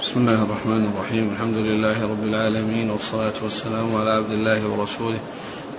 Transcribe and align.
بسم 0.00 0.20
الله 0.20 0.42
الرحمن 0.42 0.84
الرحيم. 0.84 1.30
الحمد 1.32 1.54
لله 1.54 2.02
رب 2.02 2.24
العالمين 2.24 2.90
والصلاة 2.90 3.32
والسلام 3.42 3.94
على 3.94 4.10
عبد 4.10 4.32
الله 4.32 4.66
ورسوله 4.68 5.18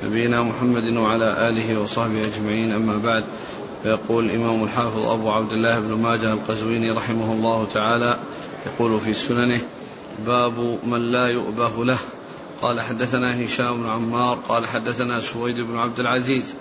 نبينا 0.04 0.44
محمد 0.44 0.88
وعلى 0.98 1.50
آله 1.50 1.80
وصحبه 1.80 2.22
أجمعين. 2.22 2.72
أما 2.72 2.98
بعد 2.98 3.24
فيقول 3.84 4.26
الإمام 4.26 4.64
الحافظ 4.64 5.06
أبو 5.06 5.32
عبد 5.32 5.52
الله 5.52 5.80
بن 5.80 5.94
ماجه 5.94 6.34
القزويني 6.34 6.92
رحمه 6.92 7.34
الله 7.34 7.66
تعالى 7.66 8.18
يقول 8.66 9.00
في 9.00 9.14
سننه 9.14 9.62
باب 10.28 10.60
من 10.84 11.12
لا 11.12 11.28
يؤبه 11.28 11.86
له 11.86 12.00
قال 12.62 12.82
حدثنا 12.82 13.46
هشام 13.46 13.82
بن 13.82 13.90
عمار 13.90 14.40
قال 14.48 14.68
حدثنا 14.68 15.20
سويد 15.20 15.60
بن 15.60 15.78
عبد 15.78 16.00
العزيز 16.00 16.54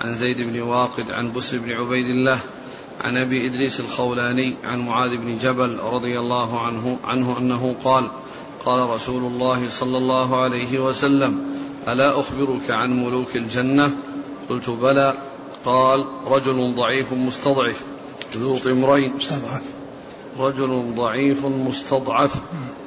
عن 0.00 0.14
زيد 0.14 0.40
بن 0.40 0.60
واقد 0.60 1.10
عن 1.10 1.32
بسر 1.32 1.58
بن 1.58 1.72
عبيد 1.72 2.06
الله 2.06 2.38
عن 3.00 3.16
أبي 3.16 3.46
إدريس 3.46 3.80
الخولاني 3.80 4.54
عن 4.64 4.80
معاذ 4.80 5.16
بن 5.16 5.38
جبل 5.38 5.78
رضي 5.78 6.18
الله 6.18 6.60
عنه 6.60 6.98
عنه 7.04 7.38
أنه 7.38 7.76
قال 7.84 8.08
قال 8.64 8.90
رسول 8.90 9.22
الله 9.22 9.68
صلى 9.70 9.98
الله 9.98 10.42
عليه 10.42 10.78
وسلم 10.78 11.46
ألا 11.88 12.20
أخبرك 12.20 12.70
عن 12.70 12.90
ملوك 12.90 13.36
الجنة؟ 13.36 13.90
قلت 14.48 14.70
بلى. 14.70 15.14
قال 15.64 16.06
رجل 16.26 16.74
ضعيف 16.76 17.12
مستضعف 17.12 17.84
ذو 18.36 18.58
طمرين. 18.58 19.16
مستضعف. 19.16 19.62
رجل 20.38 20.94
ضعيف 20.96 21.46
مستضعف 21.46 22.34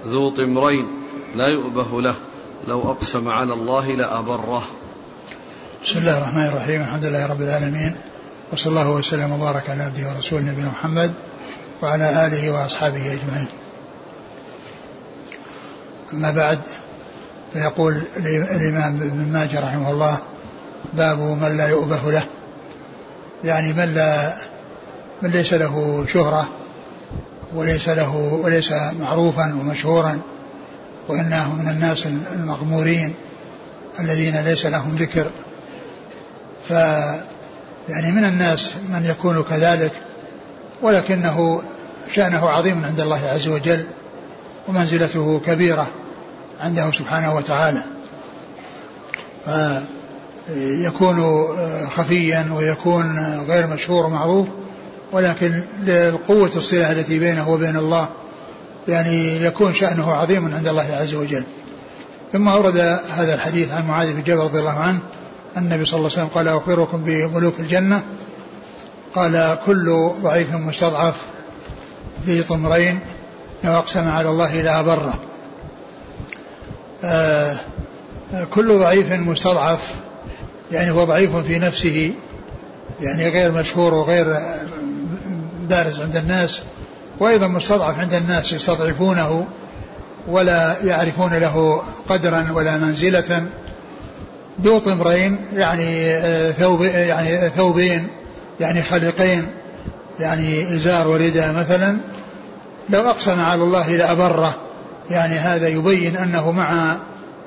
ذو 0.08 0.30
طمرين 0.30 0.88
لا 1.36 1.48
يؤبه 1.48 2.02
له 2.02 2.16
لو 2.68 2.82
اقسم 2.92 3.30
على 3.30 3.54
الله 3.54 3.96
لأبره. 3.96 4.64
بسم 5.84 6.00
الله 6.00 6.18
الرحمن 6.18 6.48
الرحيم 6.48 6.82
الحمد 6.82 7.06
لله 7.06 7.26
رب 7.28 7.42
العالمين 7.42 7.96
وصلى 8.56 8.70
الله 8.70 8.90
وسلم 8.90 9.32
وبارك 9.32 9.70
على 9.70 9.84
عبده 9.84 10.10
ورسوله 10.10 10.42
نبينا 10.42 10.70
محمد 10.70 11.14
وعلى 11.82 12.28
آله 12.28 12.52
وأصحابه 12.52 13.14
أجمعين. 13.14 13.48
أما 16.14 16.32
بعد 16.32 16.60
فيقول 17.54 18.04
الإمام 18.18 18.96
ابن 18.96 19.32
ماجه 19.34 19.60
رحمه 19.60 19.92
الله 19.92 20.18
باب 20.94 21.20
من 21.20 21.58
لا 21.58 21.68
يؤبه 21.68 22.12
له 22.12 22.24
يعني 23.44 23.74
من 23.74 23.94
لا 23.94 24.36
من 25.22 25.30
ليس 25.30 25.54
له 25.54 26.06
شهرة 26.14 26.48
وليس 27.56 27.90
له 27.90 28.16
وليس 28.16 28.72
معروفا 29.00 29.44
ومشهورا 29.44 30.20
وإنه 31.08 31.54
من 31.54 31.68
الناس 31.68 32.06
المغمورين 32.08 33.14
الذين 34.00 34.38
ليس 34.38 34.66
لهم 34.66 34.96
ذكر 34.96 35.30
ف 36.70 36.74
يعني 37.90 38.12
من 38.12 38.26
الناس 38.26 38.74
من 38.90 39.06
يكون 39.06 39.44
كذلك 39.44 39.92
ولكنه 40.82 41.62
شأنه 42.14 42.50
عظيم 42.50 42.86
عند 42.86 43.00
الله 43.00 43.22
عز 43.26 43.48
وجل 43.48 43.86
ومنزلته 44.68 45.42
كبيرة 45.46 45.88
عنده 46.62 46.92
سبحانه 46.92 47.36
وتعالى. 47.36 47.84
فيكون 50.48 51.48
خفيا 51.96 52.50
ويكون 52.52 53.20
غير 53.48 53.68
مشهور 53.68 54.06
ومعروف 54.06 54.48
ولكن 55.12 55.64
لقوة 55.88 56.52
الصلة 56.56 56.92
التي 56.92 57.20
بينه 57.20 57.50
وبين 57.50 57.76
الله 57.78 58.10
يعني 58.88 59.44
يكون 59.44 59.74
شأنه 59.74 60.12
عظيم 60.12 60.56
عند 60.56 60.68
الله 60.68 60.88
عز 60.92 61.14
وجل. 61.14 61.44
ثم 62.34 62.48
أورد 62.48 62.78
هذا 63.18 63.36
الحديث 63.36 63.72
عن 63.72 63.88
معاذ 63.88 64.14
بن 64.14 64.24
جبل 64.24 64.40
رضي 64.40 64.60
الله 64.60 64.80
عنه 64.80 65.00
النبي 65.58 65.86
صلى 65.86 65.98
الله 65.98 66.12
عليه 66.12 66.20
وسلم 66.20 66.36
قال 66.36 66.48
أخبركم 66.48 67.04
بملوك 67.04 67.60
الجنة. 67.60 68.04
قال 69.16 69.58
كل 69.66 70.12
ضعيف 70.22 70.56
مستضعف 70.56 71.16
ذي 72.26 72.44
طمرين 72.44 73.00
لو 73.64 73.72
أقسم 73.72 74.10
على 74.10 74.30
الله 74.30 74.62
لأبره 74.62 75.14
آه 77.04 77.60
كل 78.54 78.80
ضعيف 78.80 79.12
مستضعف 79.12 79.94
يعني 80.72 80.92
هو 80.92 81.04
ضعيف 81.04 81.36
في 81.36 81.60
نفسه 81.60 82.14
يعني 83.02 83.30
غير 83.30 83.52
مشهور 83.52 83.94
وغير 83.94 84.38
بارز 85.70 86.02
عند 86.02 86.16
الناس 86.16 86.62
وأيضا 87.20 87.48
مستضعف 87.48 88.00
عند 88.00 88.14
الناس 88.14 88.54
يستضعفونه 88.54 89.48
ولا 90.28 90.76
يعرفون 90.84 91.34
له 91.34 91.84
قدرا 92.10 92.48
ولا 92.52 92.78
منزلة. 92.78 93.48
ذو 94.62 94.80
طمرين 94.80 95.38
يعني 95.54 96.20
ثوب 96.52 96.82
يعني 96.84 97.50
ثوبين 97.50 98.08
يعني 98.60 98.84
خليقين 98.84 99.48
يعني 100.20 100.76
إزار 100.76 101.08
ورداء 101.08 101.54
مثلا. 101.54 101.98
لو 102.90 103.02
أقسم 103.10 103.40
على 103.40 103.64
الله 103.64 103.90
لأبره 103.90 104.56
يعني 105.10 105.36
هذا 105.36 105.68
يبين 105.68 106.18
أنه 106.18 106.52
مع 106.52 106.98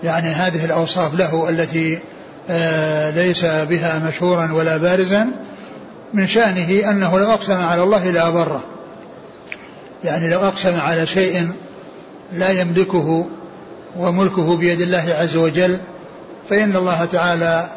يعني 0.03 0.29
هذه 0.29 0.65
الأوصاف 0.65 1.15
له 1.15 1.49
التي 1.49 1.99
ليس 3.15 3.45
بها 3.45 4.03
مشهورا 4.09 4.53
ولا 4.53 4.77
بارزا 4.77 5.27
من 6.15 6.27
شأنه 6.27 6.91
أنه 6.91 7.19
لو 7.19 7.31
أقسم 7.31 7.61
على 7.61 7.83
الله 7.83 8.11
لأبره. 8.11 8.65
يعني 10.05 10.29
لو 10.31 10.39
أقسم 10.39 10.77
على 10.81 11.07
شيء 11.07 11.51
لا 12.33 12.51
يملكه 12.51 13.27
وملكه 13.97 14.57
بيد 14.57 14.81
الله 14.81 15.05
عز 15.09 15.37
وجل 15.37 15.79
فإن 16.51 16.77
الله 16.77 17.05
تعالى 17.05 17.69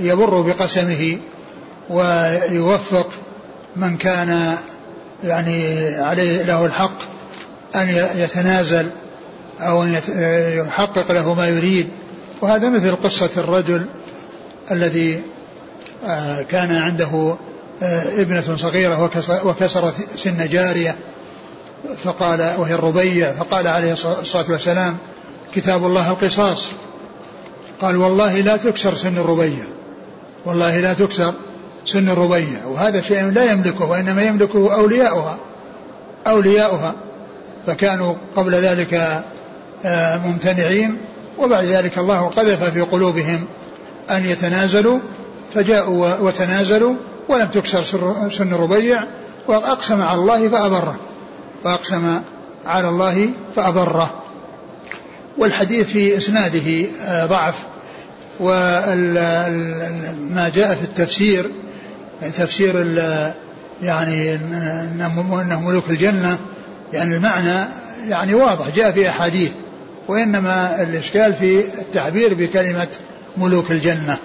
يبر 0.00 0.40
بقسمه 0.40 1.18
ويوفق 1.90 3.08
من 3.76 3.96
كان 3.96 4.56
يعني 5.24 5.88
عليه 5.96 6.42
له 6.42 6.64
الحق 6.64 6.98
أن 7.76 7.88
يتنازل 8.16 8.90
أو 9.60 9.82
أن 9.82 10.00
يحقق 10.66 11.12
له 11.12 11.34
ما 11.34 11.48
يريد. 11.48 11.88
وهذا 12.40 12.68
مثل 12.68 12.96
قصة 12.96 13.30
الرجل 13.36 13.86
الذي 14.70 15.22
كان 16.48 16.74
عنده 16.74 17.36
ابنة 18.18 18.56
صغيرة 18.56 19.10
وكسرت 19.44 19.94
سن 20.16 20.48
جارية 20.48 20.96
فقال 22.04 22.54
وهي 22.58 22.74
الربيع 22.74 23.32
فقال 23.32 23.66
عليه 23.66 23.92
الصلاة 23.92 24.50
والسلام 24.50 24.96
كتاب 25.54 25.86
الله 25.86 26.10
القصاص. 26.10 26.72
قال 27.82 27.96
والله 27.96 28.40
لا 28.40 28.56
تكسر 28.56 28.94
سن 28.94 29.18
الربيع. 29.18 29.64
والله 30.44 30.80
لا 30.80 30.92
تكسر 30.92 31.34
سن 31.86 32.08
الربيع. 32.08 32.66
وهذا 32.66 33.00
شيء 33.00 33.30
لا 33.30 33.52
يملكه 33.52 33.84
وإنما 33.84 34.22
يملكه 34.22 34.74
أولياؤها 34.74 35.38
أولياؤها. 36.26 36.94
فكانوا 37.66 38.14
قبل 38.36 38.54
ذلك 38.54 39.22
ممتنعين. 40.24 40.96
وبعد 41.38 41.64
ذلك 41.64 41.98
الله 41.98 42.28
قذف 42.28 42.64
في 42.64 42.80
قلوبهم 42.80 43.44
أن 44.10 44.26
يتنازلوا. 44.26 44.98
فجاءوا 45.54 46.18
وتنازلوا 46.18 46.94
ولم 47.28 47.46
تكسر 47.46 47.82
سن 48.30 48.52
الربيع. 48.52 49.04
وأقسم 49.48 50.02
على 50.02 50.20
الله 50.20 50.48
فأبره. 50.48 50.96
وأقسم 51.64 52.20
على 52.66 52.88
الله 52.88 53.28
فأبره. 53.56 54.14
والحديث 55.38 55.86
في 55.86 56.16
إسناده 56.16 56.86
ضعف. 57.26 57.54
وما 58.40 60.10
جاء 60.54 60.74
في 60.74 60.84
التفسير 60.84 61.50
تفسير 62.36 62.76
يعني 63.82 64.34
إنه 64.34 65.60
ملوك 65.60 65.90
الجنة 65.90 66.38
يعني 66.92 67.16
المعنى 67.16 67.68
يعني 68.08 68.34
واضح 68.34 68.68
جاء 68.68 68.92
في 68.92 69.08
أحاديث 69.08 69.50
وإنما 70.08 70.82
الإشكال 70.82 71.34
في 71.34 71.60
التعبير 71.60 72.34
بكلمة 72.34 72.88
ملوك 73.36 73.70
الجنة. 73.70 74.18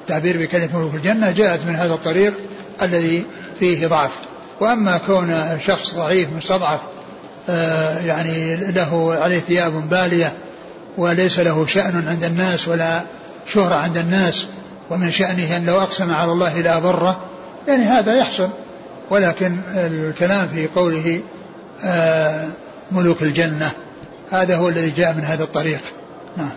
التعبير 0.00 0.38
بكلمة 0.38 0.78
ملوك 0.78 0.94
الجنة 0.94 1.30
جاءت 1.30 1.66
من 1.66 1.76
هذا 1.76 1.94
الطريق 1.94 2.34
الذي 2.82 3.24
فيه 3.60 3.86
ضعف. 3.86 4.12
وأما 4.60 4.98
كون 4.98 5.58
شخص 5.66 5.94
ضعيف 5.94 6.28
مستضعف 6.36 6.80
يعني 8.04 8.56
له 8.56 9.14
عليه 9.20 9.38
ثياب 9.38 9.88
بالية 9.88 10.32
وليس 10.98 11.38
له 11.38 11.66
شأن 11.66 12.08
عند 12.08 12.24
الناس 12.24 12.68
ولا 12.68 13.00
شهرة 13.46 13.74
عند 13.74 13.96
الناس 13.96 14.46
ومن 14.90 15.10
شأنه 15.10 15.56
أن 15.56 15.66
لو 15.66 15.80
أقسم 15.80 16.12
على 16.12 16.32
الله 16.32 16.60
لا 16.60 16.78
بره 16.78 17.20
يعني 17.68 17.82
هذا 17.82 18.16
يحصل. 18.16 18.48
ولكن 19.10 19.58
الكلام 19.74 20.48
في 20.48 20.66
قوله 20.66 21.20
آه 21.84 22.48
ملوك 22.92 23.22
الجنة 23.22 23.70
هذا 24.30 24.56
هو 24.56 24.68
الذي 24.68 24.90
جاء 24.90 25.14
من 25.14 25.24
هذا 25.24 25.44
الطريق. 25.44 25.80
نعم. 26.36 26.50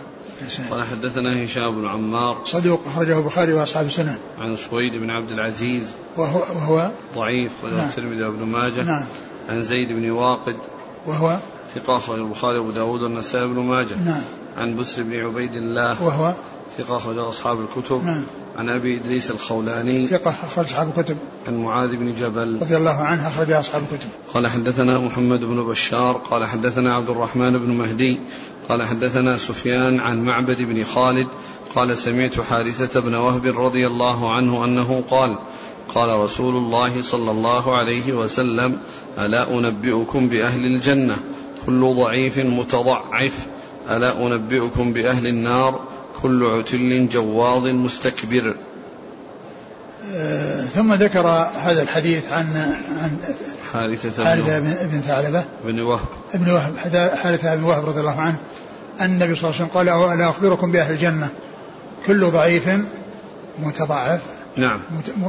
قال 0.70 0.84
حدثنا 0.84 1.44
هشام 1.44 1.80
بن 1.80 1.88
عمار. 1.88 2.42
صدوق 2.46 2.80
أخرجه 2.86 3.18
البخاري 3.18 3.52
وأصحاب 3.52 3.86
السنن. 3.86 4.18
عن 4.38 4.56
سويد 4.56 4.96
بن 4.96 5.10
عبد 5.10 5.30
العزيز. 5.30 5.84
وهو, 6.16 6.38
وهو؟ 6.38 6.90
ضعيف 7.14 7.52
وله 7.64 7.84
الترمذي 7.84 8.22
وابن 8.22 8.44
ماجه. 8.44 8.82
نعم. 8.82 9.04
عن 9.48 9.62
زيد 9.62 9.92
بن 9.92 10.10
واقد. 10.10 10.56
وهو؟ 11.06 11.38
ثقة 11.74 11.96
أخرج 11.96 12.18
البخاري 12.18 12.58
وأبو 12.58 12.70
داود 12.70 13.02
والنسائي 13.02 13.46
بن 13.46 13.60
ماجه. 13.60 13.94
نعم. 13.94 14.22
عن 14.56 14.76
بسر 14.76 15.02
بن 15.02 15.24
عبيد 15.24 15.54
الله. 15.54 16.02
وهو؟ 16.02 16.34
ثقة 16.76 16.96
أخرج 16.96 17.18
أصحاب 17.18 17.60
الكتب. 17.60 18.04
نعم. 18.04 18.24
عن 18.58 18.68
أبي 18.68 18.96
إدريس 18.96 19.30
الخولاني. 19.30 20.06
ثقة 20.06 20.30
أخرج 20.30 20.64
أصحاب 20.64 20.92
الكتب. 20.96 21.16
عن 21.48 21.62
معاذ 21.62 21.96
بن 21.96 22.14
جبل. 22.14 22.58
رضي 22.62 22.76
الله 22.76 22.96
عنه 23.02 23.28
أخرج 23.28 23.50
أصحاب 23.50 23.82
الكتب. 23.92 24.08
قال 24.34 24.46
حدثنا 24.46 24.98
محمد 24.98 25.44
بن 25.44 25.66
بشار. 25.66 26.12
قال 26.12 26.44
حدثنا 26.44 26.94
عبد 26.94 27.10
الرحمن 27.10 27.58
بن 27.58 27.70
مهدي. 27.70 28.18
قال 28.68 28.82
حدثنا 28.82 29.36
سفيان 29.36 30.00
عن 30.00 30.24
معبد 30.24 30.62
بن 30.62 30.84
خالد. 30.84 31.28
قال 31.74 31.98
سمعت 31.98 32.40
حارثة 32.40 33.00
بن 33.00 33.14
وهب 33.14 33.46
رضي 33.46 33.86
الله 33.86 34.34
عنه 34.34 34.64
أنه 34.64 35.04
قال 35.10 35.38
قال 35.94 36.20
رسول 36.20 36.56
الله 36.56 37.02
صلى 37.02 37.30
الله 37.30 37.76
عليه 37.76 38.12
وسلم 38.12 38.78
ألا 39.18 39.58
أنبئكم 39.58 40.28
بأهل 40.28 40.64
الجنة؟ 40.64 41.16
كل 41.66 41.94
ضعيف 41.94 42.38
متضعف. 42.38 43.46
ألا 43.90 44.26
أنبئكم 44.26 44.92
بأهل 44.92 45.26
النار؟ 45.26 45.80
كل 46.22 46.44
عتل 46.44 47.08
جواظ 47.08 47.66
مستكبر. 47.66 48.56
آه 50.14 50.62
ثم 50.62 50.94
ذكر 50.94 51.26
هذا 51.56 51.82
الحديث 51.82 52.32
عن 52.32 52.46
عن 53.02 53.16
حارثة 53.72 54.24
حارثة 54.24 54.58
بن 54.60 55.00
ثعلبة. 55.00 55.44
بن 55.64 55.80
وهب. 55.80 56.06
ابن 56.34 56.50
وهب 56.50 56.72
حارثة 57.16 57.54
بن 57.54 57.64
وهب 57.64 57.86
رضي 57.88 58.00
الله 58.00 58.20
عنه 58.20 58.36
أن 59.00 59.10
النبي 59.10 59.34
صلى 59.34 59.50
الله 59.50 59.60
عليه 59.60 59.70
وسلم 59.70 59.98
قال 59.98 60.12
ألا 60.14 60.30
أخبركم 60.30 60.72
بأهل 60.72 60.92
الجنة. 60.92 61.28
كل 62.06 62.30
ضعيف 62.30 62.70
متضعف. 63.58 64.20
نعم. 64.56 64.80
مت... 64.98 65.10
م... 65.10 65.28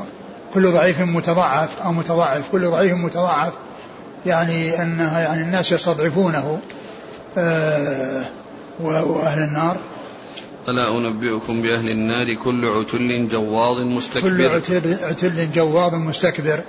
كل 0.54 0.72
ضعيف 0.72 1.02
متضعف 1.02 1.82
أو 1.82 1.92
متضعف. 1.92 2.50
كل 2.52 2.68
ضعيف 2.68 2.94
متضعف 2.94 3.54
يعني 4.26 4.82
أنها 4.82 5.20
يعني 5.20 5.42
الناس 5.42 5.72
يستضعفونه 5.72 6.60
آه 7.38 8.26
وأهل 8.80 9.44
النار. 9.44 9.78
ألا 10.70 10.98
أنبئكم 10.98 11.62
بأهل 11.62 11.90
النار 11.90 12.34
كل 12.34 12.66
عتل 12.66 13.28
جواظ 13.28 13.80
مستكبر. 13.80 14.30
كل 14.30 14.46
عتل, 14.46 14.98
عتل 15.02 15.52
جواظ 15.52 15.96
مستكبر. 15.96 16.60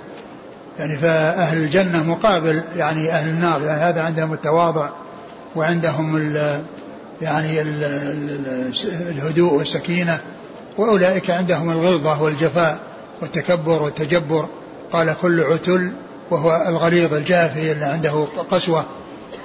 يعني 0.79 0.97
فأهل 0.97 1.57
الجنة 1.57 2.03
مقابل 2.03 2.63
يعني 2.75 3.11
أهل 3.11 3.29
النار. 3.29 3.61
يعني 3.61 3.81
هذا 3.81 4.01
عندهم 4.01 4.33
التواضع 4.33 4.89
وعندهم 5.55 6.15
ال 6.17 6.63
يعني 7.21 7.61
ال 7.61 7.83
الهدوء 9.09 9.53
والسكينة. 9.53 10.19
وأولئك 10.77 11.29
عندهم 11.29 11.71
الغلظة 11.71 12.21
والجفاء 12.21 12.79
والتكبر 13.21 13.83
والتجبر. 13.83 14.45
قال 14.91 15.15
كل 15.21 15.41
عتل 15.41 15.91
وهو 16.31 16.65
الغليظ 16.67 17.13
الجافي 17.13 17.71
اللي 17.71 17.85
عنده 17.85 18.27
قسوة 18.51 18.85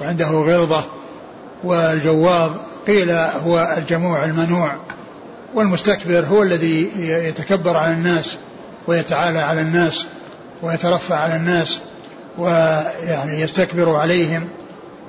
وعنده 0.00 0.26
غلظة 0.26 0.84
والجواظ 1.64 2.50
قيل 2.86 3.10
هو 3.10 3.74
الجموع 3.78 4.24
المنوع 4.24 4.76
والمستكبر 5.54 6.24
هو 6.24 6.42
الذي 6.42 6.90
يتكبر 6.98 7.76
على 7.76 7.92
الناس 7.92 8.36
ويتعالى 8.86 9.38
على 9.38 9.60
الناس 9.60 10.06
ويترفع 10.62 11.16
على 11.16 11.36
الناس 11.36 11.80
ويعني 12.38 13.40
يستكبر 13.40 13.96
عليهم 13.96 14.48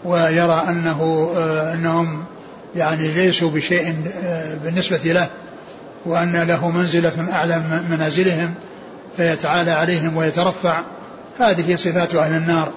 ويرى 0.06 0.64
أنه 0.70 1.32
أنهم 1.74 2.26
يعني 2.76 3.14
ليسوا 3.14 3.52
بشيء 3.52 3.96
بالنسبة 4.64 4.98
له 5.06 5.28
وأن 6.06 6.44
له 6.44 6.70
منزلة 6.70 7.32
أعلى 7.32 7.60
من 7.60 7.92
منازلهم 7.92 8.54
فيتعالى 9.18 9.72
عليهم 9.72 10.18
ويترفع. 10.18 10.84
هذه 11.40 11.76
صفات 11.76 12.16
أهل 12.16 12.34
النار 12.36 12.72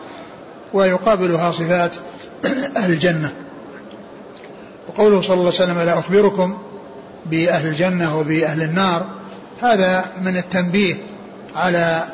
ويقابلها 0.72 1.52
صفات 1.52 1.94
أهل 2.76 2.92
الجنة. 2.92 3.32
وقوله 4.90 5.22
صلى 5.22 5.34
الله 5.34 5.52
عليه 5.60 5.62
وسلم 5.62 5.78
لا 5.78 5.98
أخبركم 5.98 6.58
بأهل 7.26 7.66
الجنة 7.68 8.18
وبأهل 8.18 8.62
النار 8.62 9.06
هذا 9.62 10.04
من 10.22 10.36
التنبيه 10.36 10.96
على 11.56 12.04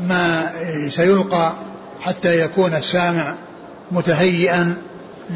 ما 0.00 0.52
سيلقى 0.88 1.52
حتى 2.00 2.40
يكون 2.40 2.74
السامع 2.74 3.34
متهيئا 3.90 4.76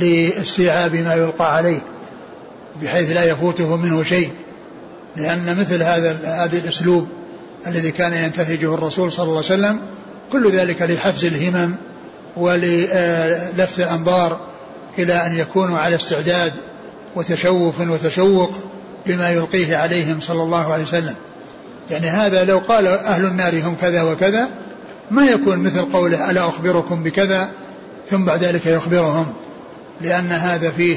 لاستيعاب 0.00 0.94
ما 0.94 1.14
يلقى 1.14 1.56
عليه 1.56 1.80
بحيث 2.82 3.12
لا 3.12 3.24
يفوته 3.24 3.76
منه 3.76 4.02
شيء 4.02 4.30
لأن 5.16 5.56
مثل 5.60 5.82
هذا 5.82 6.18
هذا 6.24 6.58
الأسلوب 6.58 7.08
الذي 7.66 7.90
كان 7.90 8.12
ينتهجه 8.12 8.74
الرسول 8.74 9.12
صلى 9.12 9.24
الله 9.24 9.36
عليه 9.36 9.46
وسلم 9.46 9.80
كل 10.32 10.52
ذلك 10.52 10.82
لحفز 10.82 11.24
الهمم 11.24 11.74
وللفت 12.36 13.78
الأنظار 13.78 14.40
إلى 14.98 15.26
أن 15.26 15.38
يكونوا 15.38 15.78
على 15.78 15.96
استعداد 15.96 16.52
وتشوف 17.16 17.80
وتشوق 17.80 18.50
لما 19.06 19.30
يلقيه 19.30 19.76
عليهم 19.76 20.20
صلى 20.20 20.42
الله 20.42 20.72
عليه 20.72 20.82
وسلم. 20.82 21.14
يعني 21.90 22.06
هذا 22.08 22.44
لو 22.44 22.58
قال 22.58 22.86
أهل 22.86 23.24
النار 23.24 23.62
هم 23.62 23.76
كذا 23.80 24.02
وكذا 24.02 24.48
ما 25.10 25.26
يكون 25.26 25.58
مثل 25.58 25.80
قوله 25.80 26.30
ألا 26.30 26.48
أخبركم 26.48 27.02
بكذا 27.02 27.50
ثم 28.10 28.24
بعد 28.24 28.44
ذلك 28.44 28.66
يخبرهم 28.66 29.26
لأن 30.00 30.32
هذا 30.32 30.70
فيه 30.70 30.96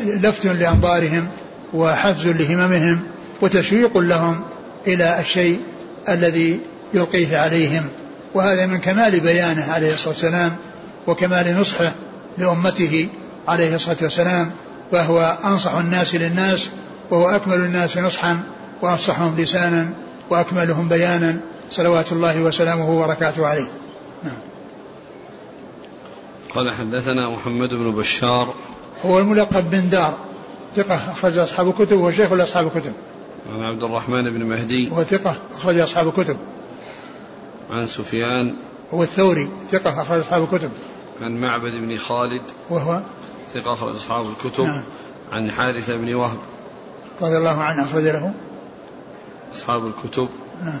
لفت 0.00 0.46
لأنظارهم 0.46 1.28
وحفز 1.74 2.26
لهممهم 2.26 3.00
وتشويق 3.40 3.98
لهم 3.98 4.40
إلى 4.86 5.20
الشيء 5.20 5.60
الذي 6.08 6.60
يلقيه 6.94 7.38
عليهم. 7.38 7.88
وهذا 8.34 8.66
من 8.66 8.78
كمال 8.78 9.20
بيانه 9.20 9.72
عليه 9.72 9.94
الصلاة 9.94 10.08
والسلام 10.08 10.56
وكمال 11.06 11.60
نصحه 11.60 11.92
لأمته 12.38 13.08
عليه 13.48 13.74
الصلاة 13.74 13.96
والسلام. 14.02 14.50
فهو 14.92 15.38
أنصح 15.44 15.74
الناس 15.74 16.14
للناس 16.14 16.70
وهو 17.10 17.28
أكمل 17.28 17.54
الناس 17.54 17.98
نصحا 17.98 18.40
وأفصحهم 18.82 19.36
لسانا 19.36 19.90
وأكملهم 20.30 20.88
بيانا. 20.88 21.40
صلوات 21.70 22.12
الله 22.12 22.42
وسلامه 22.42 22.90
وبركاته 22.90 23.46
عليه. 23.46 23.68
نعم. 24.24 24.34
قال 26.54 26.72
حدثنا 26.72 27.30
محمد 27.30 27.68
بن 27.68 27.90
بشار. 27.90 28.54
هو 29.06 29.18
الملقب 29.18 29.70
بن 29.70 29.88
دار. 29.88 30.14
ثقة 30.76 30.94
أخرج 30.94 31.38
أصحاب 31.38 31.68
الكتب 31.68 31.96
وهو 31.96 32.10
شيخ 32.10 32.32
لأصحاب 32.32 32.66
الكتب. 32.66 32.92
عن 33.54 33.62
عبد 33.62 33.82
الرحمن 33.82 34.30
بن 34.30 34.44
مهدي. 34.44 34.88
وهو 34.90 35.02
ثقة 35.02 35.36
أخرج 35.56 35.78
أصحاب 35.78 36.08
الكتب. 36.08 36.36
عن 37.70 37.86
سفيان. 37.86 38.56
هو 38.94 39.02
الثوري 39.02 39.50
ثقة 39.72 40.02
أخرج 40.02 40.20
أصحاب 40.20 40.42
الكتب. 40.52 40.70
عن 41.22 41.40
معبد 41.40 41.72
بن 41.72 41.96
خالد. 41.96 42.42
وهو 42.70 43.00
ثقة 43.54 43.72
أخرج 43.72 43.96
أصحاب 43.96 44.26
الكتب 44.26 44.64
نعم. 44.64 44.82
عن 45.32 45.50
حارثة 45.50 45.96
بن 45.96 46.14
وهب. 46.14 46.38
رضي 47.22 47.36
الله 47.36 47.62
عنه 47.62 47.84
أخرج 47.84 48.02
له. 48.02 48.32
أصحاب 49.54 49.86
الكتب. 49.86 50.28
نعم. 50.64 50.80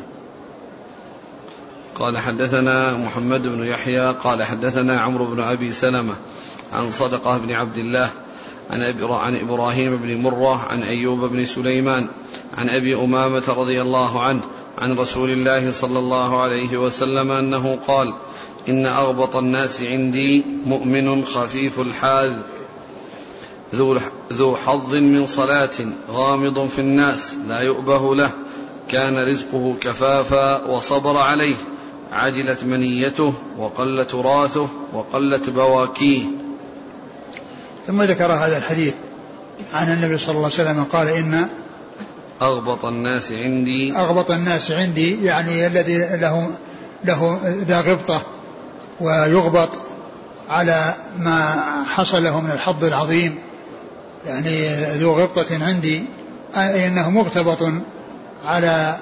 قال 1.98 2.18
حدثنا 2.18 2.94
محمد 2.96 3.42
بن 3.42 3.64
يحيى 3.64 4.10
قال 4.10 4.42
حدثنا 4.42 5.00
عمرو 5.00 5.26
بن 5.26 5.40
أبي 5.40 5.72
سلمة 5.72 6.14
عن 6.72 6.90
صدقة 6.90 7.38
بن 7.38 7.52
عبد 7.52 7.78
الله 7.78 8.10
عن, 8.70 8.82
عن 9.02 9.36
إبراهيم 9.36 9.96
بن 9.96 10.22
مرة 10.22 10.66
عن 10.68 10.82
أيوب 10.82 11.24
بن 11.24 11.44
سليمان 11.44 12.08
عن 12.56 12.68
أبي 12.68 12.94
أمامة 12.94 13.44
رضي 13.48 13.82
الله 13.82 14.22
عنه 14.22 14.40
عن 14.78 14.98
رسول 14.98 15.30
الله 15.30 15.72
صلى 15.72 15.98
الله 15.98 16.42
عليه 16.42 16.76
وسلم 16.76 17.30
أنه 17.30 17.78
قال 17.86 18.14
إن 18.68 18.86
أغبط 18.86 19.36
الناس 19.36 19.82
عندي 19.82 20.44
مؤمن 20.66 21.24
خفيف 21.24 21.80
الحاذ 21.80 22.32
ذو 24.32 24.56
حظ 24.56 24.94
من 24.94 25.26
صلاة 25.26 25.78
غامض 26.10 26.66
في 26.66 26.78
الناس 26.78 27.36
لا 27.48 27.60
يؤبه 27.60 28.14
له. 28.14 28.30
كان 28.88 29.28
رزقه 29.28 29.76
كفافا 29.80 30.64
وصبر 30.64 31.16
عليه. 31.16 31.56
عجلت 32.12 32.64
منيته 32.64 33.34
وقل 33.58 34.04
تراثه 34.04 34.68
وقلت 34.92 35.50
بواكيه. 35.50 36.22
ثم 37.86 38.02
ذكر 38.02 38.32
هذا 38.32 38.58
الحديث 38.58 38.94
عن 39.72 39.92
النبي 39.92 40.18
صلى 40.18 40.30
الله 40.30 40.44
عليه 40.44 40.54
وسلم 40.54 40.84
قال 40.84 41.08
إن 41.08 41.48
أغبط 42.42 42.84
الناس 42.84 43.32
عندي. 43.32 43.96
أغبط 43.96 44.30
الناس 44.30 44.70
عندي 44.70 45.24
يعني 45.24 45.66
الذي 45.66 45.98
له 45.98 46.50
له 47.04 47.40
ذا 47.44 47.80
غبطة 47.80 48.22
ويغبط 49.00 49.68
على 50.48 50.94
ما 51.18 51.64
حصل 51.94 52.24
له 52.24 52.40
من 52.40 52.50
الحظ 52.50 52.84
العظيم. 52.84 53.38
يعني 54.26 54.68
ذو 54.98 55.12
غبطة 55.12 55.64
عندي 55.64 56.04
أنه 56.56 57.10
مغتبط 57.10 57.72
على 58.44 58.96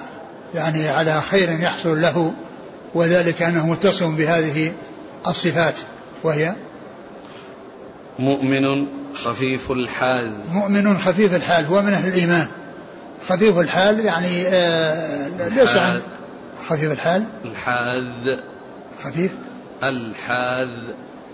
يعني 0.55 0.87
على 0.87 1.21
خير 1.21 1.59
يحصل 1.59 2.01
له 2.01 2.33
وذلك 2.93 3.41
أنه 3.41 3.67
متصف 3.67 4.07
بهذه 4.07 4.73
الصفات 5.27 5.75
وهي 6.23 6.55
مؤمن 8.19 8.87
خفيف 9.15 9.71
الحال. 9.71 10.31
مؤمن 10.51 10.97
خفيف 10.97 11.35
الحال 11.35 11.65
هو 11.65 11.81
من 11.81 11.93
أهل 11.93 12.07
الإيمان. 12.07 12.47
خفيف 13.29 13.59
الحال 13.59 13.99
يعني 13.99 14.47
آه 14.47 15.27
ليس 15.49 15.75
عند 15.75 16.01
خفيف 16.69 16.91
الحال؟ 16.91 17.23
الحاذ. 17.45 18.37
خفيف؟ 19.03 19.31
الحاذ 19.83 20.69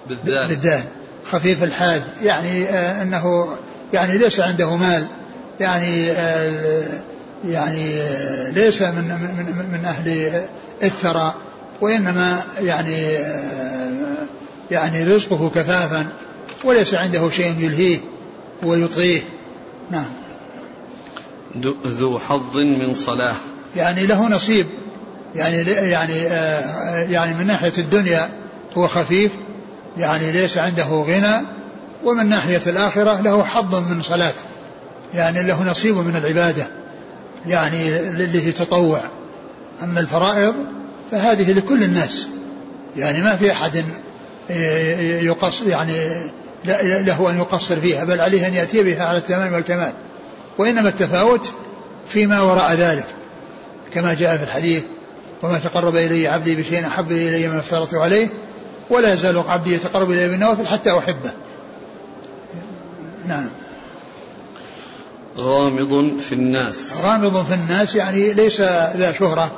بالذات 0.09 0.49
بالذات 0.49 0.83
خفيف 1.31 1.63
الحاذ 1.63 2.01
يعني 2.23 2.69
آه 2.69 3.01
أنه 3.01 3.47
يعني 3.93 4.17
ليس 4.17 4.39
عنده 4.39 4.75
مال 4.75 5.07
يعني 5.59 6.07
يعني 7.45 8.01
ليس 8.51 8.81
من 8.81 9.03
من 9.07 9.69
من 9.71 9.85
أهل 9.85 10.31
الثرى 10.83 11.33
وإنما 11.81 12.43
يعني 12.59 13.17
يعني 14.71 15.03
رزقه 15.03 15.49
كفافا 15.49 16.07
وليس 16.63 16.93
عنده 16.93 17.29
شيء 17.29 17.55
يلهيه 17.59 17.99
ويطغيه. 18.63 19.21
نعم. 19.91 20.09
ذو 21.85 22.19
حظ 22.19 22.57
من 22.57 22.93
صلاة. 22.93 23.35
يعني 23.75 24.05
له 24.05 24.29
نصيب. 24.29 24.67
يعني 25.35 25.57
يعني 25.71 26.13
يعني 27.13 27.33
من 27.33 27.47
ناحية 27.47 27.73
الدنيا 27.77 28.29
هو 28.77 28.87
خفيف 28.87 29.31
يعني 29.97 30.31
ليس 30.31 30.57
عنده 30.57 30.85
غنى 30.85 31.45
ومن 32.03 32.29
ناحية 32.29 32.61
الآخرة 32.67 33.21
له 33.21 33.43
حظ 33.43 33.75
من 33.75 34.01
صلاة. 34.01 34.33
يعني 35.13 35.43
له 35.43 35.71
نصيب 35.71 35.97
من 35.97 36.15
العبادة. 36.15 36.67
يعني 37.47 37.97
اللي 38.09 38.51
تطوع. 38.51 39.01
أما 39.83 39.99
الفرائض 39.99 40.55
فهذه 41.11 41.53
لكل 41.53 41.83
الناس. 41.83 42.27
يعني 42.97 43.21
ما 43.21 43.35
في 43.35 43.51
أحد 43.51 43.85
يقص 45.23 45.61
يعني 45.61 45.93
له 47.05 47.29
أن 47.29 47.37
يقصر 47.37 47.79
فيها 47.79 48.03
بل 48.03 48.21
عليه 48.21 48.47
أن 48.47 48.53
يأتي 48.53 48.83
بها 48.83 49.05
على 49.05 49.17
التمام 49.17 49.53
والكمال. 49.53 49.93
وإنما 50.57 50.89
التفاوت 50.89 51.51
فيما 52.07 52.41
وراء 52.41 52.73
ذلك. 52.73 53.05
كما 53.93 54.13
جاء 54.13 54.37
في 54.37 54.43
الحديث 54.43 54.83
وما 55.43 55.59
تقرب 55.59 55.95
إلي 55.95 56.27
عبدي 56.27 56.55
بشيء 56.55 56.87
أحب 56.87 57.11
إلي 57.11 57.47
ما 57.47 57.59
افترضت 57.59 57.93
عليه 57.93 58.27
ولا 58.89 59.13
يزال 59.13 59.43
عبدي 59.47 59.73
يتقرب 59.73 60.11
إلي 60.11 60.29
بالنوافل 60.29 60.67
حتى 60.67 60.97
أحبه. 60.97 61.31
نعم. 63.31 63.49
غامض 65.37 66.17
في 66.19 66.35
الناس. 66.35 66.93
غامض 67.03 67.45
في 67.45 67.53
الناس 67.53 67.95
يعني 67.95 68.33
ليس 68.33 68.61
ذا 68.61 69.13
شهرة 69.19 69.51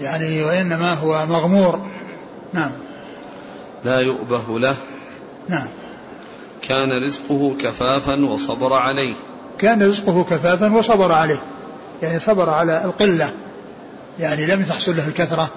يعني 0.00 0.42
وإنما 0.42 0.92
هو 0.92 1.26
مغمور. 1.26 1.80
نعم. 2.52 2.70
لا 3.84 4.00
يؤبه 4.00 4.58
له. 4.58 4.76
نعم. 5.48 5.68
كان 6.62 7.02
رزقه 7.02 7.54
كفافا 7.60 8.24
وصبر 8.24 8.72
عليه. 8.72 9.14
كان 9.58 9.82
رزقه 9.82 10.24
كفافا 10.24 10.72
وصبر 10.72 11.12
عليه. 11.12 11.42
يعني 12.02 12.20
صبر 12.20 12.50
على 12.50 12.84
القلة. 12.84 13.30
يعني 14.18 14.46
لم 14.46 14.62
تحصل 14.62 14.96
له 14.96 15.08
الكثرة 15.08 15.50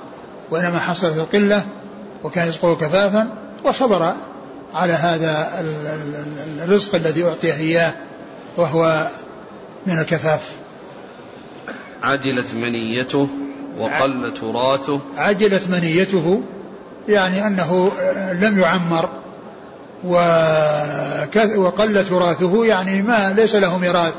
وإنما 0.52 0.80
حصلت 0.80 1.18
القلة 1.18 1.66
وكان 2.24 2.48
رزقه 2.48 2.76
كفافا 2.76 3.28
وصبر 3.66 4.14
على 4.74 4.94
هذا 4.94 5.52
الرزق 6.64 6.96
الذي 6.96 7.24
أعطيه 7.24 7.54
إياه 7.54 7.94
وهو 8.58 9.08
من 9.88 10.00
الكفاف. 10.00 10.42
عجلت 12.04 12.54
منيته 12.54 13.28
وقل 13.78 14.34
تراثه 14.34 15.00
عجلت 15.16 15.70
منيته 15.70 16.42
يعني 17.08 17.48
أنه 17.48 17.92
لم 18.34 18.60
يعمر 18.60 19.10
وقل 21.56 22.06
تراثه 22.06 22.66
يعني 22.66 23.02
ما 23.02 23.34
ليس 23.38 23.56
له 23.56 23.78
ميراث. 23.78 24.14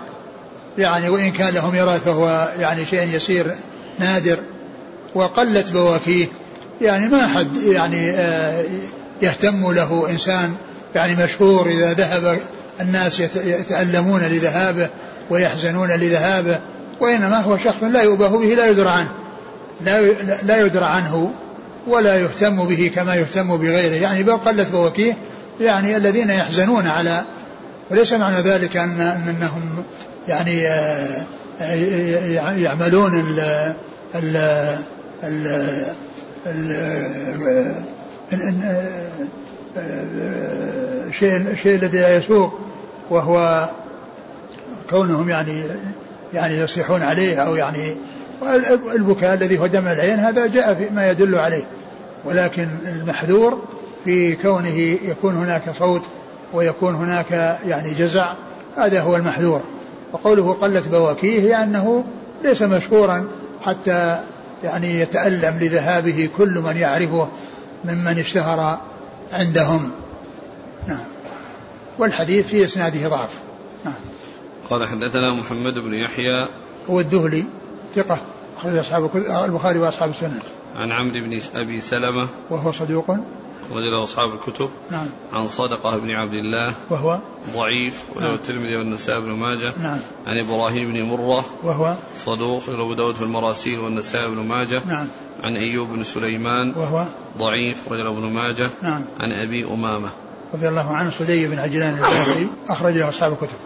يعني 0.79 1.09
وإن 1.09 1.33
كان 1.33 1.55
له 1.55 1.71
ميراث 1.71 2.05
فهو 2.05 2.53
يعني 2.59 2.87
شيء 2.87 3.09
يسير 3.09 3.55
نادر. 3.99 4.39
وقلت 5.15 5.73
بواكيه 5.73 6.27
يعني 6.81 7.09
ما 7.09 7.27
حد 7.27 7.57
يعني 7.57 8.11
آه، 8.11 8.65
يهتم 9.23 9.73
له 9.73 10.11
إنسان 10.11 10.55
يعني 10.95 11.25
مشهور 11.25 11.69
إذا 11.69 11.93
ذهب 11.93 12.39
الناس 12.81 13.21
يتألمون 13.21 14.23
لذهابه 14.23 14.89
ويحزنون 15.31 15.91
لذهابه 15.91 16.59
وإنما 17.01 17.41
هو 17.41 17.57
شخص 17.57 17.83
لا 17.83 18.03
يؤبه 18.03 18.29
به 18.29 18.55
لا 18.55 18.67
يدرى 18.67 18.89
عنه. 18.89 19.13
لا 19.81 20.01
لا 20.43 20.61
يدرى 20.67 20.85
عنه 20.85 21.33
ولا 21.87 22.17
يهتم 22.17 22.65
به 22.67 22.91
كما 22.95 23.15
يهتم 23.15 23.57
بغيره. 23.57 23.95
يعني 23.95 24.23
قلت 24.23 24.71
بواكيه 24.71 25.17
يعني 25.61 25.97
الذين 25.97 26.31
يحزنون 26.31 26.87
على 26.87 27.25
وليس 27.91 28.13
معنى 28.13 28.41
ذلك 28.41 28.77
أن 28.77 29.01
أنهم 29.01 29.85
يعني 30.29 30.69
آه، 30.69 31.27
آه، 31.61 32.55
يعملون 32.57 33.21
ال 33.21 33.41
ال 34.15 34.37
ال 36.47 37.75
الشيء 41.07 41.37
الشيء 41.37 41.75
الذي 41.75 41.99
لا 41.99 42.17
يسوق 42.17 42.59
وهو 43.11 43.69
كونهم 44.91 45.29
يعني 45.29 45.63
يعني 46.35 46.55
يصيحون 46.55 47.03
عليه 47.03 47.37
أو 47.37 47.55
يعني 47.55 47.97
البكاء 48.95 49.35
الذي 49.35 49.59
هو 49.59 49.67
دمع 49.67 49.93
العين 49.93 50.19
هذا 50.19 50.47
جاء 50.47 50.75
في 50.75 50.91
ما 50.95 51.11
يدل 51.11 51.39
عليه. 51.39 51.65
ولكن 52.25 52.69
المحذور 52.87 53.63
في 54.05 54.37
كونه 54.37 54.79
يكون 55.05 55.35
هناك 55.35 55.63
صوت 55.79 56.03
ويكون 56.53 56.95
هناك 56.95 57.59
يعني 57.67 57.95
جزع 57.95 58.33
هذا 58.77 59.01
هو 59.01 59.17
المحذور. 59.17 59.61
وقوله 60.13 60.53
قلت 60.53 60.89
بواكيه 60.89 61.41
هي 61.41 61.63
أنه 61.63 62.05
ليس 62.45 62.63
مشهورا 62.63 63.29
حتى 63.65 64.21
يعني 64.65 65.01
يتألم 65.01 65.59
لذهابه 65.61 66.29
كل 66.37 66.59
من 66.59 66.77
يعرفه. 66.77 67.29
ممن 67.85 68.19
اشتهر 68.19 68.79
عندهم. 69.33 69.91
نعم. 70.87 71.05
والحديث 71.99 72.47
في 72.47 72.65
إسناده 72.65 73.09
ضعف. 73.09 73.39
نعم. 73.85 73.95
قال 74.71 74.89
حدثنا 74.89 75.35
محمد 75.35 75.79
بن 75.79 75.95
يحيى. 75.95 76.49
هو 76.91 77.01
الدهلي 77.01 77.45
ثقة 77.95 78.21
أخرج 78.59 78.77
أصحاب 78.77 79.11
البخاري 79.45 79.79
وأصحاب 79.79 80.11
السنن 80.11 80.39
عن 80.77 80.93
عمرو 80.93 81.21
بن 81.21 81.41
أبي 81.55 81.81
سلمة. 81.81 82.29
وهو 82.51 82.73
صدوق. 82.73 83.17
أخرج 83.67 83.83
له 83.83 84.05
أصحاب 84.05 84.35
الكتب 84.35 84.71
نعم. 84.91 85.07
عن 85.33 85.47
صدقة 85.47 85.97
بن 85.97 86.11
عبد 86.11 86.33
الله 86.33 86.75
وهو 86.91 87.21
ضعيف 87.55 88.05
وله 88.17 88.27
نعم. 88.27 88.35
الترمذي 88.35 88.77
والنسائي 88.77 89.21
بن 89.21 89.31
ماجه. 89.31 89.75
نعم. 89.79 89.99
عن 90.27 90.39
إبراهيم 90.39 90.93
بن 90.93 91.03
مرة 91.03 91.45
وهو 91.65 91.95
صدوق 92.15 92.71
له 92.71 92.83
أبو 92.83 92.95
داود 92.95 93.15
في 93.15 93.23
المراسيل 93.23 93.79
والنسائي 93.79 94.29
بن 94.29 94.37
ماجه. 94.37 94.83
نعم. 94.87 95.09
عن 95.45 95.57
أيوب 95.57 95.89
بن 95.89 96.05
سليمان 96.05 96.71
وهو 96.71 97.07
ضعيف 97.39 97.93
رجل 97.93 98.07
ابن 98.07 98.33
ماجه. 98.33 98.71
نعم. 98.83 99.05
عن 99.21 99.33
أبي 99.33 99.65
أمامة. 99.65 100.09
رضي 100.55 100.69
الله 100.69 100.95
عنه 100.95 101.11
سدي 101.11 101.49
بن 101.49 101.59
عجلان 101.59 101.99
أخرجه 102.69 103.09
أصحاب 103.09 103.33
الكتب. 103.33 103.57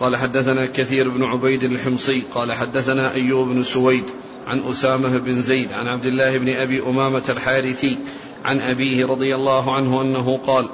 قال 0.00 0.16
حدثنا 0.16 0.66
كثير 0.66 1.10
بن 1.10 1.24
عبيد 1.24 1.62
الحمصي. 1.62 2.22
قال 2.34 2.52
حدثنا 2.52 3.14
أيوب 3.14 3.48
بن 3.48 3.62
سويد. 3.62 4.04
عن 4.46 4.58
أسامة 4.70 5.18
بن 5.18 5.42
زيد 5.42 5.72
عن 5.72 5.88
عبد 5.88 6.04
الله 6.04 6.38
بن 6.38 6.48
أبي 6.48 6.82
أمامة 6.82 7.22
الحارثي 7.28 7.98
عن 8.44 8.60
أبيه 8.60 9.06
رضي 9.06 9.34
الله 9.34 9.76
عنه 9.76 10.02
أنه 10.02 10.38
قال 10.46 10.68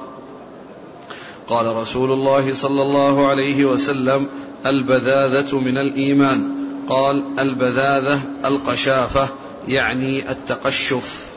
قال 1.47 1.75
رسول 1.75 2.11
الله 2.11 2.53
صلى 2.53 2.81
الله 2.81 3.27
عليه 3.27 3.65
وسلم 3.65 4.29
البذاذة 4.65 5.59
من 5.59 5.77
الإيمان. 5.77 6.55
قال 6.89 7.39
البذاذة 7.39 8.21
القشافة 8.45 9.27
يعني 9.67 10.31
التقشف. 10.31 11.29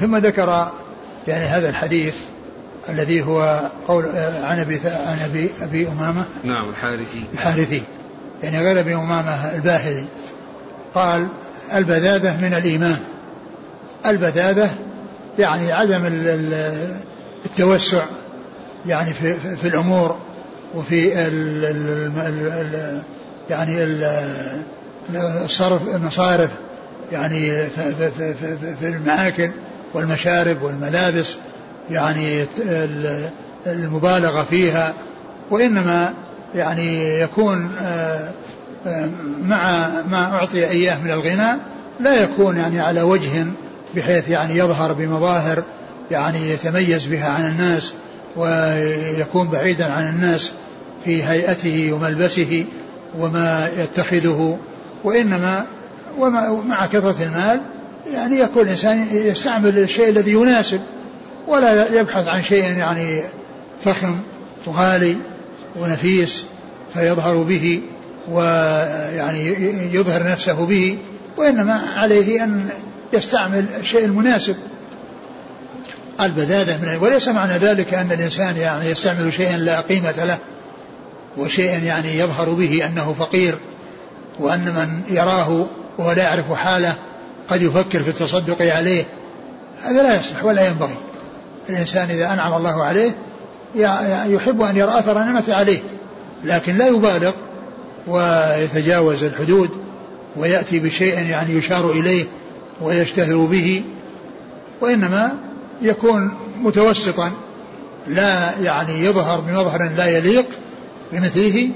ثم 0.00 0.16
ذكر 0.16 0.72
يعني 1.28 1.44
هذا 1.44 1.68
الحديث 1.68 2.14
الذي 2.88 3.22
هو 3.22 3.70
قول 3.88 4.06
عن 4.42 4.58
أبي 4.58 4.80
عن 4.84 5.18
أبي 5.18 5.50
أبي 5.62 5.88
أمامة. 5.88 6.24
نعم 6.44 6.68
الحارثي. 6.68 7.24
الحارثي. 7.32 7.82
يعني 8.42 8.58
غير 8.58 8.80
أبي 8.80 8.94
أمامة 8.94 9.54
الباهلي. 9.54 10.04
قال 10.96 11.28
البذاذة 11.74 12.36
من 12.40 12.54
الإيمان. 12.54 12.98
البذاذة 14.06 14.70
يعني 15.38 15.72
عدم 15.72 16.02
التوسع 17.44 18.04
يعني 18.86 19.12
في, 19.12 19.34
في 19.56 19.68
الأمور 19.68 20.16
وفي 20.74 21.28
ال 21.28 21.64
ال 22.18 23.02
يعني 23.50 23.82
الصرف 25.44 25.94
المصارف 25.94 26.50
يعني 27.12 27.66
في, 27.66 28.10
في, 28.18 28.34
في 28.80 28.88
المآكل 28.88 29.50
والمشارب 29.94 30.62
والملابس 30.62 31.36
يعني 31.90 32.44
المبالغة 33.66 34.42
فيها 34.50 34.94
وإنما 35.50 36.14
يعني 36.54 37.20
يكون 37.20 37.70
آه، 37.82 38.30
مع 39.42 39.88
ما 40.10 40.32
أعطي 40.32 40.70
إياه 40.70 41.02
من 41.02 41.10
الغنى 41.10 41.60
لا 42.00 42.22
يكون 42.22 42.56
يعني 42.56 42.80
على 42.80 43.02
وجه 43.02 43.46
بحيث 43.96 44.28
يعني 44.28 44.56
يظهر 44.56 44.92
بمظاهر 44.92 45.62
يعني 46.10 46.50
يتميز 46.50 47.06
بها 47.06 47.28
عن 47.28 47.48
الناس 47.48 47.92
ويكون 48.36 49.48
بعيدا 49.48 49.92
عن 49.92 50.08
الناس 50.08 50.52
في 51.04 51.24
هيئته 51.24 51.92
وملبسه 51.92 52.64
وما 53.18 53.70
يتخذه 53.78 54.58
وإنما 55.04 55.66
ومع 56.18 56.86
كثرة 56.86 57.16
المال 57.22 57.60
يعني 58.12 58.38
يكون 58.38 58.62
الإنسان 58.62 59.06
يستعمل 59.12 59.78
الشيء 59.78 60.08
الذي 60.08 60.32
يناسب 60.32 60.80
ولا 61.48 62.00
يبحث 62.00 62.28
عن 62.28 62.42
شيء 62.42 62.64
يعني 62.64 63.22
فخم 63.84 64.16
وغالي 64.66 65.16
ونفيس 65.76 66.44
فيظهر 66.94 67.36
به 67.36 67.80
ويعني 68.30 69.46
يظهر 69.94 70.22
نفسه 70.22 70.66
به 70.66 70.98
وإنما 71.36 71.82
عليه 71.96 72.44
أن 72.44 72.68
يستعمل 73.12 73.66
الشيء 73.80 74.04
المناسب. 74.04 74.56
البذاذة 76.20 76.78
من 76.82 76.98
وليس 77.00 77.28
معنى 77.28 77.52
ذلك 77.52 77.94
أن 77.94 78.12
الإنسان 78.12 78.56
يعني 78.56 78.90
يستعمل 78.90 79.32
شيئا 79.32 79.56
لا 79.56 79.80
قيمة 79.80 80.24
له 80.24 80.38
وشيئا 81.36 81.78
يعني 81.78 82.18
يظهر 82.18 82.50
به 82.50 82.86
أنه 82.86 83.14
فقير 83.18 83.58
وأن 84.38 84.60
من 84.60 85.16
يراه 85.16 85.66
وهو 85.98 86.12
لا 86.12 86.22
يعرف 86.22 86.52
حاله 86.52 86.94
قد 87.48 87.62
يفكر 87.62 88.02
في 88.02 88.08
التصدق 88.08 88.74
عليه. 88.74 89.04
هذا 89.82 90.02
لا 90.02 90.20
يصلح 90.20 90.44
ولا 90.44 90.66
ينبغي. 90.66 90.96
الإنسان 91.68 92.10
إذا 92.10 92.32
أنعم 92.32 92.54
الله 92.54 92.84
عليه 92.84 93.16
يحب 94.26 94.62
أن 94.62 94.76
يرى 94.76 94.98
أثر 94.98 95.20
النعمة 95.22 95.44
عليه 95.48 95.78
لكن 96.44 96.78
لا 96.78 96.86
يبالغ 96.86 97.32
ويتجاوز 98.06 99.24
الحدود 99.24 99.70
ويأتي 100.36 100.78
بشيء 100.78 101.18
يعني 101.18 101.52
يشار 101.52 101.90
إليه 101.90 102.24
ويشتهر 102.80 103.36
به 103.36 103.82
وإنما 104.80 105.36
يكون 105.82 106.34
متوسطا 106.60 107.32
لا 108.06 108.50
يعني 108.62 109.04
يظهر 109.04 109.40
بمظهر 109.40 109.90
لا 109.96 110.06
يليق 110.06 110.46
بمثله 111.12 111.70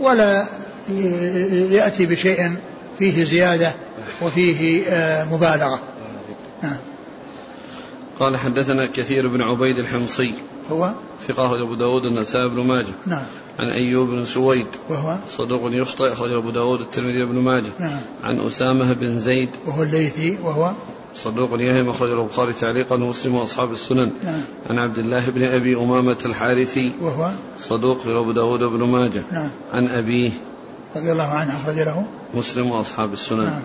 ولا 0.00 0.46
يأتي 1.70 2.06
بشيء 2.06 2.52
فيه 2.98 3.24
زيادة 3.24 3.72
وفيه 4.22 4.82
آه، 4.88 5.24
مبالغة. 5.24 5.80
نعم. 6.62 6.76
قال 8.22 8.36
حدثنا 8.36 8.86
كثير 8.86 9.28
بن 9.28 9.42
عبيد 9.42 9.78
الحمصي. 9.78 10.34
هو؟ 10.70 10.92
ثقة 11.20 11.62
أبو 11.62 11.74
داود 11.74 12.04
النسائي 12.04 12.48
بن 12.48 12.66
ماجه. 12.66 12.92
نعم. 13.06 13.24
عن 13.58 13.68
أيوب 13.68 14.08
بن 14.08 14.24
سويد. 14.24 14.66
وهو؟ 14.90 15.18
صدوق 15.28 15.60
يخطئ 15.64 16.12
أخرج 16.12 16.32
أبو 16.32 16.50
داود 16.50 16.80
الترمذي 16.80 17.24
بن 17.24 17.38
ماجه. 17.38 17.72
نعم. 17.80 18.00
عن 18.24 18.40
أسامة 18.40 18.92
بن 18.92 19.18
زيد. 19.18 19.50
وهو 19.66 19.82
الليثي 19.82 20.38
وهو؟ 20.42 20.72
صدوق 21.16 21.50
يهم 21.60 21.88
أخرج 21.88 22.10
البخاري 22.10 22.52
تعليقا 22.52 22.94
ومسلم 22.94 23.34
وأصحاب 23.34 23.72
السنن. 23.72 24.10
نعم. 24.24 24.40
عن 24.70 24.78
عبد 24.78 24.98
الله 24.98 25.30
بن 25.30 25.42
أبي 25.42 25.76
أمامة 25.76 26.18
الحارثي. 26.26 26.92
وهو؟ 27.00 27.30
صدوق 27.58 28.06
أبو 28.06 28.32
داود 28.32 28.60
بن 28.60 28.82
ماجه. 28.82 29.22
نعم. 29.32 29.50
عن 29.72 29.86
أبيه. 29.86 30.30
رضي 30.96 31.12
الله 31.12 31.28
عنه 31.28 31.56
أخرج 31.56 31.76
له؟ 31.76 32.04
مسلم 32.34 32.70
وأصحاب 32.70 33.12
السنن. 33.12 33.44
نعم. 33.44 33.62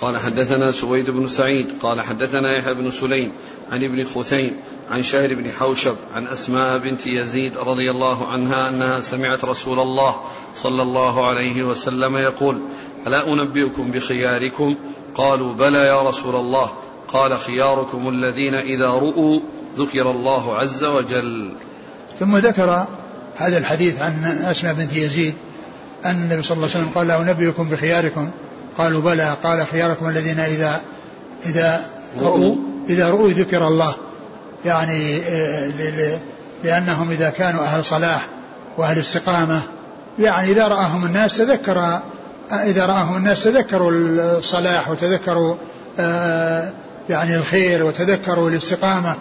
قال 0.00 0.18
حدثنا 0.18 0.72
سويد 0.72 1.10
بن 1.10 1.28
سعيد 1.28 1.72
قال 1.82 2.00
حدثنا 2.00 2.56
يحيى 2.56 2.74
بن 2.74 2.90
سليم 2.90 3.32
عن 3.72 3.84
ابن 3.84 4.04
خثيم 4.04 4.56
عن 4.90 5.02
شهر 5.02 5.34
بن 5.34 5.50
حوشب 5.50 5.96
عن 6.14 6.26
أسماء 6.26 6.78
بنت 6.78 7.06
يزيد 7.06 7.58
رضي 7.58 7.90
الله 7.90 8.26
عنها 8.26 8.68
أنها 8.68 9.00
سمعت 9.00 9.44
رسول 9.44 9.80
الله 9.80 10.16
صلى 10.54 10.82
الله 10.82 11.28
عليه 11.28 11.62
وسلم 11.62 12.16
يقول 12.16 12.60
ألا 13.06 13.32
أنبئكم 13.32 13.90
بخياركم؟ 13.90 14.76
قالوا 15.14 15.54
بلى 15.54 15.78
يا 15.78 16.02
رسول 16.02 16.34
الله. 16.34 16.72
قال 17.08 17.38
خياركم 17.38 18.08
الذين 18.08 18.54
إذا 18.54 18.90
رؤوا 18.90 19.40
ذكر 19.76 20.10
الله 20.10 20.56
عز 20.56 20.84
وجل. 20.84 21.52
ثم 22.20 22.36
ذكر 22.36 22.86
هذا 23.36 23.58
الحديث 23.58 24.00
عن 24.00 24.24
أسماء 24.24 24.74
بنت 24.74 24.92
يزيد 24.92 25.34
أن 26.04 26.22
النبي 26.22 26.42
صلى 26.42 26.56
الله 26.56 26.68
عليه 26.68 26.78
وسلم 26.80 26.94
قال 26.94 27.06
لا 27.06 27.20
أنبئكم 27.20 27.68
بخياركم؟ 27.68 28.30
قالوا 28.78 29.00
بلى 29.00 29.36
قال 29.42 29.66
خياركم 29.66 30.08
الذين 30.08 30.40
إذا 30.40 30.80
إذا 31.46 31.86
رؤوا 32.20 32.56
إذا 32.88 33.08
رؤوا 33.08 33.30
ذكر 33.30 33.66
الله. 33.66 33.94
يعني 34.64 35.22
آه، 35.28 36.18
لأنهم 36.64 37.10
إذا 37.10 37.30
كانوا 37.30 37.62
أهل 37.62 37.84
صلاح 37.84 38.26
وأهل 38.76 38.98
استقامة 39.00 39.62
يعني 40.18 40.50
إذا 40.50 40.68
رآهم 40.68 41.04
الناس 41.04 41.38
تذكر 41.38 42.00
إذا 42.52 42.86
رآهم 42.86 43.16
الناس 43.16 43.44
تذكروا 43.44 43.90
الصلاح 43.92 44.90
وتذكروا 44.90 45.54
آه، 45.98 46.72
يعني 47.08 47.36
الخير 47.36 47.84
وتذكروا 47.84 48.50
الاستقامة 48.50 49.14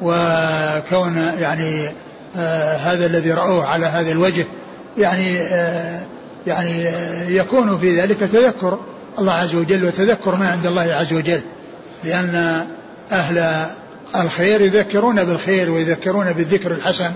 وكون 0.00 1.16
يعني 1.38 1.88
آه، 2.36 2.76
هذا 2.76 3.06
الذي 3.06 3.32
رأوه 3.32 3.64
على 3.66 3.86
هذا 3.86 4.12
الوجه 4.12 4.46
يعني 4.98 5.34
يعني 6.46 6.84
يكون 7.36 7.78
في 7.78 8.00
ذلك 8.00 8.18
تذكر. 8.18 8.78
الله 9.18 9.32
عز 9.32 9.54
وجل 9.54 9.84
وتذكر 9.84 10.34
ما 10.34 10.48
عند 10.48 10.66
الله 10.66 10.82
عز 10.82 11.12
وجل 11.12 11.40
لأن 12.04 12.66
أهل 13.12 13.66
الخير 14.16 14.60
يذكرون 14.60 15.24
بالخير 15.24 15.70
ويذكرون 15.70 16.32
بالذكر 16.32 16.72
الحسن 16.72 17.12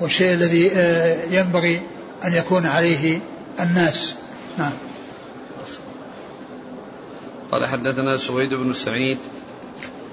والشيء 0.00 0.34
الذي 0.34 0.70
آه، 0.72 1.24
ينبغي 1.30 1.82
أن 2.24 2.32
يكون 2.32 2.66
عليه 2.66 3.20
الناس. 3.60 4.14
نعم. 4.58 4.72
قال 7.52 7.66
حدثنا 7.66 8.16
سويد 8.16 8.54
بن 8.54 8.72
سعيد 8.72 9.18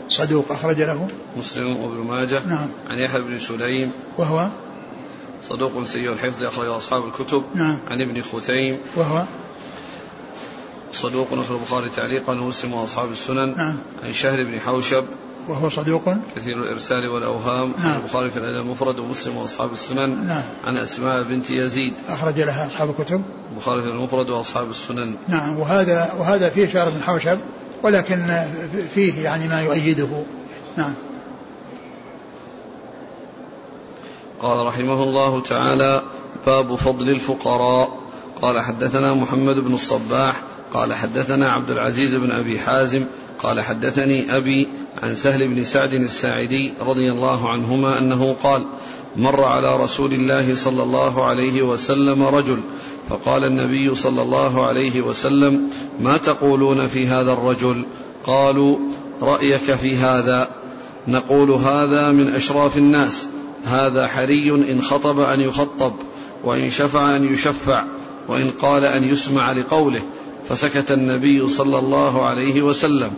صدوق 0.09 0.51
أخرج 0.51 0.81
له. 0.81 1.07
مسلم 1.37 1.77
وابن 1.77 2.07
ماجه. 2.07 2.41
نعم. 2.47 2.69
عن 2.89 2.99
يحيى 2.99 3.21
بن 3.21 3.37
سليم 3.37 3.91
وهو؟ 4.17 4.49
صدوق 5.49 5.83
سيء 5.83 6.13
الحفظ 6.13 6.43
أخرج 6.43 6.67
أصحاب 6.67 7.07
الكتب. 7.07 7.43
نعم. 7.55 7.79
عن 7.87 8.01
ابن 8.01 8.21
خثيم 8.21 8.79
وهو؟ 8.95 9.23
صدوق 11.03 11.27
أخرج 11.33 11.51
البخاري 11.51 11.89
تعليقا 11.89 12.33
ومسلم 12.33 12.73
وأصحاب 12.73 13.11
السنن. 13.11 13.57
نعم. 13.57 13.77
عن 14.03 14.13
شهر 14.13 14.43
بن 14.43 14.59
حوشب. 14.59 15.03
وهو 15.47 15.69
صدوق. 15.69 16.01
كثير 16.35 16.57
الإرسال 16.57 17.09
والأوهام. 17.09 17.73
نعم. 17.83 18.01
البخاري 18.01 18.31
في 18.31 18.37
الأدب 18.37 18.65
المفرد 18.65 18.99
ومسلم 18.99 19.37
وأصحاب 19.37 19.73
السنن. 19.73 20.27
نعم. 20.27 20.41
عن 20.63 20.77
أسماء 20.77 21.23
بنت 21.23 21.51
يزيد. 21.51 21.93
أخرج 22.09 22.39
لها 22.39 22.67
أصحاب 22.67 22.89
الكتب. 22.89 23.21
البخاري 23.51 23.81
في 23.81 23.87
المفرد 23.87 24.29
وأصحاب 24.29 24.69
السنن. 24.69 25.17
نعم. 25.27 25.59
وهذا 25.59 26.13
وهذا 26.19 26.49
فيه 26.49 26.67
شهر 26.67 26.89
بن 26.89 27.03
حوشب 27.03 27.39
ولكن 27.83 28.45
فيه 28.93 29.23
يعني 29.23 29.47
ما 29.47 29.61
يؤيده. 29.61 30.23
نعم. 30.77 30.93
قال 34.41 34.65
رحمه 34.65 35.03
الله 35.03 35.41
تعالى 35.41 36.01
باب 36.45 36.75
فضل 36.75 37.09
الفقراء. 37.09 37.89
قال 38.41 38.61
حدثنا 38.61 39.13
محمد 39.13 39.55
بن 39.55 39.73
الصباح 39.73 40.41
قال 40.73 40.93
حدثنا 40.93 41.51
عبد 41.51 41.71
العزيز 41.71 42.15
بن 42.15 42.31
أبي 42.31 42.59
حازم 42.59 43.05
قال 43.43 43.61
حدثني 43.61 44.37
أبي 44.37 44.67
عن 45.03 45.15
سهل 45.15 45.47
بن 45.47 45.63
سعد 45.63 45.93
الساعدي 45.93 46.73
رضي 46.81 47.11
الله 47.11 47.49
عنهما 47.49 47.99
أنه 47.99 48.33
قال 48.33 48.65
مر 49.15 49.43
على 49.43 49.77
رسول 49.77 50.13
الله 50.13 50.55
صلى 50.55 50.83
الله 50.83 51.25
عليه 51.25 51.61
وسلم 51.61 52.23
رجل 52.23 52.59
فقال 53.09 53.43
النبي 53.43 53.95
صلى 53.95 54.21
الله 54.21 54.65
عليه 54.65 55.01
وسلم 55.01 55.69
ما 56.01 56.17
تقولون 56.17 56.87
في 56.87 57.07
هذا 57.07 57.33
الرجل؟ 57.33 57.85
قالوا 58.25 58.77
رأيك 59.21 59.73
في 59.73 59.95
هذا. 59.95 60.49
نقول 61.07 61.51
هذا 61.51 62.11
من 62.11 62.33
أشراف 62.33 62.77
الناس. 62.77 63.27
هذا 63.65 64.07
حري 64.07 64.49
إن 64.49 64.81
خطب 64.81 65.19
أن 65.19 65.41
يخطب 65.41 65.93
وإن 66.43 66.69
شفع 66.69 67.15
أن 67.15 67.33
يشفع 67.33 67.83
وإن 68.27 68.51
قال 68.61 68.85
أن 68.85 69.03
يسمع 69.03 69.51
لقوله. 69.51 70.01
فسكت 70.49 70.91
النبي 70.91 71.47
صلى 71.47 71.79
الله 71.79 72.25
عليه 72.25 72.61
وسلم. 72.61 73.11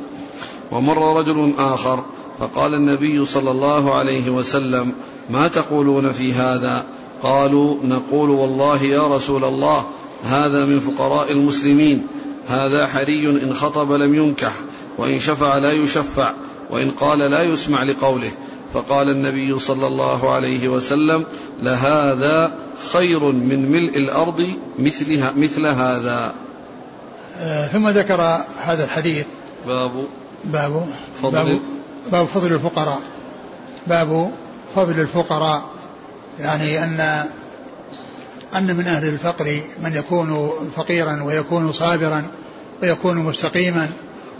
ومر 0.71 1.17
رجل 1.17 1.53
آخر 1.57 2.03
فقال 2.39 2.73
النبي 2.73 3.25
صلى 3.25 3.51
الله 3.51 3.95
عليه 3.95 4.29
وسلم 4.29 4.93
ما 5.29 5.47
تقولون 5.47 6.11
في 6.11 6.33
هذا؟ 6.33 6.85
قالوا 7.23 7.83
نقول 7.83 8.29
والله 8.29 8.83
يا 8.83 9.07
رسول 9.07 9.43
الله 9.43 9.85
هذا 10.23 10.65
من 10.65 10.79
فقراء 10.79 11.31
المسلمين 11.31 12.07
هذا 12.47 12.87
حري 12.87 13.29
إن 13.29 13.53
خطب 13.53 13.91
لم 13.91 14.15
ينكح 14.15 14.53
وإن 14.97 15.19
شفع 15.19 15.57
لا 15.57 15.71
يشفع 15.71 16.33
وإن 16.71 16.91
قال 16.91 17.19
لا 17.19 17.43
يسمع 17.43 17.83
لقوله. 17.83 18.31
فقال 18.73 19.09
النبي 19.09 19.59
صلى 19.59 19.87
الله 19.87 20.31
عليه 20.31 20.67
وسلم 20.67 21.25
لهذا 21.63 22.57
خير 22.93 23.31
من 23.31 23.71
ملء 23.71 23.97
الأرض 23.97 24.49
مثلها 24.79 25.33
مثل 25.37 25.65
هذا. 25.65 26.33
ثم 27.71 27.89
ذكر 27.89 28.21
هذا 28.65 28.83
الحديث. 28.83 29.25
باب 29.67 29.91
باب 30.43 30.85
فضل 31.21 31.31
باب, 31.31 31.59
باب 32.11 32.25
فضل 32.25 32.53
الفقراء. 32.53 32.99
باب 33.87 34.31
فضل 34.75 34.99
الفقراء. 34.99 35.63
يعني 36.39 36.83
أن 36.83 37.23
أن 38.55 38.75
من 38.75 38.87
أهل 38.87 39.07
الفقر 39.07 39.61
من 39.83 39.93
يكون 39.93 40.51
فقيرا 40.75 41.23
ويكون 41.23 41.71
صابرا 41.71 42.23
ويكون 42.83 43.17
مستقيما 43.17 43.89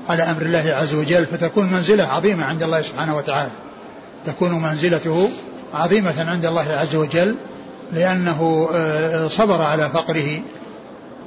على 0.10 0.24
أمر 0.24 0.42
الله 0.42 0.64
عز 0.68 0.94
وجل 0.94 1.26
فتكون 1.26 1.74
منزلة 1.74 2.04
عظيمة 2.04 2.46
عند 2.46 2.64
الله 2.64 2.82
سبحانه 2.82 3.18
وتعالى. 3.18 3.52
تكون 4.26 4.62
منزلته 4.62 5.30
عظيمة 5.74 6.14
عند 6.18 6.46
الله 6.46 6.72
عز 6.72 6.96
وجل 6.96 7.36
لأنه 7.92 8.70
آه، 8.74 9.28
صبر 9.28 9.62
على 9.62 9.90
فقره 9.90 10.42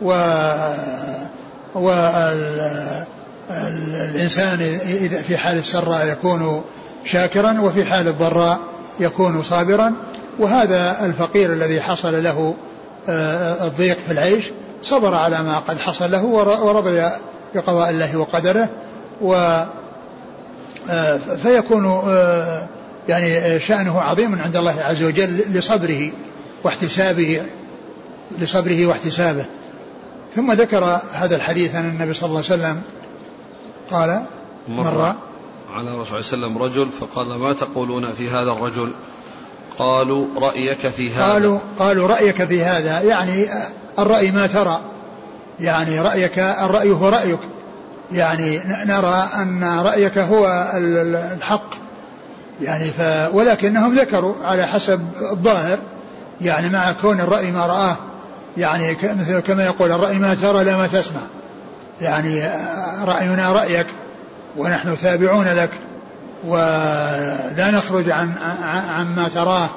و 0.02 0.12
والإنسان 1.74 2.78
إذا 4.86 5.22
في 5.22 5.36
حال 5.36 5.58
السراء 5.58 6.06
يكون 6.06 6.62
شاكرا 7.04 7.60
وفي 7.60 7.84
حال 7.84 8.08
الضراء 8.08 8.58
يكون 9.00 9.42
صابرا. 9.42 9.92
وهذا 10.38 11.04
الفقير 11.04 11.52
الذي 11.52 11.80
حصل 11.80 12.22
له 12.22 12.54
آه، 13.08 13.66
الضيق 13.66 13.96
في 14.06 14.12
العيش 14.12 14.50
صبر 14.82 15.14
على 15.14 15.42
ما 15.42 15.58
قد 15.58 15.78
حصل 15.78 16.10
له 16.10 16.24
ورضي 16.24 17.10
بقضاء 17.54 17.90
الله 17.90 18.16
وقدره. 18.16 18.68
و 19.22 19.34
آه، 20.90 21.16
فيكون 21.42 21.86
آه، 21.86 22.66
يعني 23.08 23.58
شأنه 23.60 24.00
عظيم 24.00 24.42
عند 24.42 24.56
الله 24.56 24.80
عز 24.80 25.02
وجل 25.02 25.42
لصبره 25.52 26.10
واحتسابه 26.64 27.42
لصبره 28.38 28.86
واحتسابه. 28.86 29.44
ثم 30.38 30.52
ذكر 30.52 31.00
هذا 31.12 31.36
الحديث 31.36 31.74
عن 31.74 31.88
النبي 31.88 32.14
صلى 32.14 32.28
الله 32.28 32.42
عليه 32.50 32.62
وسلم 32.62 32.82
قال 33.90 34.22
مر, 34.68 34.94
مر. 34.94 35.14
على 35.74 35.86
صلى 35.86 35.92
الله 35.92 36.06
عليه 36.06 36.18
وسلم 36.18 36.58
رجل 36.58 36.88
فقال 36.88 37.26
ما 37.26 37.52
تقولون 37.52 38.12
في 38.12 38.30
هذا 38.30 38.52
الرجل؟ 38.52 38.92
قالوا 39.78 40.26
رأيك 40.36 40.88
في 40.88 41.10
هذا. 41.10 41.32
قالوا 41.32 41.58
قالوا 41.78 42.08
رأيك 42.08 42.44
في 42.44 42.64
هذا 42.64 43.00
يعني 43.00 43.48
الرأي 43.98 44.30
ما 44.30 44.46
ترى. 44.46 44.80
يعني 45.60 46.00
رأيك 46.00 46.38
الرأي 46.38 46.90
هو 46.90 47.08
رأيك. 47.08 47.40
يعني 48.12 48.60
نرى 48.66 49.28
أن 49.34 49.64
رأيك 49.64 50.18
هو 50.18 50.72
الحق. 51.32 51.70
يعني 52.62 52.84
ف 52.84 53.00
ولكنهم 53.34 53.94
ذكروا 53.94 54.34
على 54.44 54.66
حسب 54.66 55.08
الظاهر. 55.32 55.78
يعني 56.40 56.68
مع 56.68 56.92
كون 56.92 57.20
الرأي 57.20 57.50
ما 57.50 57.66
رآه. 57.66 57.96
يعني 58.56 58.96
مثل 59.02 59.40
كما 59.40 59.64
يقول 59.64 59.92
الرأي 59.92 60.18
ما 60.18 60.34
ترى 60.34 60.64
لا 60.64 60.76
ما 60.76 60.86
تسمع. 60.86 61.20
يعني 62.00 62.42
رأينا 63.04 63.52
رأيك 63.52 63.86
ونحن 64.56 64.96
تابعون 65.02 65.46
لك 65.46 65.70
ولا 66.44 67.70
نخرج 67.70 68.10
عن 68.10 68.32
عن 68.88 69.14
ما 69.16 69.28
تراه. 69.28 69.68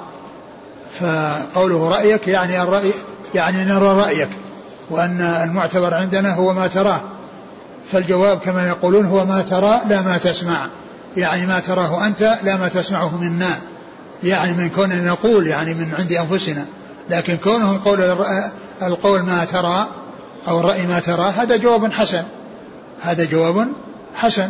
فقوله 0.99 1.89
رأيك 1.89 2.27
يعني 2.27 2.61
الرأي 2.61 2.91
يعني 3.35 3.65
نرى 3.65 3.87
رأيك 3.87 4.29
وأن 4.89 5.21
المعتبر 5.21 5.93
عندنا 5.93 6.33
هو 6.33 6.53
ما 6.53 6.67
تراه. 6.67 7.01
فالجواب 7.91 8.39
كما 8.39 8.67
يقولون 8.67 9.05
هو 9.05 9.25
ما 9.25 9.41
ترى 9.41 9.81
لا 9.87 10.01
ما 10.01 10.17
تسمع. 10.17 10.69
يعني 11.17 11.45
ما 11.45 11.59
تراه 11.59 12.07
أنت 12.07 12.21
لا 12.43 12.57
ما 12.57 12.67
تسمعه 12.67 13.17
منا. 13.17 13.59
يعني 14.23 14.53
من 14.53 14.69
كوننا 14.69 15.01
نقول 15.01 15.47
يعني 15.47 15.73
من 15.73 15.93
عند 15.99 16.13
أنفسنا. 16.13 16.65
لكن 17.11 17.37
كونهم 17.37 17.77
قول 17.77 18.01
القول 18.81 19.21
ما 19.23 19.45
ترى 19.45 19.87
أو 20.47 20.59
الرأي 20.59 20.87
ما 20.87 20.99
ترى 20.99 21.23
هذا 21.23 21.57
جواب 21.57 21.91
حسن. 21.91 22.23
هذا 23.01 23.25
جواب 23.25 23.67
حسن 24.15 24.49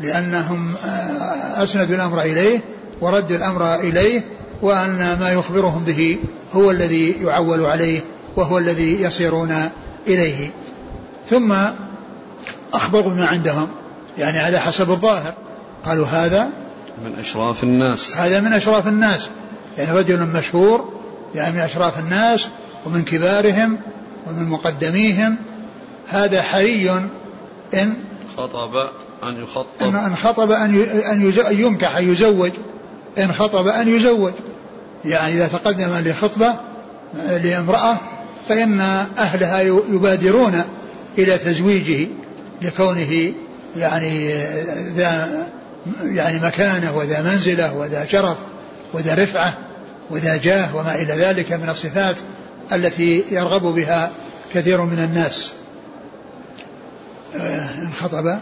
لأنهم 0.00 0.74
آه، 0.76 1.64
أسندوا 1.64 1.96
الأمر 1.96 2.22
إليه 2.22 2.60
وردوا 3.00 3.36
الأمر 3.36 3.74
إليه 3.74 4.24
وأن 4.62 5.18
ما 5.20 5.30
يخبرهم 5.30 5.84
به 5.84 6.18
هو 6.52 6.70
الذي 6.70 7.10
يعول 7.10 7.64
عليه 7.64 8.00
وهو 8.36 8.58
الذي 8.58 9.02
يصيرون 9.02 9.70
إليه. 10.06 10.50
ثم 11.30 11.54
أخبروا 12.74 13.14
ما 13.14 13.26
عندهم 13.26 13.68
يعني 14.18 14.38
على 14.38 14.58
حسب 14.58 14.90
الظاهر. 14.90 15.34
قالوا 15.86 16.06
هذا 16.06 16.48
من 17.04 17.18
أشراف 17.18 17.64
الناس. 17.64 18.16
هذا 18.16 18.40
من 18.40 18.52
أشراف 18.52 18.88
الناس. 18.88 19.28
يعني 19.78 19.98
رجل 19.98 20.26
مشهور 20.26 21.01
يعني 21.34 21.52
من 21.52 21.60
أشراف 21.60 21.98
الناس 21.98 22.48
ومن 22.86 23.02
كبارهم 23.04 23.78
ومن 24.26 24.48
مقدميهم 24.48 25.36
هذا 26.08 26.42
حري 26.42 26.90
إن 27.74 27.94
خطب 28.36 28.74
أن 29.22 29.42
يخطب. 29.42 29.82
إن 29.82 30.16
خطب 30.16 30.50
أن 30.52 30.82
أن 31.10 31.32
ينكح 31.50 31.96
أن 31.96 32.12
يزوج. 32.12 32.50
إن 33.18 33.32
خطب 33.32 33.68
أن 33.68 33.88
يزوج. 33.88 34.32
يعني 35.04 35.34
إذا 35.34 35.48
تقدم 35.48 36.08
لخطبة 36.08 36.54
لامرأة 37.14 37.98
فإن 38.48 38.80
أهلها 39.18 39.60
يبادرون 39.60 40.62
إلى 41.18 41.38
تزويجه 41.38 42.08
لكونه 42.62 43.32
يعني 43.76 44.32
ذا 44.96 45.46
يعني 46.04 46.40
مكانه 46.40 46.96
وذا 46.96 47.22
منزله 47.22 47.74
وذا 47.74 48.06
شرف 48.06 48.36
وذا 48.92 49.14
رفعة. 49.14 49.54
وذا 50.10 50.36
جاه 50.36 50.76
وما 50.76 50.94
إلى 50.94 51.12
ذلك 51.12 51.52
من 51.52 51.68
الصفات 51.68 52.16
التي 52.72 53.24
يرغب 53.30 53.62
بها 53.62 54.10
كثير 54.54 54.80
من 54.80 54.98
الناس. 54.98 55.52
آه، 57.36 57.82
إن 57.82 57.90
خطب 58.00 58.26
أن 58.26 58.40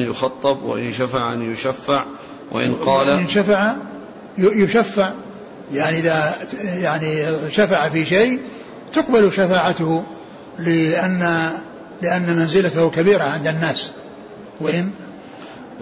يخطب 0.00 0.62
وإن 0.62 0.92
شفع 0.92 1.32
أن 1.32 1.52
يشفع 1.52 2.04
وإن 2.52 2.74
قال 2.74 3.08
إن 3.08 3.28
شفع 3.28 3.76
يشفع. 4.38 5.12
يعني 5.72 5.98
إذا 5.98 6.34
يعني 6.64 7.26
شفع 7.50 7.88
في 7.88 8.04
شيء 8.04 8.40
تقبل 8.92 9.32
شفاعته 9.32 10.04
لأن 10.58 11.50
لأن 12.02 12.36
منزلته 12.36 12.90
كبيرة 12.90 13.24
عند 13.24 13.46
الناس. 13.46 13.90
وإن 14.60 14.90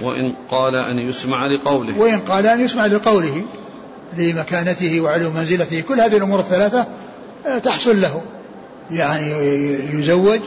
وإن 0.02 0.34
قال 0.50 0.74
أن 0.74 0.98
يسمع 0.98 1.46
لقوله. 1.46 1.98
وإن 1.98 2.20
قال 2.20 2.46
أن 2.46 2.60
يسمع 2.60 2.86
لقوله. 2.86 3.42
لمكانته 4.16 5.00
وعلو 5.00 5.30
منزلته. 5.30 5.80
كل 5.80 6.00
هذه 6.00 6.16
الأمور 6.16 6.38
الثلاثة 6.38 6.86
آه، 7.46 7.58
تحصل 7.58 8.00
له. 8.00 8.22
يعني 8.90 9.30
يزوج 9.98 10.40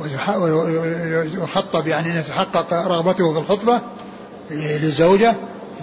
ويخطب 0.00 1.86
يعني 1.86 2.12
أن 2.12 2.18
يتحقق 2.18 2.86
رغبته 2.86 3.32
في 3.32 3.38
الخطبة 3.38 3.80
للزوجة 4.50 5.34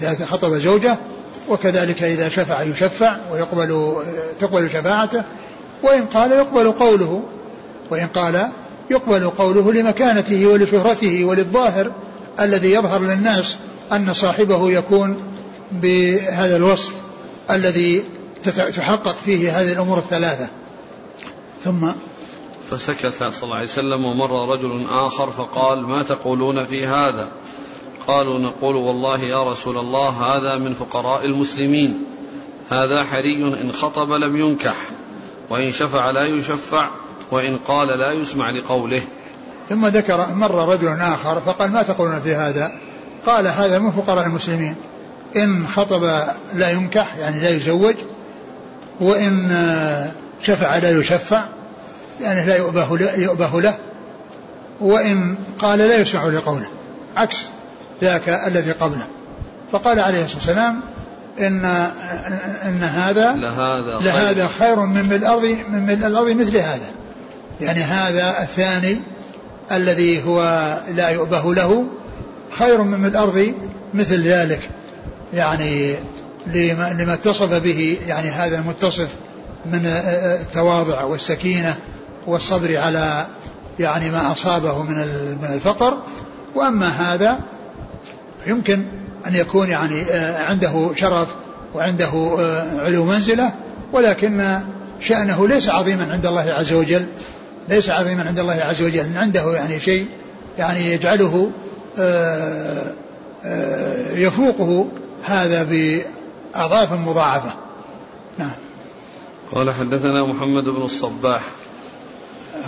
إذا 0.02 0.26
خطب 0.26 0.54
زوجة 0.54 0.98
وكذلك 1.50 2.04
إذا 2.04 2.30
شفع 2.30 2.62
يشفع 2.62 3.18
ويقبل 3.32 3.96
تقبل 4.40 4.70
شفاعته. 4.70 5.24
وإن 5.84 6.06
قال 6.06 6.32
يقبل 6.32 6.72
قوله 6.72 7.24
وإن 7.90 8.08
قال 8.08 8.48
يقبل 8.90 9.30
قوله 9.30 9.74
لمكانته 9.74 10.48
ولشهرته 10.48 11.26
وللظاهر 11.26 11.92
الذي 12.40 12.72
يظهر 12.72 13.02
للناس 13.02 13.58
أن 13.92 14.14
صاحبه 14.14 14.72
يكون 14.72 15.18
بهذا 15.82 16.56
الوصف 16.56 16.94
الذي 17.52 18.04
تحقق 18.76 19.16
فيه 19.26 19.62
هذه 19.62 19.72
الأمور 19.72 19.98
الثلاثة. 19.98 20.48
ثم 21.64 21.92
فسكت 22.72 23.14
صلى 23.18 23.44
الله 23.44 23.56
عليه 23.56 23.68
وسلم 23.68 24.06
ومر 24.06 24.54
رجل 24.54 24.86
آخر 24.90 25.32
فقال 25.32 25.84
ما 25.84 26.04
تقولون 26.04 26.64
في 26.64 26.88
هذا؟ 26.88 27.28
قالوا 28.08 28.40
نقول 28.40 28.76
والله 28.76 29.20
يا 29.24 29.44
رسول 29.44 29.78
الله 29.78 30.10
هذا 30.10 30.58
من 30.58 30.74
فقراء 30.74 31.26
المسلمين. 31.26 32.04
هذا 32.70 33.04
حري 33.04 33.62
إن 33.62 33.72
خطب 33.72 34.12
لم 34.12 34.38
ينكح 34.38 34.76
وإن 35.50 35.72
شفع 35.72 36.12
لا 36.12 36.26
يشفع 36.26 36.90
وإن 37.32 37.58
قال 37.58 37.88
لا 37.88 38.12
يسمع 38.12 38.50
لقوله. 38.50 39.02
ثم 39.70 39.88
ذكر 39.88 40.28
مر 40.34 40.70
رجل 40.70 40.88
آخر 40.88 41.40
فقال 41.40 41.72
ما 41.72 41.84
تقولون 41.84 42.22
في 42.22 42.36
هذا؟ 42.36 42.72
قال 43.26 43.48
هذا 43.48 43.80
من 43.80 43.92
فقراء 43.92 44.26
المسلمين. 44.26 44.76
إن 45.36 45.68
خطب 45.68 46.04
لا 46.56 46.70
ينكح 46.70 47.16
يعني 47.20 47.42
لا 47.42 47.50
يزوج 47.50 47.96
وإن 49.00 49.50
شفع 50.42 50.78
لا 50.78 50.90
يشفع 50.90 51.44
يعني 52.22 52.46
لا 52.46 52.58
يؤبه 52.58 52.98
له, 52.98 53.16
يؤبه 53.16 53.62
له 53.62 53.78
وإن 54.82 55.36
قال 55.60 55.80
لا 55.80 55.98
يسمع 55.98 56.26
لقوله 56.26 56.68
عكس 57.18 57.46
ذاك 58.02 58.30
الذي 58.30 58.72
قبله. 58.72 59.08
فقال 59.72 60.00
عليه 60.00 60.26
الصلاة 60.26 60.38
والسلام 60.38 60.80
إن 61.40 61.66
إن 62.66 62.84
هذا 62.84 63.34
لهذا 63.34 64.00
خير, 64.00 64.12
لهذا 64.12 64.48
خير 64.48 64.80
من 64.80 65.06
ملء 65.06 65.16
الأرض 65.16 65.58
من 65.70 65.86
ملء 65.86 66.08
الأرض 66.08 66.30
مثل 66.30 66.58
هذا. 66.58 66.92
يعني 67.62 67.82
هذا 67.82 68.42
الثاني 68.42 69.02
الذي 69.72 70.24
هو 70.24 70.42
لا 70.96 71.10
يؤبه 71.10 71.54
له 71.54 71.88
خير 72.52 72.82
من 72.82 73.06
الأرض 73.06 73.54
مثل 73.94 74.22
ذلك. 74.22 74.70
يعني 75.34 75.96
لما, 76.48 77.14
اتصف 77.14 77.54
به 77.54 77.98
يعني 78.08 78.30
هذا 78.30 78.58
المتصف 78.58 79.10
من 79.66 79.86
التواضع 79.86 81.04
والسكينة 81.04 81.76
والصبر 82.28 82.78
على 82.78 83.28
يعني 83.80 84.10
ما 84.10 84.32
أصابه 84.32 84.84
من 84.84 84.96
من 85.42 85.50
الفقر. 85.54 85.98
وأما 86.56 86.88
هذا 86.88 87.40
يمكن 88.48 88.86
أن 89.28 89.36
يكون 89.36 89.70
يعني 89.70 90.02
آه، 90.02 90.44
عنده 90.44 90.92
شرف 90.96 91.36
وعنده 91.76 92.36
آه، 92.40 92.82
علو 92.82 93.06
منزلة 93.06 93.54
ولكن 93.94 94.60
شأنه 95.00 95.48
ليس 95.48 95.70
عظيما 95.70 96.08
عند 96.12 96.26
الله 96.26 96.42
عز 96.42 96.74
وجل 96.74 97.08
ليس 97.70 97.90
عظيما 97.90 98.24
عند 98.28 98.40
الله 98.40 98.54
عز 98.54 98.82
وجل 98.82 99.18
عنده 99.18 99.54
يعني 99.54 99.80
شيء 99.80 100.06
يعني 100.58 100.92
يجعله 100.94 101.52
آه، 102.00 102.94
يفوقه 104.14 104.88
هذا 105.24 105.64
بأضعاف 105.64 106.94
مضاعفة. 106.94 107.54
نعم. 108.38 108.52
قال 109.52 109.72
حدثنا 109.72 110.24
محمد 110.24 110.64
بن 110.64 110.82
الصباح. 110.82 111.42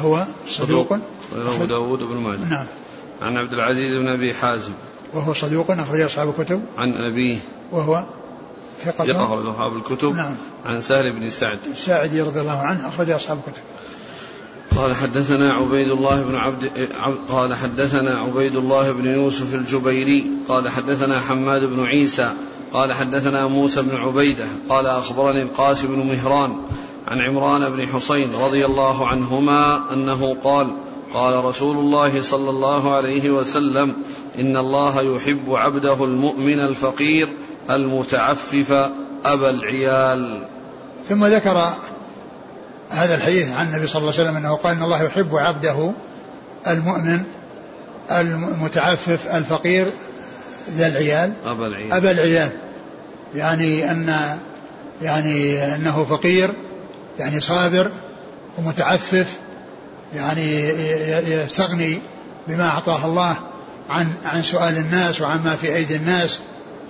هو 0.02 0.26
صدوق؟ 0.48 0.98
له 1.36 1.66
داود 1.66 2.00
بن 2.00 2.16
ماجه. 2.16 2.46
نعم. 2.50 2.66
عن 3.22 3.38
عبد 3.38 3.54
العزيز 3.54 3.96
بن 3.96 4.08
أبي 4.08 4.34
حازم. 4.34 4.74
وهو 5.14 5.34
صدوق 5.34 5.72
أخرج 5.72 6.02
أصحاب 6.02 6.30
الكتب؟ 6.30 6.62
عن 6.78 6.94
أبيه. 6.94 7.38
وهو 7.72 8.06
ثقة؟ 8.86 9.26
أخرج 9.26 9.46
أصحاب 9.46 9.76
الكتب. 9.76 10.16
نعم. 10.16 10.36
عن 10.66 10.82
سهل 10.82 11.14
بن 11.14 11.30
سعد. 11.30 11.60
الساعدي 11.72 12.22
رضي 12.22 12.42
الله 12.42 12.60
عنه 12.60 12.88
أخرج 12.88 13.10
أصحاب 13.10 13.38
الكتب. 13.38 13.62
قال 14.78 14.96
حدثنا 14.96 15.54
عبيد 15.54 15.92
الله 15.92 16.24
بن 16.24 16.36
عبد 16.36 16.90
قال 17.30 17.54
حدثنا 17.54 18.18
عبيد 18.18 18.56
الله 18.56 18.92
بن 18.92 19.06
يوسف 19.06 19.56
الجبيري 19.56 20.26
قال 20.48 20.70
حدثنا 20.70 21.20
حماد 21.20 21.64
بن 21.64 21.84
عيسى 21.84 22.34
قال 22.74 22.94
حدثنا 22.94 23.48
موسى 23.48 23.82
بن 23.82 23.96
عبيدة 23.96 24.46
قال 24.70 24.86
أخبرني 24.86 25.42
القاسم 25.42 25.88
بن 25.88 26.08
مهران 26.08 26.58
عن 27.08 27.22
عمران 27.22 27.70
بن 27.70 27.88
حسين 27.88 28.30
رضي 28.36 28.66
الله 28.66 29.08
عنهما 29.08 29.94
أنه 29.94 30.38
قال 30.44 30.76
قال 31.14 31.46
رسول 31.46 31.78
الله 31.78 32.22
صلى 32.22 32.50
الله 32.50 32.96
عليه 32.96 33.30
وسلم 33.30 33.96
إن 34.40 34.58
الله 34.58 35.02
يحب 35.02 35.54
عبده 35.54 36.04
المؤمن 36.04 36.60
الفقير 36.60 37.28
المتعفف 37.70 38.72
أبا 39.26 39.50
العيال. 39.50 40.48
ثم 41.10 41.26
ذكر 41.26 41.74
هذا 42.90 43.16
الحديث 43.16 43.52
عن 43.52 43.68
النبي 43.68 43.88
صلى 43.88 44.00
الله 44.00 44.14
عليه 44.14 44.24
وسلم 44.24 44.38
أنه 44.38 44.56
قال 44.56 44.78
إن 44.78 44.84
الله 44.84 45.04
يحب 45.04 45.36
عبده 45.36 45.92
المؤمن 46.68 47.24
المتعفف 48.12 49.36
الفقير 49.36 49.88
ذا 50.76 50.88
العيال. 50.88 51.34
أبا 51.46 51.68
العيال. 51.68 51.94
أبا 51.94 52.12
العيال. 52.12 52.50
يعني 53.36 53.92
أن 53.92 54.38
يعني 55.02 55.64
أنه 55.76 56.04
فقير 56.04 56.54
يعني 57.20 57.42
صابر 57.42 57.92
ومتعفف 58.58 59.28
يعني 60.16 60.70
يستغني 61.30 62.00
بما 62.48 62.68
أعطاه 62.68 63.06
الله 63.06 63.36
عن 63.90 64.14
عن 64.26 64.44
سؤال 64.44 64.78
الناس 64.78 65.22
وعن 65.22 65.44
ما 65.44 65.56
في 65.56 65.76
أيدي 65.76 65.96
الناس. 65.96 66.40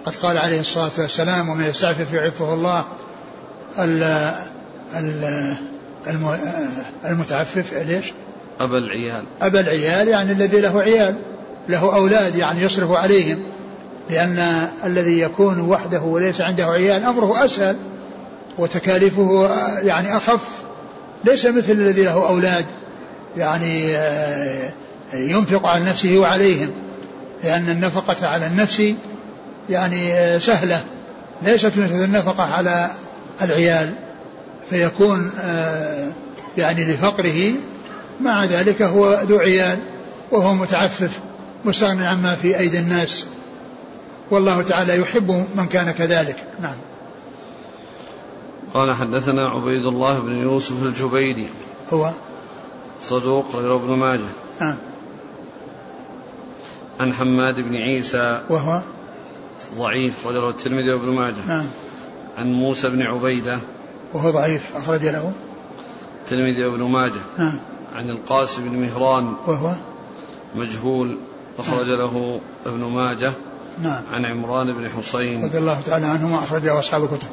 قد 0.06 0.16
قال 0.16 0.38
عليه 0.38 0.60
الصلاة 0.60 0.92
والسلام 0.98 1.50
ومن 1.50 1.66
يستعفف 1.66 2.14
يعفه 2.14 2.54
الله. 2.54 2.86
ال 3.80 4.04
ال 4.96 5.75
المتعفف 7.06 7.74
ليش؟ 7.74 8.14
أبا 8.60 8.78
العيال. 8.78 9.24
أبا 9.42 9.60
العيال 9.60 10.08
يعني 10.08 10.32
الذي 10.32 10.62
له 10.62 10.82
عيال 10.82 11.16
له 11.70 11.96
أولاد 11.96 12.36
يعني 12.36 12.62
يصرف 12.62 12.92
عليهم 12.92 13.44
لأن 14.10 14.70
الذي 14.84 15.20
يكون 15.20 15.60
وحده 15.60 16.02
وليس 16.02 16.42
عنده 16.42 16.66
عيال 16.66 17.04
أمره 17.04 17.46
أسهل 17.46 17.76
وتكاليفه 18.58 19.50
يعني 19.82 20.18
أخف. 20.18 20.48
ليس 21.26 21.46
مثل 21.46 21.72
الذي 21.72 22.04
له 22.04 22.30
أولاد 22.30 22.66
يعني 23.38 23.98
آه، 23.98 24.72
ينفق 25.14 25.68
على 25.68 25.86
نفسه 25.86 26.18
وعليهم 26.18 26.70
لأن 27.44 27.70
النفقة 27.70 28.28
على 28.28 28.48
النفس 28.48 28.94
يعني 29.70 30.14
آه، 30.14 30.38
سهلة. 30.38 30.84
ليست 31.42 31.66
مثل 31.66 32.04
النفقة 32.04 32.44
على 32.44 32.92
العيال. 33.42 33.94
فيكون 34.70 35.32
آه، 35.40 36.12
يعني 36.58 36.84
لفقره 36.84 37.54
مع 38.22 38.46
ذلك 38.46 38.82
هو 38.82 39.22
ذو 39.24 39.38
عيال 39.38 39.80
وهو 40.32 40.54
متعفف 40.54 41.20
مستغني 41.66 42.08
عما 42.08 42.36
في 42.36 42.60
أيدي 42.60 42.80
الناس. 42.80 43.26
والله 44.32 44.62
تعالى 44.62 45.00
يحب 45.00 45.32
من 45.56 45.66
كان 45.66 45.92
كذلك. 45.92 46.44
نعم. 46.62 46.76
قال 48.74 48.94
حدثنا 48.94 49.50
عبيد 49.50 49.86
الله 49.86 50.20
بن 50.20 50.32
يوسف 50.32 50.84
الجبيدي. 50.84 51.48
هو؟ 51.94 52.12
صدوق 53.02 53.56
غير 53.56 53.76
ابن 53.76 53.90
ماجه. 53.90 54.30
نعم. 54.62 54.78
عن 57.00 57.14
حماد 57.14 57.60
بن 57.60 57.76
عيسى. 57.76 58.42
وهو؟ 58.50 58.82
ضعيف 59.78 60.28
رجله 60.28 60.50
الترمذي 60.50 60.92
وابن 60.92 61.10
ماجه. 61.10 61.48
نعم. 61.48 61.66
عن 62.38 62.54
موسى 62.54 62.90
بن 62.90 63.02
عبيدة. 63.02 63.60
وهو 64.16 64.32
ضعيف 64.32 64.76
أخرج 64.76 65.04
له. 65.04 65.32
الترمذي 66.24 66.66
وابن 66.66 66.84
ماجه. 66.84 67.22
نعم. 67.38 67.60
عن 67.96 68.10
القاسم 68.10 68.70
بن 68.70 68.80
مهران. 68.80 69.34
وهو؟ 69.48 69.76
مجهول. 70.56 71.18
أخرج 71.60 71.88
نعم. 71.88 71.98
له 71.98 72.42
ابن 72.66 72.84
ماجه. 72.84 73.34
نعم. 73.84 74.04
عن 74.14 74.26
عمران 74.26 74.74
بن 74.74 74.90
حسين. 74.90 75.46
رضي 75.46 75.58
الله 75.58 75.82
تعالى 75.82 76.06
عنهما 76.06 76.40
أخرجه 76.40 76.80
أصحاب 76.80 77.04
الكتب. 77.04 77.28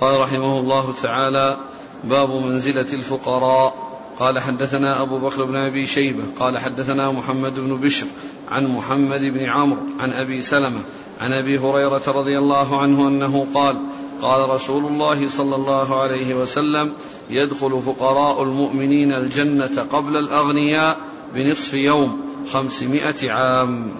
قال 0.00 0.20
رحمه 0.20 0.58
الله 0.58 0.94
تعالى 1.02 1.56
باب 2.04 2.30
منزلة 2.30 2.92
الفقراء. 2.92 3.74
قال 4.18 4.38
حدثنا 4.38 5.02
أبو 5.02 5.18
بكر 5.18 5.44
بن 5.44 5.56
أبي 5.56 5.86
شيبة. 5.86 6.22
قال 6.40 6.58
حدثنا 6.58 7.10
محمد 7.10 7.60
بن 7.60 7.76
بشر 7.76 8.06
عن 8.48 8.66
محمد 8.66 9.20
بن 9.20 9.44
عمرو 9.44 9.82
عن 10.00 10.12
أبي 10.12 10.42
سلمة 10.42 10.80
عن 11.20 11.32
أبي 11.32 11.58
هريرة 11.58 12.02
رضي 12.08 12.38
الله 12.38 12.80
عنه 12.80 13.08
أنه 13.08 13.46
قال 13.54 13.76
قال 14.22 14.50
رسول 14.50 14.86
الله 14.86 15.28
صلى 15.28 15.56
الله 15.56 16.02
عليه 16.02 16.34
وسلم 16.34 16.92
يدخل 17.30 17.82
فقراء 17.86 18.42
المؤمنين 18.42 19.12
الجنة 19.12 19.86
قبل 19.92 20.16
الأغنياء 20.16 20.96
بنصف 21.34 21.74
يوم 21.74 22.20
خمسمائة 22.52 23.30
عام. 23.30 23.90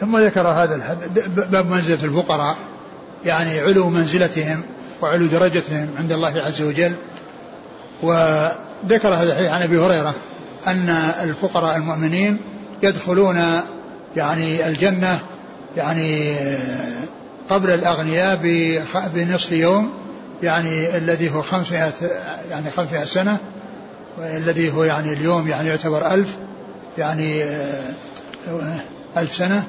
ثم 0.00 0.18
ذكر 0.18 0.48
هذا 0.48 0.98
باب 1.36 1.70
منزلة 1.70 2.04
الفقراء 2.04 2.56
يعني 3.24 3.60
علو 3.60 3.88
منزلتهم 3.90 4.62
وعلو 5.02 5.26
درجتهم 5.26 5.88
عند 5.98 6.12
الله 6.12 6.42
عز 6.42 6.62
وجل. 6.62 6.94
وذكر 8.02 9.14
هذا 9.14 9.32
الحديث 9.32 9.50
عن 9.50 9.62
أبي 9.62 9.78
هريرة 9.78 10.14
أن 10.66 10.88
الفقراء 11.22 11.76
المؤمنين 11.76 12.40
يدخلون 12.82 13.40
يعني 14.16 14.68
الجنة 14.68 15.18
يعني 15.76 16.36
قبل 17.50 17.70
الأغنياء 17.70 18.36
بنصف 19.14 19.52
يوم 19.52 19.90
يعني 20.42 20.96
الذي 20.96 21.30
هو 21.30 21.42
500 21.42 21.92
يعني 22.50 22.70
500 22.76 23.04
سنة 23.04 23.38
الذي 24.18 24.72
هو 24.72 24.84
يعني 24.84 25.12
اليوم 25.12 25.48
يعني 25.48 25.68
يعتبر 25.68 26.14
ألف 26.14 26.36
يعني 26.98 27.44
ألف 29.16 29.34
سنة. 29.34 29.64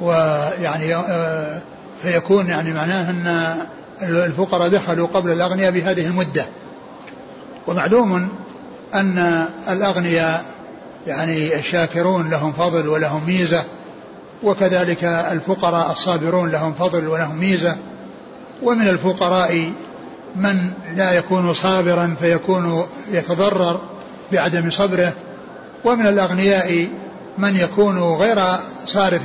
ويعني 0.00 0.94
آه، 0.94 1.60
فيكون 2.02 2.48
يعني 2.48 2.72
معناه 2.72 3.10
أن 3.10 3.56
الفقراء 4.02 4.68
دخلوا 4.68 5.06
قبل 5.06 5.32
الأغنياء 5.32 5.70
بهذه 5.70 6.06
المدة. 6.06 6.46
ومعلوم 7.66 8.28
أن 8.94 9.46
الأغنياء 9.68 10.44
يعني 11.06 11.58
الشاكرون 11.58 12.30
لهم 12.30 12.52
فضل 12.52 12.88
ولهم 12.88 13.26
ميزة. 13.26 13.64
وكذلك 14.44 15.04
الفقراء 15.04 15.92
الصابرون 15.92 16.50
لهم 16.50 16.72
فضل 16.72 17.08
ولهم 17.08 17.38
ميزة. 17.38 17.76
ومن 18.62 18.88
الفقراء 18.88 19.72
من 20.36 20.70
لا 20.96 21.12
يكون 21.12 21.52
صابرا 21.52 22.14
فيكون 22.20 22.84
يتضرر 23.12 23.80
بعدم 24.32 24.70
صبره. 24.70 25.12
ومن 25.84 26.06
الأغنياء 26.06 26.88
من 27.38 27.56
يكون 27.56 27.98
غير 27.98 28.38
صارف 28.86 29.22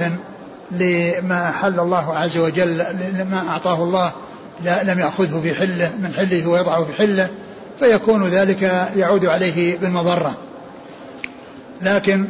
لما 0.72 1.50
أحل 1.50 1.80
الله 1.80 2.18
عز 2.18 2.38
وجل 2.38 2.86
لما 3.14 3.44
أعطاه 3.50 3.84
الله 3.84 4.12
لا 4.64 4.84
لم 4.84 5.00
يأخذه 5.00 5.40
في 5.44 5.56
حله 5.56 5.92
من 6.00 6.14
حله 6.18 6.48
ويضعه 6.48 6.84
في 6.84 6.94
حله 6.94 7.30
فيكون 7.80 8.28
ذلك 8.28 8.62
يعود 8.96 9.26
عليه 9.26 9.78
بالمضرة. 9.78 10.34
لكن 11.82 12.28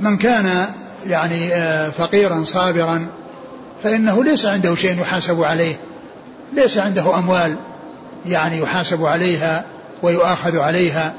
من 0.00 0.16
كان 0.16 0.66
يعني 1.06 1.54
آه، 1.54 1.90
فقيرا 1.90 2.44
صابرا 2.44 3.06
فإنه 3.82 4.24
ليس 4.24 4.46
عنده 4.46 4.74
شيء 4.74 5.00
يحاسب 5.00 5.42
عليه. 5.44 5.76
ليس 6.52 6.78
عنده 6.78 7.18
أموال 7.18 7.56
يعني 8.26 8.58
يحاسب 8.58 9.04
عليها 9.04 9.64
ويؤاخذ 10.02 10.58
عليها. 10.58 11.14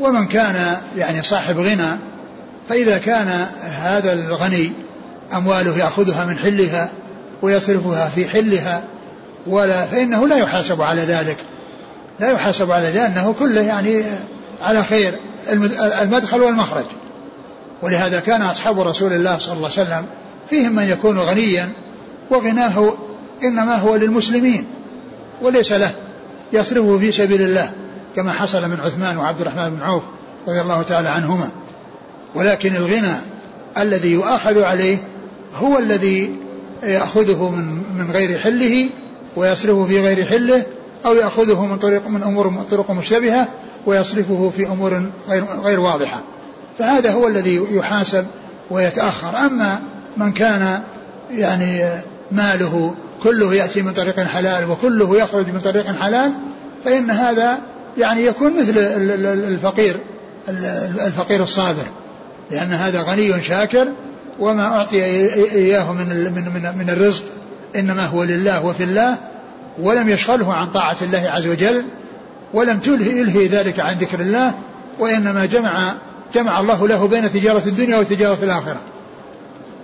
ومن 0.00 0.26
كان 0.26 0.76
يعني 0.96 1.22
صاحب 1.22 1.58
غنى 1.58 1.96
فإذا 2.68 2.98
كان 2.98 3.46
هذا 3.62 4.12
الغني 4.12 4.72
أمواله 5.32 5.78
يأخذها 5.78 6.24
من 6.24 6.38
حلها 6.38 6.90
ويصرفها 7.42 8.08
في 8.14 8.28
حلها 8.28 8.84
ولا 9.46 9.86
فإنه 9.86 10.28
لا 10.28 10.36
يحاسب 10.36 10.82
على 10.82 11.02
ذلك. 11.02 11.36
لا 12.20 12.30
يحاسب 12.30 12.70
على 12.70 12.86
ذلك 12.86 12.96
لأنه 12.96 13.34
كله 13.38 13.60
يعني 13.60 14.02
على 14.62 14.82
خير 14.84 15.14
المدخل 16.02 16.42
والمخرج. 16.42 16.84
ولهذا 17.82 18.20
كان 18.20 18.42
أصحاب 18.42 18.80
رسول 18.80 19.12
الله 19.12 19.38
صلى 19.38 19.56
الله 19.56 19.70
عليه 19.76 19.82
وسلم 19.82 20.06
فيهم 20.50 20.74
من 20.74 20.82
يكون 20.82 21.18
غنيا 21.18 21.72
وغناه 22.30 22.94
إنما 23.42 23.76
هو 23.76 23.96
للمسلمين 23.96 24.66
وليس 25.42 25.72
له 25.72 25.90
يصرفه 26.52 26.98
في 26.98 27.12
سبيل 27.12 27.42
الله 27.42 27.72
كما 28.16 28.32
حصل 28.32 28.68
من 28.68 28.80
عثمان 28.80 29.16
وعبد 29.16 29.40
الرحمن 29.40 29.70
بن 29.70 29.82
عوف 29.82 30.02
رضي 30.48 30.60
الله 30.60 30.82
تعالى 30.82 31.08
عنهما. 31.08 31.50
ولكن 32.34 32.76
الغنى 32.76 33.14
الذي 33.78 34.10
يؤاخذ 34.12 34.62
عليه 34.62 34.98
هو 35.54 35.78
الذي 35.78 36.36
يأخذه 36.82 37.50
من 37.50 37.82
من 37.98 38.10
غير 38.10 38.38
حله 38.38 38.88
ويصرفه 39.36 39.86
في 39.86 40.00
غير 40.00 40.26
حله 40.26 40.66
أو 41.06 41.14
يأخذه 41.14 41.66
من 41.66 41.78
طريق 41.78 42.08
من 42.08 42.22
أمور 42.22 42.52
طرق 42.70 42.90
مشتبهة 42.90 43.48
ويصرفه 43.86 44.52
في 44.56 44.66
أمور 44.66 45.10
غير 45.28 45.44
غير 45.44 45.80
واضحة. 45.80 46.22
فهذا 46.78 47.12
هو 47.12 47.28
الذي 47.28 47.62
يحاسب 47.70 48.26
ويتأخر. 48.70 49.38
أما 49.38 49.82
من 50.16 50.32
كان 50.32 50.82
يعني 51.30 51.84
ماله 52.32 52.94
كله 53.22 53.54
يأتي 53.54 53.82
من 53.82 53.92
طريق 53.92 54.20
حلال 54.20 54.70
وكله 54.70 55.16
يخرج 55.16 55.46
من 55.46 55.60
طريق 55.60 56.00
حلال 56.00 56.32
فإن 56.84 57.10
هذا 57.10 57.58
يعني 57.98 58.26
يكون 58.26 58.52
مثل 58.56 58.72
الفقير 59.48 59.96
الفقير 61.06 61.42
الصابر 61.42 61.84
لأن 62.50 62.72
هذا 62.72 63.02
غني 63.02 63.42
شاكر 63.42 63.88
وما 64.40 64.66
أعطي 64.66 65.04
إياه 65.52 65.92
من 65.92 66.08
من 66.08 66.78
من, 66.78 66.90
الرزق 66.90 67.24
إنما 67.76 68.06
هو 68.06 68.24
لله 68.24 68.64
وفي 68.64 68.84
الله 68.84 69.16
ولم 69.78 70.08
يشغله 70.08 70.54
عن 70.54 70.66
طاعة 70.66 70.96
الله 71.02 71.30
عز 71.30 71.46
وجل 71.46 71.86
ولم 72.54 72.78
تلهي 72.78 73.46
ذلك 73.46 73.80
عن 73.80 73.96
ذكر 73.96 74.20
الله 74.20 74.54
وإنما 74.98 75.46
جمع 75.46 75.96
جمع 76.34 76.60
الله 76.60 76.88
له 76.88 77.06
بين 77.06 77.32
تجارة 77.32 77.62
الدنيا 77.66 77.98
وتجارة 77.98 78.38
الآخرة. 78.42 78.80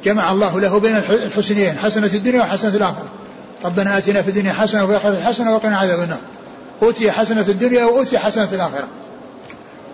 جمع 0.04 0.32
الله 0.32 0.60
له 0.60 0.80
بين 0.80 0.96
الحسنيين 0.96 1.78
حسنة 1.78 2.10
الدنيا 2.14 2.40
وحسنة 2.40 2.76
الآخرة. 2.76 3.08
ربنا 3.64 3.98
آتنا 3.98 4.22
في 4.22 4.28
الدنيا 4.28 4.52
حسنة 4.52 4.84
وفي 4.84 4.92
الآخرة 4.92 5.20
حسنة 5.20 5.54
وقنا 5.54 5.78
عذاب 5.78 6.00
النار. 6.00 6.18
أوتي 6.82 7.10
حسنة 7.12 7.44
الدنيا 7.48 7.84
وأوتي 7.84 8.18
حسنة 8.18 8.48
الآخرة. 8.52 8.86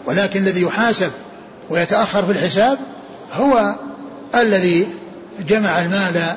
ولكن 0.06 0.40
الذي 0.40 0.62
يحاسب 0.62 1.10
ويتأخر 1.70 2.24
في 2.24 2.32
الحساب 2.32 2.78
هو 3.34 3.74
الذي 4.34 4.86
جمع 5.48 5.82
المال 5.82 6.36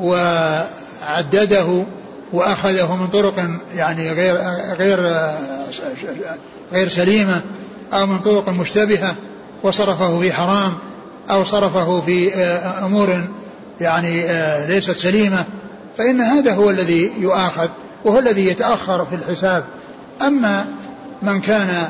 وعدده 0.00 1.86
وأخذه 2.32 2.96
من 2.96 3.06
طرق 3.06 3.50
يعني 3.74 4.10
غير 4.10 4.36
غير 4.78 5.30
غير 6.72 6.88
سليمة 6.88 7.40
أو 7.92 8.06
من 8.06 8.18
طرق 8.18 8.48
مشتبهة. 8.48 9.14
وصرفه 9.62 10.20
في 10.20 10.32
حرام 10.32 10.72
أو 11.30 11.44
صرفه 11.44 12.00
في 12.00 12.34
أمور 12.84 13.24
يعني 13.80 14.26
ليست 14.66 14.90
سليمة 14.90 15.44
فإن 15.98 16.20
هذا 16.20 16.54
هو 16.54 16.70
الذي 16.70 17.12
يؤاخذ 17.18 17.68
وهو 18.04 18.18
الذي 18.18 18.46
يتأخر 18.46 19.04
في 19.04 19.14
الحساب. 19.14 19.64
أما 20.22 20.66
من 21.22 21.40
كان 21.40 21.88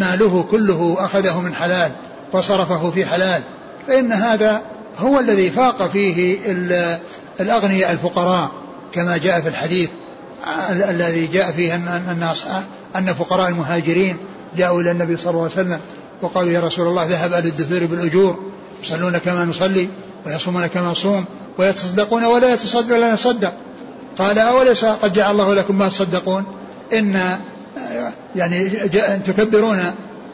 ماله 0.00 0.42
كله 0.50 0.96
أخذه 0.98 1.40
من 1.40 1.54
حلال 1.54 1.92
وصرفه 2.32 2.90
في 2.90 3.06
حلال 3.06 3.42
فإن 3.86 4.12
هذا 4.12 4.62
هو 4.98 5.20
الذي 5.20 5.50
فاق 5.50 5.86
فيه 5.86 6.38
الأغنياء 7.40 7.92
الفقراء 7.92 8.50
كما 8.92 9.16
جاء 9.16 9.40
في 9.40 9.48
الحديث 9.48 9.90
الذي 10.70 11.26
جاء 11.26 11.50
فيه 11.50 11.74
أن 11.74 12.34
أن 12.96 13.14
فقراء 13.14 13.48
المهاجرين 13.48 14.16
جاءوا 14.56 14.80
إلى 14.80 14.90
النبي 14.90 15.16
صلى 15.16 15.30
الله 15.30 15.42
عليه 15.42 15.52
وسلم 15.52 15.78
وقالوا 16.22 16.50
يا 16.50 16.60
رسول 16.60 16.86
الله 16.86 17.04
ذهب 17.04 17.32
أهل 17.32 17.46
الدثور 17.46 17.86
بالأجور 17.86 18.38
يصلون 18.82 19.18
كما 19.18 19.44
نصلي 19.44 19.88
ويصومون 20.26 20.66
كما 20.66 20.90
نصوم 20.90 21.24
ويتصدقون 21.58 22.24
ولا 22.24 22.52
يتصدق 22.52 22.96
ولا 22.96 23.14
نصدق. 23.14 23.52
قال 24.18 24.38
أوليس 24.38 24.84
قد 24.84 25.12
جعل 25.12 25.30
الله 25.30 25.54
لكم 25.54 25.78
ما 25.78 25.88
تصدقون؟ 25.88 26.44
إن 26.92 27.38
يعني 28.36 28.68
تكبرون 29.26 29.80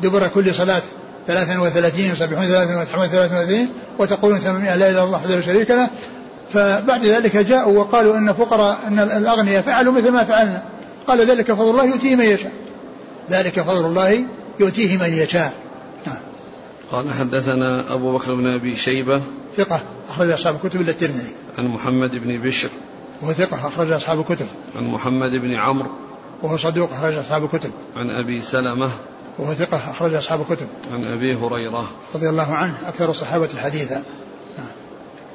دبر 0.01 0.29
كل 0.29 0.55
صلاة 0.55 0.83
ثلاثا 1.27 1.61
وثلاثين 1.61 2.13
وسبحون 2.13 2.45
ثلاثا 2.45 2.81
وتحمون 2.81 3.07
ثلاثا 3.07 3.35
وثلاثين 3.35 3.69
وتقولون 3.99 4.39
ثمانية 4.39 4.77
لا 4.77 4.91
إله 4.91 4.91
إلا 4.91 5.05
الله 5.05 5.19
وحده 5.19 5.35
لا 5.35 5.41
شريك 5.41 5.71
له. 5.71 5.89
فبعد 6.53 7.05
ذلك 7.05 7.37
جاءوا 7.37 7.79
وقالوا 7.79 8.17
إن 8.17 8.33
فقراء 8.33 8.79
إن 8.89 8.99
الأغنياء 8.99 9.63
فعلوا 9.63 9.93
مثل 9.93 10.11
ما 10.11 10.25
فعلنا. 10.25 10.63
قال 11.07 11.31
ذلك 11.31 11.53
فضل 11.53 11.71
الله 11.71 11.85
يؤتيه 11.85 12.17
من 12.17 12.25
يشاء. 12.25 12.53
ذلك 13.31 13.61
فضل 13.61 13.87
الله 13.87 14.25
يؤتيه 14.61 14.97
من 14.97 15.13
يشاء. 15.13 15.55
نعم. 16.07 16.17
قال 16.93 17.15
حدثنا 17.15 17.95
أبو 17.95 18.13
بكر 18.13 18.35
بن 18.35 18.47
أبي 18.47 18.77
شيبة 18.77 19.23
ثقة 19.57 19.83
أخرج 20.09 20.31
أصحاب 20.31 20.55
الكتب 20.65 20.81
الا 20.81 20.91
الترمذي. 20.91 21.35
عن 21.59 21.67
محمد 21.67 22.17
بن 22.17 22.39
بشر. 22.39 22.71
وهو 23.23 23.33
ثقة 23.33 23.69
أخرج 23.69 23.93
أصحاب 23.93 24.21
الكتب. 24.21 24.47
عن 24.77 24.87
محمد 24.87 25.31
بن 25.37 25.55
عمرو. 25.55 25.91
وهو 26.43 26.57
صدوق 26.57 26.93
أخرج 26.93 27.15
أصحاب 27.15 27.45
الكتب. 27.45 27.71
عن 27.97 28.11
أبي 28.11 28.43
سلمة. 28.43 28.91
وهو 29.39 29.55
ثقة 29.55 29.91
أخرج 29.91 30.15
أصحاب 30.15 30.41
الكتب. 30.41 30.67
عن 30.93 31.05
أبي 31.05 31.35
هريرة. 31.35 31.91
رضي 32.15 32.29
الله 32.29 32.55
عنه 32.55 32.89
أكثر 32.89 33.11
الصحابة 33.11 33.49
حديثا 33.63 34.03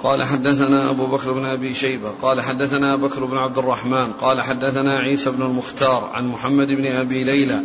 قال 0.03 0.23
حدثنا 0.23 0.89
أبو 0.89 1.05
بكر 1.05 1.31
بن 1.31 1.45
أبي 1.45 1.73
شيبة 1.73 2.09
قال 2.21 2.41
حدثنا 2.41 2.95
بكر 2.95 3.25
بن 3.25 3.37
عبد 3.37 3.57
الرحمن 3.57 4.11
قال 4.11 4.41
حدثنا 4.41 4.99
عيسى 4.99 5.31
بن 5.31 5.41
المختار 5.41 6.09
عن 6.13 6.27
محمد 6.27 6.67
بن 6.67 6.85
أبي 6.85 7.23
ليلى 7.23 7.61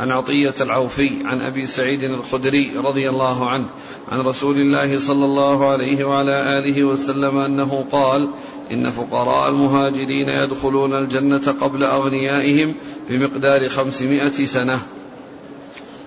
عن 0.00 0.12
عطية 0.12 0.54
العوفي 0.60 1.10
عن 1.24 1.40
أبي 1.40 1.66
سعيد 1.66 2.02
الخدري 2.02 2.72
رضي 2.76 3.08
الله 3.08 3.50
عنه 3.50 3.66
عن 4.12 4.20
رسول 4.20 4.56
الله 4.56 4.98
صلى 4.98 5.24
الله 5.24 5.70
عليه 5.70 6.04
وعلى 6.04 6.58
آله 6.58 6.84
وسلم 6.84 7.38
أنه 7.38 7.84
قال 7.92 8.30
إن 8.72 8.90
فقراء 8.90 9.48
المهاجرين 9.48 10.28
يدخلون 10.28 10.94
الجنة 10.94 11.54
قبل 11.60 11.82
أغنيائهم 11.82 12.74
بمقدار 13.10 13.68
خمسمائة 13.68 14.46
سنة. 14.46 14.78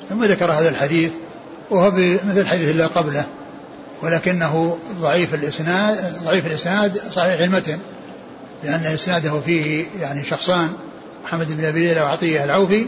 ثم 0.09 0.23
ذكر 0.23 0.51
هذا 0.51 0.69
الحديث 0.69 1.11
وهو 1.69 1.91
بمثل 1.91 2.39
الحديث 2.39 2.71
اللي 2.71 2.85
قبله. 2.85 3.38
ولكنه 4.01 4.77
ضعيف 5.01 5.33
الاسناد 5.33 6.23
ضعيف 6.23 6.47
الإسناد 6.47 6.97
صحيح 7.11 7.39
المتن 7.39 7.79
لأن 8.63 8.85
إسناده 8.85 9.39
فيه 9.39 9.85
يعني 9.99 10.25
شخصان 10.25 10.69
محمد 11.23 11.57
بن 11.57 11.65
أبي 11.65 11.79
ليلى 11.79 12.01
وعطية 12.01 12.43
العوفي 12.43 12.87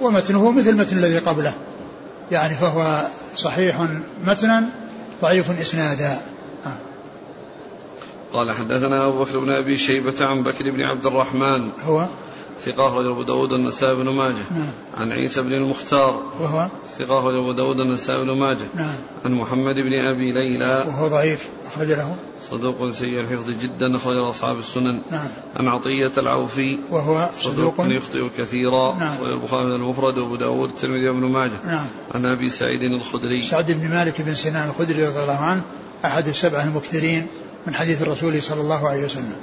ومتنه 0.00 0.50
مثل 0.50 0.68
المتن 0.68 0.98
الذي 0.98 1.18
قبله. 1.18 1.52
يعني 2.30 2.54
فهو 2.54 3.06
صحيح 3.36 3.88
متنا 4.26 4.64
ضعيف 5.22 5.60
إسنادا. 5.60 6.20
قال 8.32 8.52
حدثنا 8.52 9.08
أبو 9.08 9.24
بكر 9.24 9.38
بن 9.38 9.50
أبي 9.50 9.76
شيبة 9.76 10.14
عن 10.20 10.42
بكر 10.42 10.70
بن 10.70 10.82
عبد 10.82 11.06
الرحمن. 11.06 11.70
هو؟ 11.84 12.06
ثقة 12.64 12.86
أخرج 12.88 13.06
أبو 13.06 13.22
داود 13.22 13.52
النسائي 13.52 13.94
بن 13.94 14.08
ماجه. 14.08 14.44
نعم. 14.50 14.70
عن 14.98 15.12
عيسى 15.12 15.42
بن 15.42 15.52
المختار. 15.52 16.22
وهو؟ 16.40 16.68
ثقة 16.98 17.18
أخرج 17.18 17.34
أبو 17.34 17.52
داود 17.52 17.80
النسائي 17.80 18.24
بن 18.24 18.30
ماجه. 18.30 18.66
نعم. 18.74 18.94
عن 19.24 19.32
محمد 19.32 19.74
بن 19.74 19.94
أبي 19.94 20.32
ليلى. 20.32 20.84
وهو 20.86 21.08
ضعيف 21.08 21.48
أخرج 21.66 21.88
له. 21.88 22.16
صدوق 22.50 22.90
سيء 22.90 23.20
الحفظ 23.20 23.50
جدا 23.50 23.96
أخرج 23.96 24.16
أصحاب 24.16 24.58
السنن. 24.58 25.00
نعم. 25.10 25.28
عن 25.56 25.68
عطية 25.68 26.12
العوفي. 26.18 26.78
وهو 26.90 27.30
صدوق, 27.34 27.74
صدوق؟ 27.74 27.86
يخطئ 27.92 28.28
كثيرا. 28.38 28.94
نعم. 28.94 29.14
أخرج 29.14 29.32
البخاري 29.32 29.74
المفرد 29.74 30.18
وأبو 30.18 30.36
داود 30.36 30.68
الترمذي 30.68 31.08
وابن 31.08 31.24
ماجه. 31.24 31.60
نعم. 31.66 31.86
عن 32.14 32.26
أبي 32.26 32.48
سعيد 32.48 32.82
الخدري. 32.82 33.42
سعد 33.42 33.72
بن 33.72 33.88
مالك 33.88 34.22
بن 34.22 34.34
سنان 34.34 34.68
الخدري 34.68 35.06
رضي 35.06 35.22
الله 35.22 35.36
عنه 35.36 35.62
أحد 36.04 36.28
السبعة 36.28 36.64
المكثرين 36.64 37.26
من 37.66 37.74
حديث 37.74 38.02
الرسول 38.02 38.42
صلى 38.42 38.60
الله 38.60 38.88
عليه 38.88 39.04
وسلم. 39.04 39.36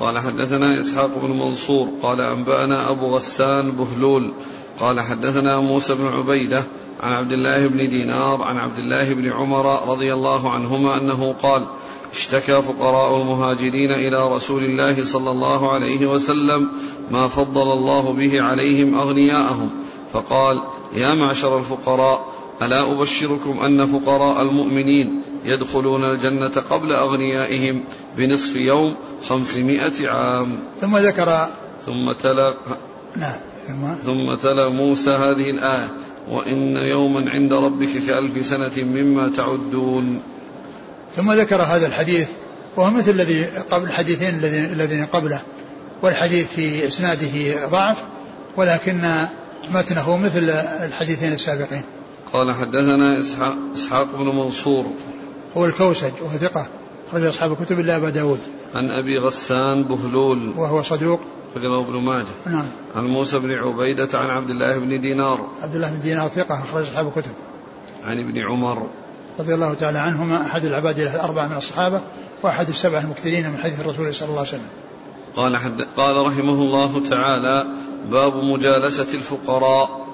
قال 0.00 0.18
حدثنا 0.18 0.80
إسحاق 0.80 1.18
بن 1.22 1.30
منصور 1.30 1.88
قال 2.02 2.20
أنبأنا 2.20 2.90
أبو 2.90 3.06
غسان 3.06 3.70
بهلول 3.70 4.32
قال 4.80 5.00
حدثنا 5.00 5.60
موسى 5.60 5.94
بن 5.94 6.06
عبيدة 6.06 6.62
عن 7.00 7.12
عبد 7.12 7.32
الله 7.32 7.66
بن 7.66 7.88
دينار 7.88 8.42
عن 8.42 8.56
عبد 8.56 8.78
الله 8.78 9.14
بن 9.14 9.32
عمر 9.32 9.88
رضي 9.88 10.14
الله 10.14 10.50
عنهما 10.50 11.00
أنه 11.00 11.32
قال 11.42 11.66
اشتكى 12.12 12.62
فقراء 12.62 13.16
المهاجرين 13.22 13.90
إلى 13.90 14.34
رسول 14.34 14.64
الله 14.64 15.04
صلى 15.04 15.30
الله 15.30 15.72
عليه 15.72 16.06
وسلم 16.06 16.68
ما 17.10 17.28
فضل 17.28 17.72
الله 17.72 18.12
به 18.12 18.42
عليهم 18.42 18.94
أغنياءهم 18.94 19.70
فقال 20.12 20.62
يا 20.94 21.14
معشر 21.14 21.58
الفقراء 21.58 22.32
ألا 22.62 22.92
أبشركم 22.92 23.58
أن 23.58 23.86
فقراء 23.86 24.42
المؤمنين 24.42 25.22
يدخلون 25.46 26.04
الجنة 26.04 26.62
قبل 26.70 26.92
أغنيائهم 26.92 27.84
بنصف 28.16 28.56
يوم 28.56 28.94
خمسمائة 29.28 30.08
عام 30.08 30.58
ثم 30.80 30.96
ذكر 30.96 31.48
ثم 31.86 32.12
تلا 32.12 32.54
نعم 33.16 33.38
ثم 33.68 33.94
ثم 34.04 34.34
تلا 34.34 34.68
موسى 34.68 35.10
هذه 35.10 35.50
الآية 35.50 35.88
وإن 36.28 36.76
يوما 36.76 37.30
عند 37.30 37.52
ربك 37.52 37.88
كألف 38.06 38.46
سنة 38.46 38.84
مما 38.84 39.28
تعدون 39.28 40.22
ثم 41.16 41.32
ذكر 41.32 41.62
هذا 41.62 41.86
الحديث 41.86 42.28
وهو 42.76 42.90
مثل 42.90 43.10
الذي 43.10 43.44
قبل 43.44 43.86
الحديثين 43.86 44.44
الذين 44.44 45.06
قبله 45.06 45.40
والحديث 46.02 46.46
في 46.46 46.88
إسناده 46.88 47.68
ضعف 47.68 48.04
ولكن 48.56 49.26
متنه 49.70 50.16
مثل 50.16 50.50
الحديثين 50.84 51.32
السابقين. 51.32 51.82
قال 52.32 52.52
حدثنا 52.54 53.20
إسحاق, 53.20 53.56
إسحاق 53.74 54.16
بن 54.16 54.24
منصور 54.24 54.92
هو 55.56 55.64
الكوسج 55.64 56.12
وهو 56.22 56.38
ثقة 56.38 56.66
أخرج 57.08 57.24
أصحاب 57.24 57.52
الكتب 57.52 57.80
إلا 57.80 57.96
أبا 57.96 58.10
داود. 58.10 58.40
عن 58.74 58.90
أبي 58.90 59.18
غسان 59.18 59.84
بهلول 59.84 60.52
وهو 60.56 60.82
صدوق. 60.82 61.20
أخرجه 61.56 61.80
ابن 61.80 61.92
ماجه. 61.92 62.26
نعم. 62.46 62.64
عن 62.94 63.06
موسى 63.06 63.38
بن 63.38 63.54
عبيدة 63.54 64.18
عن 64.18 64.30
عبد 64.30 64.50
الله 64.50 64.78
بن 64.78 65.00
دينار. 65.00 65.46
عبد 65.62 65.74
الله 65.74 65.90
بن 65.90 66.00
دينار 66.00 66.28
ثقة 66.28 66.54
أخرج 66.54 66.82
أصحاب 66.82 67.12
الكتب. 67.16 67.30
عن 68.04 68.18
ابن 68.18 68.38
عمر. 68.38 68.86
رضي 69.38 69.54
الله 69.54 69.74
تعالى 69.74 69.98
عنهما 69.98 70.42
أحد 70.42 70.64
العباد 70.64 70.98
الأربعة 70.98 71.48
من 71.48 71.56
الصحابة 71.56 72.00
وأحد 72.42 72.68
السبعة 72.68 73.00
المكثرين 73.00 73.50
من 73.50 73.58
حديث 73.58 73.80
الرسول 73.80 74.14
صلى 74.14 74.28
الله 74.28 74.38
عليه 74.38 74.48
وسلم. 74.48 74.68
قال 75.36 75.56
حد 75.56 75.82
قال 75.96 76.26
رحمه 76.26 76.52
الله 76.52 77.02
تعالى 77.10 77.66
باب 78.10 78.34
مجالسة 78.34 79.14
الفقراء. 79.14 80.05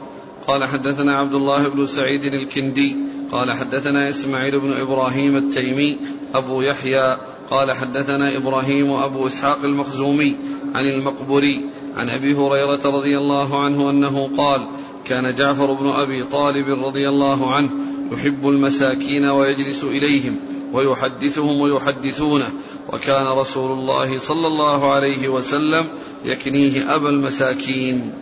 قال 0.46 0.64
حدثنا 0.64 1.18
عبد 1.18 1.34
الله 1.34 1.68
بن 1.68 1.86
سعيد 1.86 2.24
الكندي 2.24 2.96
قال 3.32 3.52
حدثنا 3.52 4.08
إسماعيل 4.08 4.60
بن 4.60 4.72
إبراهيم 4.72 5.36
التيمي 5.36 5.98
أبو 6.34 6.62
يحيى 6.62 7.16
قال 7.50 7.72
حدثنا 7.72 8.36
إبراهيم 8.36 8.92
أبو 8.92 9.26
إسحاق 9.26 9.64
المخزومي 9.64 10.36
عن 10.74 10.84
المقبري 10.84 11.64
عن 11.96 12.08
أبي 12.08 12.34
هريرة 12.34 12.80
رضي 12.84 13.18
الله 13.18 13.64
عنه 13.64 13.90
أنه 13.90 14.36
قال 14.36 14.68
كان 15.04 15.34
جعفر 15.34 15.72
بن 15.72 15.88
أبي 15.88 16.24
طالب 16.24 16.84
رضي 16.84 17.08
الله 17.08 17.54
عنه 17.54 17.70
يحب 18.12 18.48
المساكين 18.48 19.24
ويجلس 19.24 19.84
إليهم 19.84 20.36
ويحدثهم 20.72 21.60
ويحدثونه 21.60 22.48
وكان 22.92 23.26
رسول 23.26 23.72
الله 23.72 24.18
صلى 24.18 24.46
الله 24.46 24.92
عليه 24.92 25.28
وسلم 25.28 25.88
يكنيه 26.24 26.94
أبا 26.94 27.08
المساكين. 27.08 28.12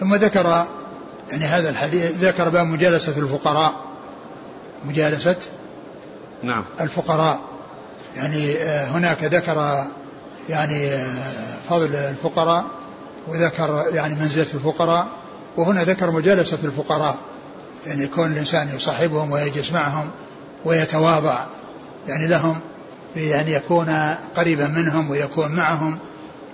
ثم 0.00 0.14
ذكر 0.14 0.66
يعني 1.30 1.44
هذا 1.44 1.70
الحديث 1.70 2.12
ذكر 2.20 2.48
باب 2.48 2.66
مجالسة 2.66 3.18
الفقراء. 3.18 3.74
مجالسة 4.84 5.36
نعم. 6.42 6.64
الفقراء. 6.80 7.40
يعني 8.16 8.52
آه، 8.52 8.86
هناك 8.86 9.24
ذكر 9.24 9.86
يعني 10.48 10.88
آه، 10.88 11.56
فضل 11.70 11.94
الفقراء 11.94 12.64
وذكر 13.28 13.84
يعني 13.92 14.14
منزلة 14.14 14.46
الفقراء 14.54 15.06
وهنا 15.56 15.84
ذكر 15.84 16.10
مجالسة 16.10 16.58
الفقراء. 16.64 17.16
يعني 17.86 18.04
يكون 18.04 18.32
الإنسان 18.32 18.68
يصاحبهم 18.76 19.30
ويجلس 19.30 19.72
معهم 19.72 20.10
ويتواضع. 20.64 21.44
يعني 22.08 22.26
لهم 22.26 22.60
يعني 23.16 23.52
يكون 23.52 24.14
قريبا 24.36 24.66
منهم 24.66 25.10
ويكون 25.10 25.52
معهم 25.52 25.98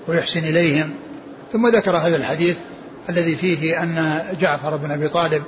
ويحسن 0.08 0.44
إليهم. 0.44 0.90
ثم 1.52 1.68
ذكر 1.68 1.96
هذا 1.96 2.16
الحديث 2.16 2.56
الذي 3.08 3.36
فيه 3.36 3.82
أن 3.82 4.22
جعفر 4.40 4.76
بن 4.76 4.90
أبي 4.90 5.08
طالب 5.08 5.42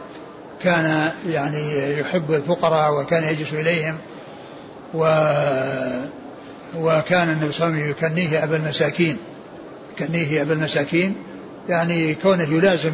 كان 0.62 1.10
يعني 1.28 1.98
يحب 2.00 2.32
الفقراء 2.32 3.00
وكان 3.00 3.22
يجلس 3.22 3.52
إليهم 3.52 3.98
و 4.94 5.04
وكان 6.76 7.28
النبي 7.28 7.52
صلى 7.52 7.66
الله 7.66 7.78
عليه 7.78 7.90
وسلم 7.90 7.90
يكنيه 7.90 8.44
أبا 8.44 8.56
المساكين. 8.56 9.16
يكنيه 9.92 10.42
أبا 10.42 10.52
المساكين. 10.52 11.14
يعني 11.68 12.14
كونه 12.14 12.44
يلازم 12.44 12.92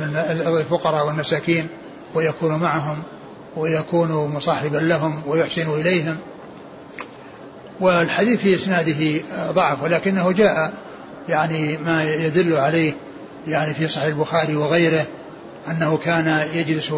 الفقراء 0.61 1.07
والمساكين 1.07 1.67
ويكون 2.15 2.55
معهم 2.55 3.03
ويكون 3.57 4.13
مصاحبا 4.13 4.79
لهم 4.79 5.23
ويحسن 5.27 5.71
إليهم. 5.81 6.17
والحديث 7.81 8.41
في 8.41 8.55
إسناده 8.55 9.21
ضعف 9.53 9.83
ولكنه 9.83 10.33
جاء 10.33 10.73
يعني 11.29 11.77
ما 11.77 12.05
يدل 12.05 12.57
عليه 12.57 12.93
يعني 13.49 13.75
في 13.75 13.89
صحيح 13.89 14.07
البخاري 14.07 14.57
وغيره 14.57 15.07
أنه 15.71 15.97
كان 15.97 16.49
يجلس 16.55 16.93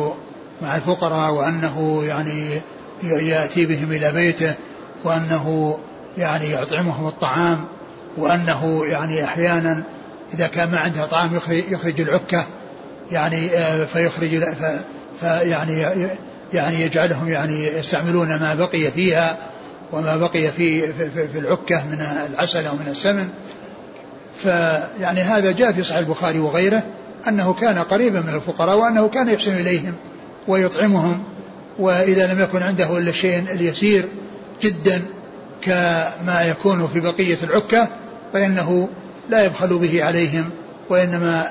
مع 0.63 0.77
الفقراء 0.77 1.33
وأنه 1.33 2.05
يعني 2.05 2.61
يأتي 3.03 3.67
بهم 3.67 3.93
إلى 3.93 4.13
بيته 4.13 4.55
وأنه 5.05 5.79
يعني 6.19 6.53
يطعمهم 6.53 7.07
الطعام 7.07 7.65
وأنه 8.17 8.87
يعني 8.87 9.25
أحيانا 9.25 9.83
إذا 10.35 10.47
كان 10.47 10.71
ما 10.71 10.79
عنده 10.79 11.07
طعام 11.07 11.41
يخرج, 11.71 12.01
العكة 12.01 12.47
يعني 13.13 13.51
آه، 13.51 13.85
فيخرج 13.85 14.45
فيعني 15.21 15.87
يعني 16.53 16.81
يجعلهم 16.81 17.29
يعني 17.29 17.67
يستعملون 17.67 18.29
ما 18.29 18.55
بقي 18.55 18.91
فيها 18.91 19.39
وما 19.93 20.17
بقي 20.17 20.51
في 20.51 20.93
في, 20.93 21.29
في 21.29 21.39
العكة 21.39 21.85
من 21.85 22.07
العسل 22.31 22.67
أو 22.67 22.75
من 22.75 22.89
السمن. 22.91 23.29
فيعني 24.37 25.21
هذا 25.21 25.53
جاء 25.53 25.73
في 25.73 25.83
صحيح 25.83 25.99
البخاري 25.99 26.39
وغيره 26.39 26.83
أنه 27.29 27.55
كان 27.55 27.79
قريبا 27.79 28.21
من 28.21 28.35
الفقراء 28.35 28.79
وأنه 28.79 29.09
كان 29.09 29.29
يحسن 29.29 29.53
إليهم 29.53 29.95
ويطعمهم 30.49 31.25
وإذا 31.79 32.33
لم 32.35 32.41
يكن 32.41 32.63
عنده 32.63 32.99
إلا 32.99 33.11
الشيء 33.11 33.39
اليسير 33.39 34.05
جدا 34.63 35.03
كما 35.63 36.43
يكون 36.43 36.89
في 36.93 37.01
بقية 37.01 37.39
العكة 37.43 37.89
فإنه 38.33 38.89
لا 39.31 39.45
يبخل 39.45 39.79
به 39.79 40.05
عليهم 40.05 40.51
وإنما 40.91 41.51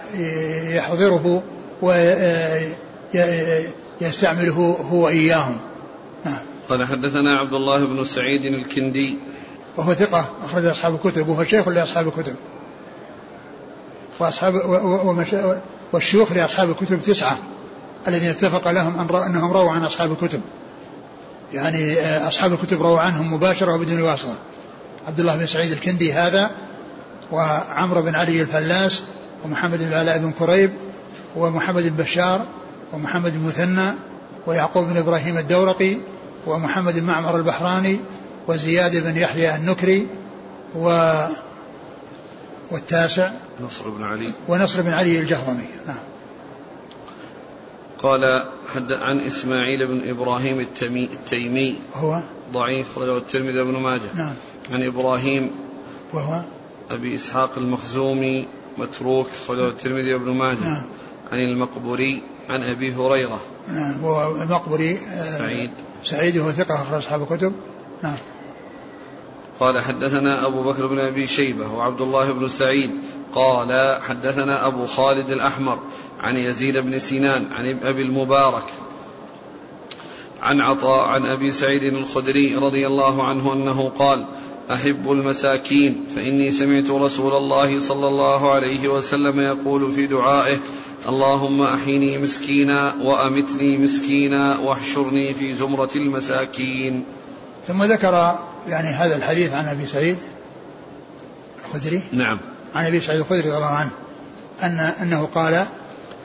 يحضره 0.73 1.43
ويستعمله 4.01 4.77
هو 4.91 5.07
إياهم 5.07 5.57
نعم. 6.25 6.37
قال 6.69 6.87
حدثنا 6.87 7.37
عبد 7.37 7.53
الله 7.53 7.85
بن 7.85 8.03
سعيد 8.03 8.45
الكندي. 8.45 9.19
وهو 9.77 9.93
ثقة 9.93 10.25
أخرج 10.43 10.65
أصحاب 10.65 10.95
الكتب 10.95 11.27
وهو 11.27 11.43
شيخ 11.43 11.67
لأصحاب 11.67 12.07
الكتب. 12.07 12.35
وأصحاب 14.19 14.53
والشيوخ 15.93 16.31
لأصحاب 16.31 16.69
الكتب 16.69 17.01
تسعة 17.01 17.37
الذين 18.07 18.29
اتفق 18.29 18.71
لهم 18.71 18.99
أن 18.99 19.15
أنهم 19.15 19.51
رووا 19.51 19.71
عن 19.71 19.83
أصحاب 19.83 20.11
الكتب. 20.11 20.41
يعني 21.53 21.99
آه، 21.99 22.27
أصحاب 22.27 22.53
الكتب 22.53 22.81
رووا 22.81 22.99
عنهم 22.99 23.33
مباشرة 23.33 23.73
وبدون 23.75 24.01
واسطة 24.01 24.35
عبد 25.07 25.19
الله 25.19 25.35
بن 25.35 25.45
سعيد 25.45 25.71
الكندي 25.71 26.13
هذا 26.13 26.51
وعمرو 27.31 28.01
بن 28.01 28.15
علي 28.15 28.41
الفلاس 28.41 29.03
ومحمد 29.45 29.79
بن 29.79 29.93
علاء 29.93 30.17
بن 30.17 30.31
كريب 30.31 30.71
ومحمد 31.35 31.83
بن 31.83 32.03
بشار 32.03 32.41
ومحمد 32.93 33.33
المثنى 33.33 33.93
ويعقوب 34.47 34.85
بن 34.85 34.97
إبراهيم 34.97 35.37
الدورقي 35.37 35.97
ومحمد 36.47 36.99
بن 36.99 37.05
معمر 37.05 37.35
البحراني 37.35 37.99
وزياد 38.47 39.03
بن 39.03 39.17
يحيى 39.17 39.55
النكري 39.55 40.07
و 40.75 41.17
والتاسع 42.71 43.31
نصر 43.61 43.89
بن 43.89 44.03
علي. 44.03 44.31
ونصر 44.47 44.81
بن 44.81 44.93
علي 44.93 45.19
الجهضمي. 45.19 45.67
نعم. 45.87 45.97
قال 47.99 48.49
حد 48.75 48.91
عن 48.91 49.19
إسماعيل 49.19 49.87
بن 49.87 50.09
إبراهيم 50.09 50.59
التمي 50.59 51.03
التيمي. 51.03 51.79
هو؟ 51.95 52.21
ضعيف 52.53 52.95
خرجه 52.95 53.17
الترمذي 53.17 53.63
بن 53.63 53.77
ماجه. 53.79 54.13
نعم. 54.15 54.35
عن 54.71 54.83
إبراهيم. 54.83 55.51
وهو؟ 56.13 56.41
أبي 56.91 57.15
إسحاق 57.15 57.51
المخزومي 57.57 58.47
متروك 58.77 59.27
خرجه 59.47 59.67
الترمذي 59.67 60.17
بن 60.17 60.31
ماجه. 60.31 60.63
نعم. 60.63 60.85
عن 61.31 61.39
المقبري 61.39 62.23
عن 62.49 62.63
أبي 62.63 62.93
هريرة. 62.93 63.39
نعم. 63.67 63.99
هو 64.03 64.41
المقبري 64.41 64.97
آه، 64.97 65.37
سعيد. 65.37 65.71
سعيد 66.03 66.37
هو 66.37 66.51
ثقة 66.51 66.81
أخرج 66.81 66.97
أصحاب 66.97 67.21
الكتب. 67.21 67.53
نعم. 68.03 68.15
قال 69.59 69.79
حدثنا 69.79 70.47
أبو 70.47 70.63
بكر 70.63 70.87
بن 70.87 70.99
أبي 70.99 71.27
شيبة 71.27 71.71
وعبد 71.73 72.01
الله 72.01 72.31
بن 72.31 72.47
سعيد 72.47 72.91
قال 73.33 74.01
حدثنا 74.01 74.67
أبو 74.67 74.85
خالد 74.85 75.29
الأحمر 75.29 75.79
عن 76.19 76.37
يزيد 76.37 76.77
بن 76.77 76.99
سنان 76.99 77.47
عن 77.51 77.79
أبي 77.83 78.01
المبارك 78.01 78.65
عن 80.43 80.61
عطاء 80.61 80.99
عن 80.99 81.25
أبي 81.25 81.51
سعيد 81.51 81.83
الخدري 81.83 82.55
رضي 82.55 82.87
الله 82.87 83.23
عنه 83.23 83.53
أنه 83.53 83.91
قال 83.99 84.27
أحب 84.71 85.11
المساكين 85.11 86.05
فإني 86.15 86.51
سمعت 86.51 86.89
رسول 86.89 87.33
الله 87.33 87.79
صلى 87.79 88.07
الله 88.07 88.51
عليه 88.51 88.87
وسلم 88.87 89.39
يقول 89.39 89.91
في 89.91 90.07
دعائه 90.07 90.57
اللهم 91.07 91.61
أحيني 91.61 92.17
مسكينا 92.17 92.95
وأمتني 93.01 93.77
مسكينا 93.77 94.59
واحشرني 94.59 95.33
في 95.33 95.53
زمرة 95.53 95.89
المساكين. 95.95 97.03
ثم 97.67 97.83
ذكر 97.83 98.39
يعني 98.67 98.87
هذا 98.87 99.15
الحديث 99.15 99.53
عن 99.53 99.67
أبي 99.67 99.87
سعيد 99.87 100.17
الخدري. 101.65 102.01
نعم. 102.11 102.39
عن 102.75 102.85
أبي 102.85 102.99
سعيد 102.99 103.19
الخدري 103.19 103.39
رضي 103.39 103.57
الله 103.57 103.65
عنه 103.65 103.91
أن 104.63 104.79
أنه 104.79 105.25
قال 105.25 105.65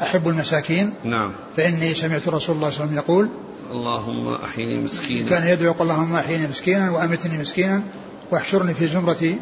أحب 0.03 0.29
المساكين. 0.29 0.95
نعم. 1.05 1.33
فإني 1.57 1.95
سمعت 1.95 2.29
رسول 2.29 2.29
الله 2.29 2.41
صلى 2.41 2.57
الله 2.57 2.67
عليه 2.67 2.77
وسلم 2.77 2.95
يقول 2.95 3.29
اللهم 3.71 4.35
أحيني 4.35 4.79
مسكينا. 4.85 5.31
كان 5.31 5.47
يدعو 5.49 5.75
اللهم 5.81 6.15
أحيني 6.15 6.47
مسكينا 6.47 6.91
وأمتني 6.91 7.39
مسكينا 7.39 7.83
واحشرني 8.31 8.75
في 8.75 8.89
زمرة 8.89 9.35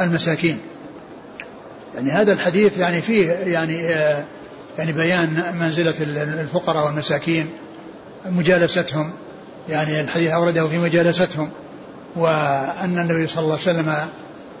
المساكين. 0.00 0.58
يعني 1.94 2.10
هذا 2.10 2.32
الحديث 2.32 2.78
يعني 2.78 3.02
فيه 3.02 3.30
يعني 3.30 3.88
آه 3.88 4.24
يعني 4.78 4.92
بيان 4.92 5.56
منزلة 5.60 5.94
الفقراء 6.40 6.86
والمساكين 6.86 7.50
مجالستهم. 8.26 9.12
يعني 9.68 10.00
الحديث 10.00 10.30
أورده 10.30 10.68
في 10.68 10.78
مجالستهم. 10.78 11.50
وأن 12.16 12.98
النبي 12.98 13.26
صلى 13.26 13.44
الله 13.44 13.58
عليه 13.66 13.78
وسلم 13.78 13.94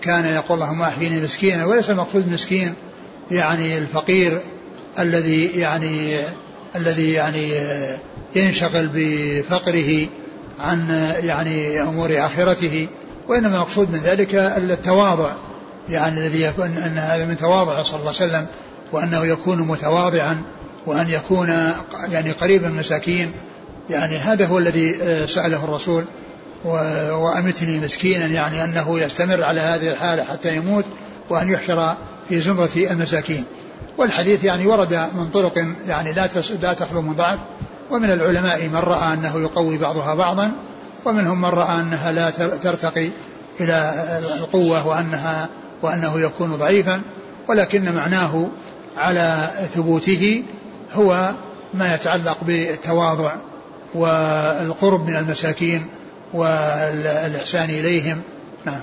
كان 0.02 0.24
يقول 0.24 0.62
اللهم 0.62 0.82
أحيني 0.82 1.20
مسكينا 1.20 1.66
وليس 1.66 1.90
المقصود 1.90 2.28
مسكين 2.28 2.74
يعني 3.30 3.78
الفقير 3.78 4.40
الذي 4.98 5.46
يعني 5.46 6.16
الذي 6.76 7.12
يعني 7.12 7.52
ينشغل 8.36 8.90
بفقره 8.94 10.06
عن 10.58 11.10
يعني 11.22 11.82
أمور 11.82 12.26
آخرته 12.26 12.88
وإنما 13.28 13.56
المقصود 13.56 13.92
من 13.92 13.98
ذلك 13.98 14.34
التواضع 14.34 15.32
يعني 15.88 16.18
الذي 16.20 16.42
يكون 16.42 16.78
ان 16.78 16.98
هذا 16.98 17.24
من 17.24 17.36
تواضع 17.36 17.82
صلى 17.82 18.00
الله 18.00 18.12
عليه 18.20 18.30
وسلم 18.32 18.46
وأنه 18.92 19.26
يكون 19.26 19.58
متواضعا 19.58 20.42
وأن 20.86 21.08
يكون 21.08 21.72
يعني 22.10 22.32
قريبا 22.32 22.68
من 22.68 22.74
المساكين 22.74 23.32
يعني 23.90 24.16
هذا 24.16 24.46
هو 24.46 24.58
الذي 24.58 24.92
سأله 25.26 25.64
الرسول. 25.64 26.04
وامتني 26.64 27.78
مسكينا 27.80 28.26
يعني 28.26 28.64
أنه 28.64 29.00
يستمر 29.00 29.44
على 29.44 29.60
هذه 29.60 29.90
الحالة 29.90 30.24
حتى 30.24 30.56
يموت 30.56 30.84
وأن 31.30 31.52
يحشر 31.52 31.96
في 32.28 32.40
زمرة 32.40 32.70
المساكين. 32.76 33.44
والحديث 33.98 34.44
يعني 34.44 34.66
ورد 34.66 35.08
من 35.14 35.28
طرق 35.30 35.58
يعني 35.86 36.12
لا 36.12 36.28
لا 36.62 36.72
تخلو 36.72 37.02
من 37.02 37.12
ضعف 37.12 37.38
ومن 37.90 38.10
العلماء 38.10 38.68
من 38.68 38.76
رأى 38.76 39.14
أنه 39.14 39.40
يقوي 39.40 39.78
بعضها 39.78 40.14
بعضا 40.14 40.52
ومنهم 41.04 41.40
من 41.40 41.48
رأى 41.48 41.80
أنها 41.80 42.12
لا 42.12 42.30
ترتقي 42.62 43.10
إلى 43.60 43.94
القوة 44.38 44.86
وانها 44.86 45.48
وأنه 45.82 46.20
يكون 46.20 46.56
ضعيفا 46.56 47.02
ولكن 47.48 47.94
معناه 47.94 48.48
على 48.96 49.50
ثبوته 49.74 50.42
هو 50.94 51.32
ما 51.74 51.94
يتعلق 51.94 52.38
بالتواضع 52.42 53.32
والقرب 53.94 55.08
من 55.08 55.16
المساكين 55.16 55.86
والإحسان 56.32 57.70
إليهم. 57.70 58.22
نعم. 58.64 58.80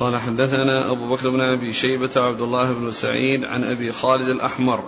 قال 0.00 0.20
حدثنا 0.20 0.90
أبو 0.90 1.14
بكر 1.14 1.30
بن 1.30 1.40
أبي 1.40 1.72
شيبة 1.72 2.10
عبد 2.16 2.40
الله 2.40 2.72
بن 2.72 2.92
سعيد 2.92 3.44
عن 3.44 3.64
أبي 3.64 3.92
خالد 3.92 4.28
الأحمر. 4.28 4.84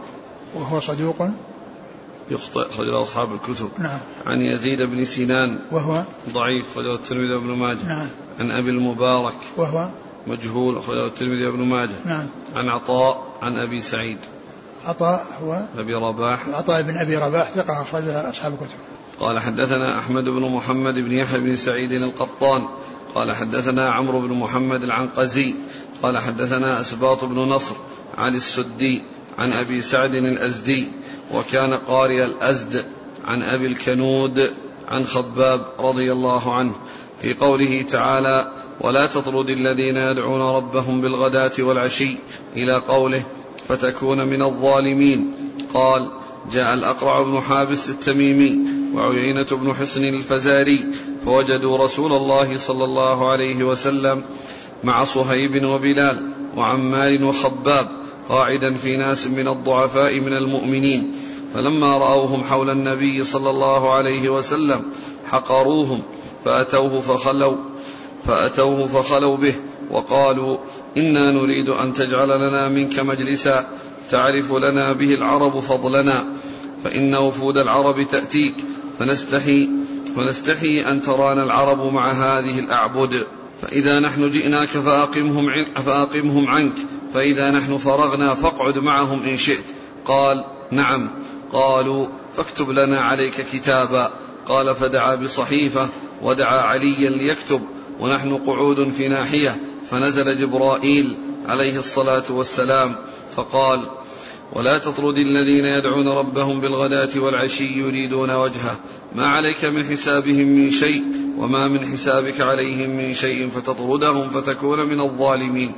وهو 0.54 0.80
صدوق. 0.80 1.28
يخطئ 2.30 2.80
رجل 2.80 3.02
أصحاب 3.02 3.34
الكتب. 3.34 3.68
نعم. 3.78 3.98
عن 4.26 4.40
يزيد 4.40 4.82
بن 4.82 5.04
سنان 5.04 5.58
وهو؟ 5.72 6.02
ضعيف 6.32 6.78
رجل 6.78 6.94
الترمذي 6.94 7.34
وابن 7.34 7.46
ماجه. 7.46 7.86
نعم. 7.86 8.08
عن 8.40 8.50
أبي 8.50 8.70
المبارك. 8.70 9.36
وهو؟ 9.56 9.88
مجهول 10.26 10.78
أخرجه 10.78 11.06
الترمذي 11.06 11.46
وابن 11.46 11.64
ماجه. 11.64 11.90
نعم. 12.04 12.28
عن 12.54 12.68
عطاء 12.68 13.38
عن 13.42 13.56
أبي 13.56 13.80
سعيد. 13.80 14.18
عطاء 14.84 15.26
هو؟ 15.42 15.62
أبي 15.78 15.94
رباح. 15.94 16.48
عطاء 16.48 16.82
بن 16.82 16.96
أبي 16.96 17.16
رباح 17.16 17.50
ثقة 17.50 17.82
أخرجها 17.82 18.30
أصحاب 18.30 18.52
الكتب. 18.52 18.76
قال 19.20 19.38
حدثنا 19.38 19.98
أحمد 19.98 20.24
بن 20.24 20.42
محمد 20.42 20.94
بن 20.98 21.12
يحيى 21.12 21.40
بن 21.40 21.56
سعيد 21.56 21.92
القطان 21.92 22.68
قال 23.14 23.32
حدثنا 23.32 23.90
عمرو 23.90 24.20
بن 24.20 24.34
محمد 24.34 24.82
العنقزي 24.82 25.54
قال 26.02 26.18
حدثنا 26.18 26.80
أسباط 26.80 27.24
بن 27.24 27.38
نصر 27.38 27.74
عن 28.18 28.34
السدي 28.34 29.02
عن 29.38 29.52
أبي 29.52 29.82
سعد 29.82 30.14
الأزدي 30.14 30.92
وكان 31.34 31.74
قارئ 31.74 32.24
الأزد 32.24 32.84
عن 33.24 33.42
أبي 33.42 33.66
الكنود 33.66 34.50
عن 34.88 35.04
خباب 35.04 35.66
رضي 35.78 36.12
الله 36.12 36.54
عنه 36.54 36.74
في 37.22 37.34
قوله 37.34 37.82
تعالى 37.82 38.52
ولا 38.80 39.06
تطرد 39.06 39.50
الذين 39.50 39.96
يدعون 39.96 40.40
ربهم 40.56 41.00
بالغداة 41.00 41.52
والعشي 41.58 42.16
إلى 42.56 42.72
قوله 42.72 43.22
فتكون 43.68 44.26
من 44.28 44.42
الظالمين 44.42 45.34
قال 45.74 46.10
جاء 46.52 46.74
الأقرع 46.74 47.22
بن 47.22 47.40
حابس 47.40 47.90
التميمي 47.90 48.81
وعيينة 48.94 49.46
بن 49.50 49.74
حصن 49.74 50.04
الفزاري 50.04 50.86
فوجدوا 51.24 51.78
رسول 51.78 52.12
الله 52.12 52.56
صلى 52.56 52.84
الله 52.84 53.30
عليه 53.30 53.64
وسلم 53.64 54.24
مع 54.84 55.04
صهيب 55.04 55.64
وبلال 55.64 56.32
وعمار 56.56 57.24
وخباب 57.24 57.88
قاعدا 58.28 58.72
في 58.74 58.96
ناس 58.96 59.26
من 59.26 59.48
الضعفاء 59.48 60.20
من 60.20 60.32
المؤمنين. 60.32 61.12
فلما 61.54 61.98
رأوهم 61.98 62.42
حول 62.42 62.70
النبي 62.70 63.24
صلى 63.24 63.50
الله 63.50 63.92
عليه 63.94 64.28
وسلم 64.28 64.84
حقروهم 65.30 66.02
فأتوه 66.44 67.00
فخلوا 67.00 67.56
فأتوه 68.26 68.86
فخلوا 68.86 69.36
به 69.36 69.54
وقالوا 69.90 70.58
إنا 70.96 71.30
نريد 71.30 71.68
أن 71.68 71.92
تجعل 71.92 72.28
لنا 72.28 72.68
منك 72.68 72.98
مجلسا 72.98 73.66
تعرف 74.10 74.52
لنا 74.52 74.92
به 74.92 75.14
العرب 75.14 75.60
فضلنا 75.60 76.24
فإن 76.84 77.14
وفود 77.14 77.58
العرب 77.58 78.02
تأتيك 78.02 78.54
فنستحي 78.98 79.68
ونستحي 80.16 80.80
أن 80.80 81.02
ترانا 81.02 81.44
العرب 81.44 81.92
مع 81.92 82.12
هذه 82.12 82.58
الأعبد. 82.58 83.26
فإذا 83.62 84.00
نحن 84.00 84.30
جئناك 84.30 84.68
فأقمهم, 84.68 85.64
فأقمهم 85.64 86.46
عنك. 86.46 86.74
فإذا 87.14 87.50
نحن 87.50 87.76
فرغنا 87.76 88.34
فاقعد 88.34 88.78
معهم 88.78 89.22
إن 89.22 89.36
شئت. 89.36 89.64
قال 90.04 90.44
نعم. 90.70 91.10
قالوا 91.52 92.06
فاكتب 92.36 92.70
لنا 92.70 93.00
عليك 93.00 93.46
كتابا. 93.52 94.10
قال 94.48 94.74
فدعا 94.74 95.14
بصحيفة 95.14 95.88
ودعا 96.22 96.60
عليا 96.60 97.10
ليكتب. 97.10 97.62
ونحن 98.00 98.36
قعود 98.36 98.90
في 98.90 99.08
ناحية. 99.08 99.60
فنزل 99.90 100.38
جبرائيل 100.40 101.16
عليه 101.46 101.78
الصلاة 101.78 102.24
والسلام. 102.30 102.96
فقال 103.36 103.90
ولا 104.52 104.78
تطرد 104.78 105.18
الذين 105.18 105.64
يدعون 105.64 106.08
ربهم 106.08 106.60
بالغداة 106.60 107.08
والعشي 107.16 107.78
يريدون 107.78 108.30
وجهه. 108.30 108.76
ما 109.14 109.26
عليك 109.26 109.64
من 109.64 109.84
حسابهم 109.84 110.46
من 110.46 110.70
شيء 110.70 111.04
وما 111.38 111.68
من 111.68 111.86
حسابك 111.86 112.40
عليهم 112.40 112.90
من 112.90 113.14
شيء 113.14 113.48
فتطردهم 113.48 114.28
فتكون 114.28 114.88
من 114.88 115.00
الظالمين. 115.00 115.74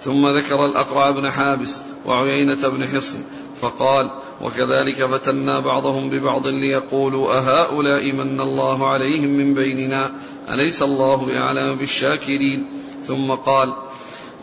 ثم 0.00 0.28
ذكر 0.28 0.66
الأقرع 0.66 1.10
بن 1.10 1.30
حابس 1.30 1.80
وعيينة 2.06 2.68
بن 2.68 2.86
حصن 2.86 3.18
فقال 3.60 4.10
وكذلك 4.42 5.04
فتنا 5.04 5.60
بعضهم 5.60 6.10
ببعض 6.10 6.46
ليقولوا 6.46 7.38
أهؤلاء 7.38 8.12
من 8.12 8.40
الله 8.40 8.88
عليهم 8.88 9.28
من 9.28 9.54
بيننا؟ 9.54 10.10
أليس 10.50 10.82
الله 10.82 11.16
بأعلم 11.16 11.74
بالشاكرين؟ 11.74 12.70
ثم 13.04 13.30
قال 13.30 13.74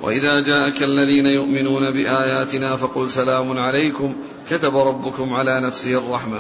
وإذا 0.01 0.39
جاءك 0.39 0.83
الذين 0.83 1.25
يؤمنون 1.25 1.91
بآياتنا 1.91 2.75
فقل 2.75 3.09
سلام 3.09 3.59
عليكم 3.59 4.15
كتب 4.49 4.77
ربكم 4.77 5.33
على 5.33 5.59
نفسه 5.59 5.97
الرحمة. 5.97 6.39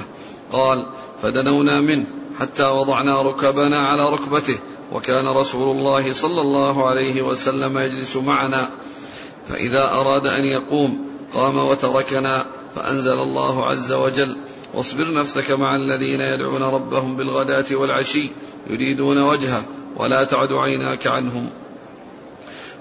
قال 0.51 0.85
فدنونا 1.21 1.81
منه 1.81 2.05
حتى 2.39 2.65
وضعنا 2.65 3.21
ركبنا 3.21 3.87
على 3.87 4.09
ركبته 4.09 4.57
وكان 4.93 5.27
رسول 5.27 5.77
الله 5.77 6.13
صلى 6.13 6.41
الله 6.41 6.89
عليه 6.89 7.21
وسلم 7.21 7.77
يجلس 7.77 8.15
معنا. 8.15 8.69
فإذا 9.49 9.91
أراد 9.91 10.27
أن 10.27 10.45
يقوم 10.45 11.07
قام 11.33 11.57
وتركنا 11.57 12.45
فأنزل 12.75 13.19
الله 13.19 13.65
عز 13.65 13.91
وجل 13.91 14.37
واصبر 14.73 15.13
نفسك 15.13 15.51
مع 15.51 15.75
الذين 15.75 16.21
يدعون 16.21 16.63
ربهم 16.63 17.15
بالغداة 17.15 17.65
والعشي 17.71 18.29
يريدون 18.69 19.23
وجهه 19.23 19.63
ولا 19.97 20.23
تعد 20.23 20.53
عيناك 20.53 21.07
عنهم. 21.07 21.49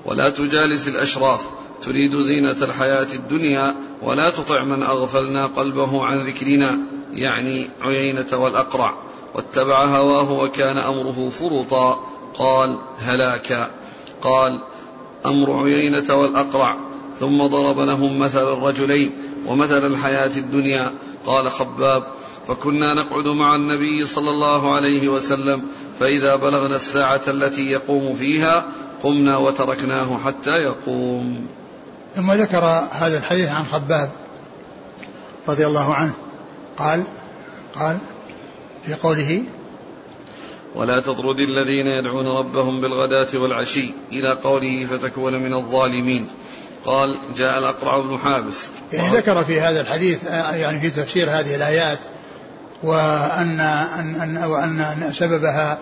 ولا 0.04 0.30
تجالس 0.30 0.88
الأشراف. 0.88 1.46
تريد 1.82 2.20
زينة 2.20 2.56
الحياة 2.62 3.08
الدنيا 3.14 3.76
ولا 4.02 4.30
تطع 4.30 4.64
من 4.64 4.82
أغفلنا 4.82 5.46
قلبه 5.46 6.04
عن 6.04 6.20
ذكرنا 6.20 6.78
يعني 7.12 7.70
عيينة 7.80 8.26
والأقرع. 8.32 8.94
واتبع 9.34 9.84
هواه 9.84 10.32
وكان 10.32 10.78
أمره 10.78 11.30
فرطا 11.30 12.06
قال 12.34 12.78
هلاكا 12.98 13.70
قال 14.22 14.60
أمر 15.26 15.62
عيينة 15.62 16.14
والأقرع. 16.14 16.78
ثم 17.20 17.46
ضرب 17.46 17.80
لهم 17.80 18.18
مثل 18.18 18.52
الرجلين 18.52 19.12
ومثل 19.46 19.86
الحياة 19.86 20.36
الدنيا. 20.36 20.92
قال 21.26 21.50
خباب 21.50 22.04
فكنا 22.48 22.94
نقعد 22.94 23.28
مع 23.28 23.54
النبي 23.54 24.06
صلى 24.06 24.30
الله 24.30 24.74
عليه 24.74 25.08
وسلم 25.08 25.62
فإذا 26.00 26.36
بلغنا 26.36 26.76
الساعة 26.76 27.20
التي 27.28 27.70
يقوم 27.70 28.14
فيها 28.14 28.66
قمنا 29.04 29.36
وتركناه 29.36 30.18
حتى 30.26 30.50
يقوم. 30.50 31.46
ثم 32.16 32.32
ذكر 32.32 32.64
هذا 32.92 33.18
الحديث 33.18 33.48
عن 33.48 33.64
خباب 33.64 34.10
رضي 35.48 35.66
الله 35.66 35.94
عنه. 35.94 36.12
قال 36.78 37.02
قال 37.74 37.98
في 38.86 38.94
قوله 38.94 39.42
ولا 40.74 41.00
تطرد 41.00 41.40
الذين 41.40 41.86
يدعون 41.86 42.26
ربهم 42.26 42.80
بالغداة 42.80 43.28
والعشي 43.34 43.94
إلى 44.12 44.32
قوله 44.32 44.86
فتكون 44.90 45.42
من 45.42 45.54
الظالمين. 45.54 46.28
قال 46.84 47.16
جاء 47.36 47.58
الأقرع 47.58 48.00
بن 48.00 48.18
حابس. 48.18 48.68
يعني 48.92 49.16
ذكر 49.16 49.44
في 49.44 49.60
هذا 49.60 49.80
الحديث 49.80 50.24
يعني 50.52 50.80
في 50.80 50.90
تفسير 50.90 51.30
هذه 51.30 51.54
الآيات 51.54 51.98
وأن 52.82 53.60
أن 53.98 54.16
أن 54.20 54.44
وأن 54.44 55.10
سببها 55.12 55.78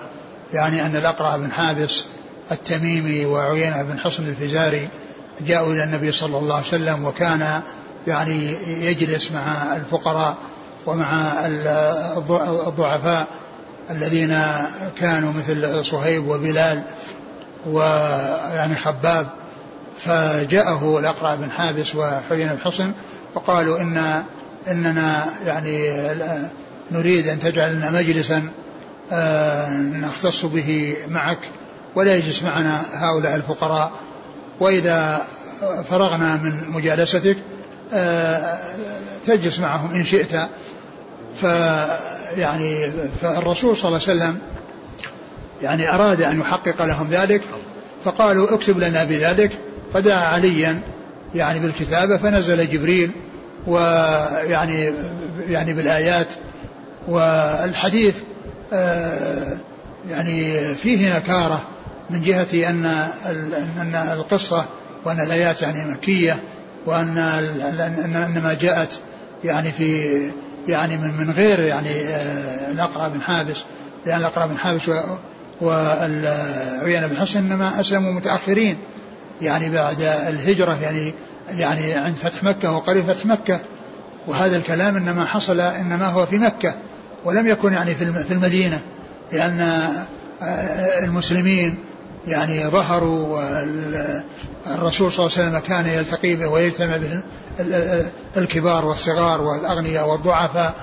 يعني 0.53 0.87
أن 0.87 0.97
الأقرع 0.97 1.37
بن 1.37 1.53
حابس 1.53 2.07
التميمي 2.51 3.27
وعيينة 3.27 3.83
بن 3.83 3.99
حصن 3.99 4.23
الفزاري 4.23 4.89
جاءوا 5.41 5.73
إلى 5.73 5.85
النبي 5.85 6.13
صلى 6.13 6.39
الله 6.39 6.55
عليه 6.55 6.67
وسلم 6.67 7.05
وكان 7.05 7.61
يعني 8.07 8.57
يجلس 8.67 9.33
مع 9.33 9.77
الفقراء 9.77 10.37
ومع 10.87 11.23
الضعفاء 12.67 13.27
الذين 13.91 14.39
كانوا 14.99 15.33
مثل 15.33 15.85
صهيب 15.85 16.29
وبلال 16.29 16.83
ويعني 17.67 18.77
خباب 18.77 19.27
فجاءه 19.99 20.99
الأقرع 20.99 21.35
بن 21.35 21.51
حابس 21.51 21.95
وحيين 21.95 22.51
الحصن 22.51 22.93
وقالوا 23.35 23.81
إن 23.81 24.23
إننا 24.69 25.27
يعني 25.45 25.91
نريد 26.91 27.29
أن 27.29 27.39
تجعل 27.39 27.77
لنا 27.77 27.91
مجلسا 27.91 28.49
آه، 29.13 29.69
نختص 29.71 30.45
به 30.45 30.97
معك. 31.09 31.39
ولا 31.95 32.17
يجلس 32.17 32.43
معنا 32.43 32.83
هؤلاء 32.93 33.37
الفقراء. 33.37 33.93
وإذا 34.61 35.23
فرغنا 35.91 36.37
من 36.37 36.71
مجالستك 36.71 37.37
آه، 37.93 38.59
تجلس 39.27 39.59
معهم 39.59 39.95
إن 39.95 40.05
شئت. 40.05 40.33
فيعني 41.41 42.91
فالرسول 43.23 43.77
صلى 43.77 43.89
الله 43.89 44.01
عليه 44.09 44.21
وسلم 44.21 44.39
يعني 45.63 45.95
أراد 45.95 46.23
أن 46.23 46.41
يحقق 46.41 46.85
لهم 46.85 47.09
ذلك 47.11 47.43
فقالوا 48.05 48.55
اكتب 48.55 48.79
لنا 48.79 49.05
بذلك. 49.05 49.53
فدعا 49.95 50.25
عليا 50.25 50.81
يعني 51.35 51.59
بالكتابة 51.59 52.17
فنزل 52.17 52.71
جبريل 52.71 53.11
ويعني 53.67 54.93
يعني 55.49 55.73
بالآيات. 55.73 56.29
والحديث 57.09 58.15
آه، 58.73 59.57
يعني 60.11 60.59
فيه 60.75 61.17
نكارة. 61.17 61.63
من 62.13 62.23
جهة 62.23 62.71
أن 62.71 62.85
أن 63.81 63.95
القصة 64.13 64.65
وأن 65.05 65.21
الآيات 65.21 65.63
يعني 65.63 65.91
مكية 65.91 66.43
وأن 66.87 67.19
أن 67.19 68.41
ما 68.45 68.57
جاءت 68.61 69.01
يعني 69.45 69.73
في 69.73 70.09
يعني 70.69 70.97
من 70.97 71.17
من 71.17 71.31
غير 71.31 71.61
يعني 71.61 71.89
آه، 71.89 72.73
الأقرع 72.73 73.09
بن 73.09 73.21
حابس 73.21 73.65
لأن 74.07 74.21
الأقرع 74.21 74.47
بن 74.47 74.59
حابس 74.59 74.91
والعيان 75.61 77.09
بن 77.09 77.17
حسن 77.17 77.39
إنما 77.39 77.81
أسلموا 77.81 78.13
متأخرين 78.13 78.77
يعني 79.43 79.71
بعد 79.71 80.03
الهجرة 80.03 80.79
يعني 80.83 81.15
يعني 81.49 81.95
عند 81.95 82.17
فتح 82.17 82.45
مكة 82.45 82.73
وقريب 82.73 83.05
فتح 83.05 83.27
مكة 83.27 83.61
وهذا 84.27 84.57
الكلام 84.57 84.97
إنما 84.97 85.25
حصل 85.25 85.61
إنما 85.61 86.07
هو 86.07 86.27
في 86.27 86.39
مكة 86.39 86.75
ولم 87.25 87.47
يكن 87.47 87.73
يعني 87.73 87.95
في 87.95 88.33
المدينة 88.33 88.81
لأن 89.33 89.61
آه، 90.43 91.05
المسلمين 91.05 91.79
يعني 92.29 92.67
ظهروا 92.67 93.39
والرسول 94.67 95.13
صلى 95.13 95.27
الله 95.27 95.39
عليه 95.39 95.49
وسلم 95.49 95.59
كان 95.59 95.87
يلتقي 95.87 96.37
به 96.37 96.49
ويجتمع 96.49 96.97
به 96.97 97.23
الكبار 98.37 98.85
والصغار 98.87 99.41
والأغنياء 99.41 100.09
والضعفاء 100.09 100.75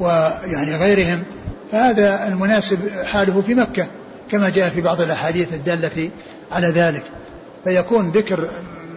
ويعني 0.00 0.76
غيرهم. 0.76 1.24
فهذا 1.72 2.28
المناسب 2.28 2.78
حاله 3.04 3.42
في 3.46 3.54
مكة 3.54 3.86
كما 4.30 4.48
جاء 4.48 4.68
في 4.68 4.80
بعض 4.80 5.00
الأحاديث 5.00 5.52
الدالة 5.52 6.10
على 6.50 6.68
ذلك. 6.68 7.04
فيكون 7.64 8.10
ذكر 8.10 8.48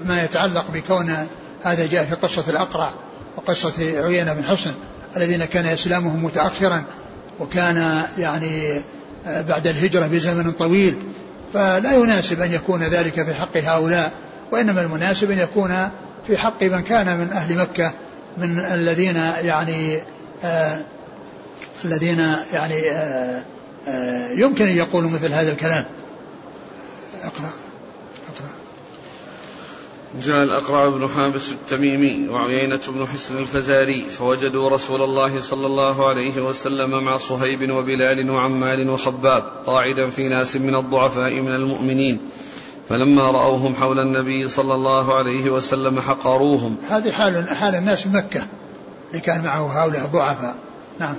ما 0.06 0.24
يتعلق 0.24 0.66
بكون 0.74 1.16
هذا 1.64 1.88
جاء 1.88 2.06
في 2.06 2.16
قصة 2.16 2.44
الأقرع 2.48 2.94
وقصة 3.38 3.74
عيينة 3.80 4.34
بن 4.34 4.44
حسن 4.44 4.72
الذين 5.18 5.46
كان 5.46 5.66
إسلامهم 5.66 6.26
متأخرا 6.26 6.84
وكان 7.40 8.04
يعني 8.18 8.82
بعد 9.26 9.68
الهجرة 9.68 10.08
بزمن 10.08 10.52
طويل 10.52 10.96
فلا 11.54 11.94
يناسب 11.94 12.42
أن 12.42 12.54
يكون 12.54 12.84
ذلك 12.84 13.26
في 13.26 13.34
حق 13.34 13.58
هؤلاء 13.58 14.12
وإنما 14.52 14.82
المناسب 14.82 15.32
أن 15.32 15.40
يكون 15.40 15.90
في 16.28 16.38
حق 16.38 16.64
من 16.64 16.82
كان 16.82 17.18
من 17.18 17.32
أهل 17.32 17.58
مكة 17.58 17.94
من 18.38 18.60
الذين 18.60 19.16
يعني 19.42 20.00
آه 20.44 20.82
الذين 21.86 22.20
يعني 22.54 22.92
آه 22.92 23.42
آه 23.88 24.32
يمكن 24.32 24.66
أن 24.66 24.78
يقولوا 24.78 25.10
مثل 25.10 25.34
هذا 25.34 25.52
الكلام. 25.52 25.86
أقرأ. 27.24 27.50
جاء 30.20 30.44
الأقرع 30.44 30.90
بن 30.90 31.08
حابس 31.08 31.52
التميمي 31.52 32.30
وعيينة 32.30 32.80
بن 32.88 33.08
حسن 33.08 33.38
الفزاري 33.38 34.02
فوجدوا 34.02 34.70
رسول 34.70 35.02
الله 35.02 35.42
صلى 35.42 35.66
الله 35.66 36.08
عليه 36.08 36.42
وسلم 36.42 37.04
مع 37.04 37.18
صهيب 37.18 37.72
وبلال 37.72 38.30
وعمال 38.30 38.90
وخباب 38.90 39.44
قاعدا 39.66 40.10
في 40.10 40.30
ناس 40.30 40.56
من 40.56 40.76
الضعفاء 40.76 41.34
من 41.34 41.56
المؤمنين. 41.56 42.20
فلما 42.90 43.32
رأوهم 43.32 43.76
حول 43.76 44.00
النبي 44.00 44.48
صلى 44.48 44.74
الله 44.74 45.14
عليه 45.14 45.50
وسلم 45.50 46.00
حقروهم. 46.00 46.78
هذه 46.90 47.12
حال 47.12 47.50
حال 47.50 47.76
الناس 47.76 48.08
مكة 48.08 48.42
اللي 49.10 49.22
كان 49.22 49.44
معه 49.44 49.84
هؤلاء 49.84 50.06
ضعفاء 50.06 50.56
نعم. 51.00 51.16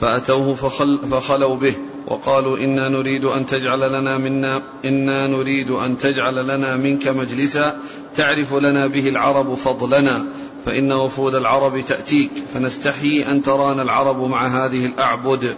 فأتوه 0.00 0.54
فخل 0.54 1.00
فخلوا 1.10 1.56
به. 1.56 1.74
وقالوا 2.06 2.58
إنا 2.58 2.88
نريد 2.88 3.24
أن 3.24 3.46
تجعل 3.46 3.80
لنا 4.00 4.18
منا 4.18 4.62
إنا 4.84 5.26
نريد 5.26 5.70
أن 5.70 5.98
تجعل 5.98 6.48
لنا 6.48 6.76
منك 6.76 7.08
مجلسا 7.08 7.78
تعرف 8.14 8.54
لنا 8.54 8.86
به 8.86 9.08
العرب 9.08 9.54
فضلنا 9.54 10.26
فإن 10.66 10.92
وفود 10.92 11.34
العرب 11.34 11.80
تأتيك 11.80 12.30
فنستحيي 12.54 13.30
أن 13.30 13.42
ترانا 13.42 13.82
العرب 13.82 14.20
مع 14.20 14.46
هذه 14.46 14.86
الأعبد. 14.86 15.56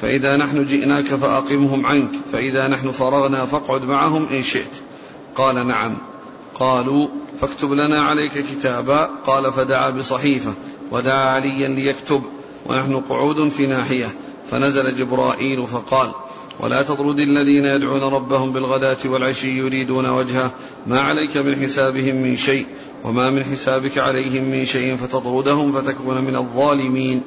فإذا 0.00 0.36
نحن 0.36 0.66
جئناك 0.66 1.04
فأقمهم 1.04 1.86
عنك 1.86 2.10
فإذا 2.32 2.68
نحن 2.68 2.90
فرغنا 2.90 3.46
فاقعد 3.46 3.84
معهم 3.84 4.26
إن 4.30 4.42
شئت. 4.42 4.76
قال 5.34 5.66
نعم. 5.66 5.96
قالوا 6.54 7.08
فاكتب 7.40 7.72
لنا 7.72 8.00
عليك 8.00 8.32
كتابا. 8.32 9.10
قال 9.26 9.52
فدعا 9.52 9.90
بصحيفة 9.90 10.52
ودعا 10.90 11.34
عليا 11.34 11.68
ليكتب 11.68 12.22
ونحن 12.66 12.96
قعود 12.96 13.48
في 13.48 13.66
ناحية. 13.66 14.08
فنزل 14.50 14.96
جبرائيل 14.96 15.66
فقال 15.66 16.12
ولا 16.60 16.82
تطرد 16.82 17.20
الذين 17.20 17.64
يدعون 17.64 18.02
ربهم 18.02 18.52
بالغداة 18.52 18.98
والعشي 19.04 19.58
يريدون 19.58 20.08
وجهه. 20.08 20.50
ما 20.86 21.00
عليك 21.00 21.36
من 21.36 21.56
حسابهم 21.56 22.16
من 22.16 22.36
شيء 22.36 22.66
وما 23.04 23.30
من 23.30 23.44
حسابك 23.44 23.98
عليهم 23.98 24.44
من 24.44 24.64
شيء 24.64 24.96
فتطردهم 24.96 25.72
فتكون 25.72 26.24
من 26.24 26.36
الظالمين. 26.36 27.22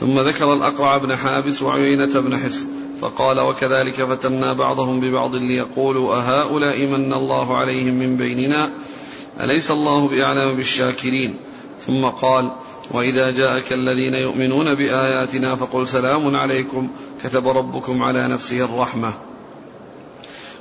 ثم 0.00 0.20
ذكر 0.20 0.54
الأقرع 0.54 0.96
بن 0.96 1.16
حابس 1.16 1.62
وعيينة 1.62 2.20
بن 2.20 2.38
حس 2.38 2.66
فقال 3.00 3.40
وكذلك 3.40 4.04
فتنا 4.04 4.52
بعضهم 4.52 5.00
ببعض 5.00 5.34
ليقولوا 5.34 6.14
أهؤلاء 6.16 6.86
من 6.86 7.12
الله 7.12 7.56
عليهم 7.56 7.94
من 7.94 8.16
بيننا؟ 8.16 8.72
أليس 9.40 9.70
الله 9.70 10.08
بأعلم 10.08 10.56
بالشاكرين? 10.56 11.36
ثم 11.86 12.04
قال 12.04 12.52
وإذا 12.90 13.30
جاءك 13.30 13.72
الذين 13.72 14.14
يؤمنون 14.14 14.74
بآياتنا 14.74 15.56
فقل 15.56 15.88
سلام 15.88 16.36
عليكم 16.36 16.88
كتب 17.24 17.48
ربكم 17.48 18.02
على 18.02 18.28
نفسه 18.28 18.64
الرحمة. 18.64 19.14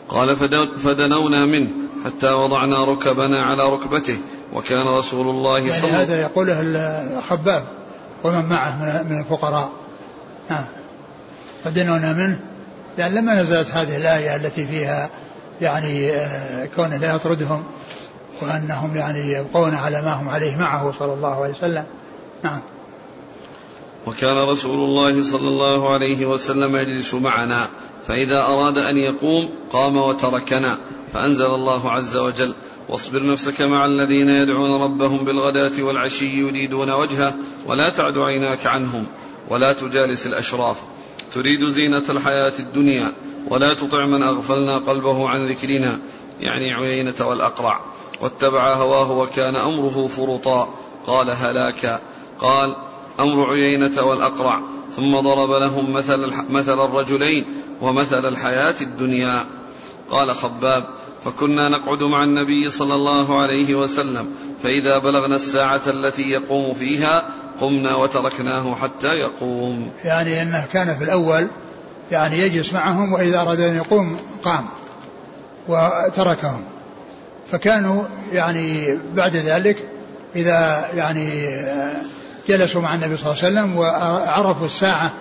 قال 0.09 0.35
فدنونا 0.77 1.45
منه 1.45 1.69
حتى 2.05 2.31
وضعنا 2.31 2.85
ركبنا 2.85 3.43
على 3.43 3.69
ركبته 3.69 4.17
وكان 4.53 4.87
رسول 4.87 5.29
الله 5.29 5.59
يعني 5.59 5.71
صلى 5.71 5.91
هذا 5.91 6.21
يقوله 6.21 6.59
الخباب 6.61 7.65
ومن 8.23 8.45
معه 8.45 9.03
من 9.03 9.19
الفقراء. 9.19 9.69
نعم 10.49 10.67
فدنونا 11.63 12.13
منه. 12.13 12.39
لأن 12.97 13.13
لما 13.13 13.41
نزلت 13.41 13.71
هذه 13.71 13.97
الآية 13.97 14.35
التي 14.35 14.67
فيها 14.67 15.09
يعني 15.61 16.11
آه، 16.11 16.65
كونه 16.75 16.97
لا 16.97 17.15
يطردهم 17.15 17.63
وأنهم 18.41 18.97
يعني 18.97 19.31
يبقون 19.31 19.75
على 19.75 20.01
ما 20.01 20.13
هم 20.13 20.29
عليه 20.29 20.57
معه 20.57 20.91
صلى 20.99 21.13
الله 21.13 21.43
عليه 21.43 21.53
وسلم 21.53 21.83
نعم. 22.43 22.59
وكان 24.07 24.37
رسول 24.37 24.79
الله 24.79 25.23
صلى 25.23 25.47
الله 25.47 25.89
عليه 25.93 26.25
وسلم 26.25 26.75
يجلس 26.75 27.13
معنا 27.13 27.67
فإذا 28.07 28.41
أراد 28.41 28.77
أن 28.77 28.97
يقوم 28.97 29.49
قام 29.71 29.97
وتركنا 29.97 30.77
فأنزل 31.13 31.45
الله 31.45 31.91
عز 31.91 32.17
وجل 32.17 32.55
واصبر 32.89 33.25
نفسك 33.25 33.61
مع 33.61 33.85
الذين 33.85 34.29
يدعون 34.29 34.81
ربهم 34.83 35.25
بالغداة 35.25 35.83
والعشي 35.83 36.25
يريدون 36.25 36.91
وجهه 36.91 37.35
ولا 37.67 37.89
تعد 37.89 38.17
عيناك 38.17 38.67
عنهم 38.67 39.07
ولا 39.49 39.73
تجالس 39.73 40.27
الأشراف 40.27 40.81
تريد 41.33 41.65
زينة 41.65 42.03
الحياة 42.09 42.53
الدنيا 42.59 43.13
ولا 43.47 43.73
تطع 43.73 44.05
من 44.05 44.23
أغفلنا 44.23 44.77
قلبه 44.77 45.29
عن 45.29 45.47
ذكرنا 45.47 45.99
يعني 46.41 46.73
عيينة 46.73 47.15
والأقرع 47.21 47.79
واتبع 48.21 48.73
هواه 48.73 49.11
وكان 49.11 49.55
أمره 49.55 50.07
فرطا 50.07 50.73
قال 51.07 51.31
هلاكا 51.31 51.99
قال 52.39 52.75
أمر 53.19 53.49
عيينة 53.49 54.01
والأقرع 54.01 54.61
ثم 54.95 55.19
ضرب 55.19 55.51
لهم 55.51 55.93
مثل, 55.93 56.33
مثل 56.49 56.85
الرجلين 56.85 57.45
ومثل 57.81 58.25
الحياة 58.25 58.75
الدنيا. 58.81 59.45
قال 60.11 60.35
خباب 60.35 60.83
فكنا 61.25 61.69
نقعد 61.69 62.03
مع 62.03 62.23
النبي 62.23 62.69
صلى 62.69 62.95
الله 62.95 63.41
عليه 63.41 63.75
وسلم 63.75 64.31
فإذا 64.63 64.97
بلغنا 64.97 65.35
الساعة 65.35 65.81
التي 65.87 66.21
يقوم 66.21 66.73
فيها 66.73 67.29
قمنا 67.61 67.95
وتركناه 67.95 68.75
حتى 68.75 69.07
يقوم. 69.07 69.91
يعني 70.03 70.41
أنه 70.41 70.65
كان 70.73 70.97
في 70.97 71.03
الأول 71.03 71.47
يعني 72.11 72.39
يجلس 72.39 72.73
معهم 72.73 73.13
وإذا 73.13 73.41
أراد 73.41 73.59
أن 73.59 73.75
يقوم 73.75 74.17
قام 74.43 74.65
وتركهم. 75.67 76.63
فكانوا 77.47 78.03
يعني 78.31 78.97
بعد 79.15 79.35
ذلك 79.35 79.77
إذا 80.35 80.89
يعني 80.93 81.29
جلسوا 82.47 82.81
مع 82.81 82.95
النبي 82.95 83.17
صلى 83.17 83.31
الله 83.31 83.43
عليه 83.43 83.53
وسلم 83.53 83.77
وعرفوا 83.77 84.65
الساعة 84.65 85.13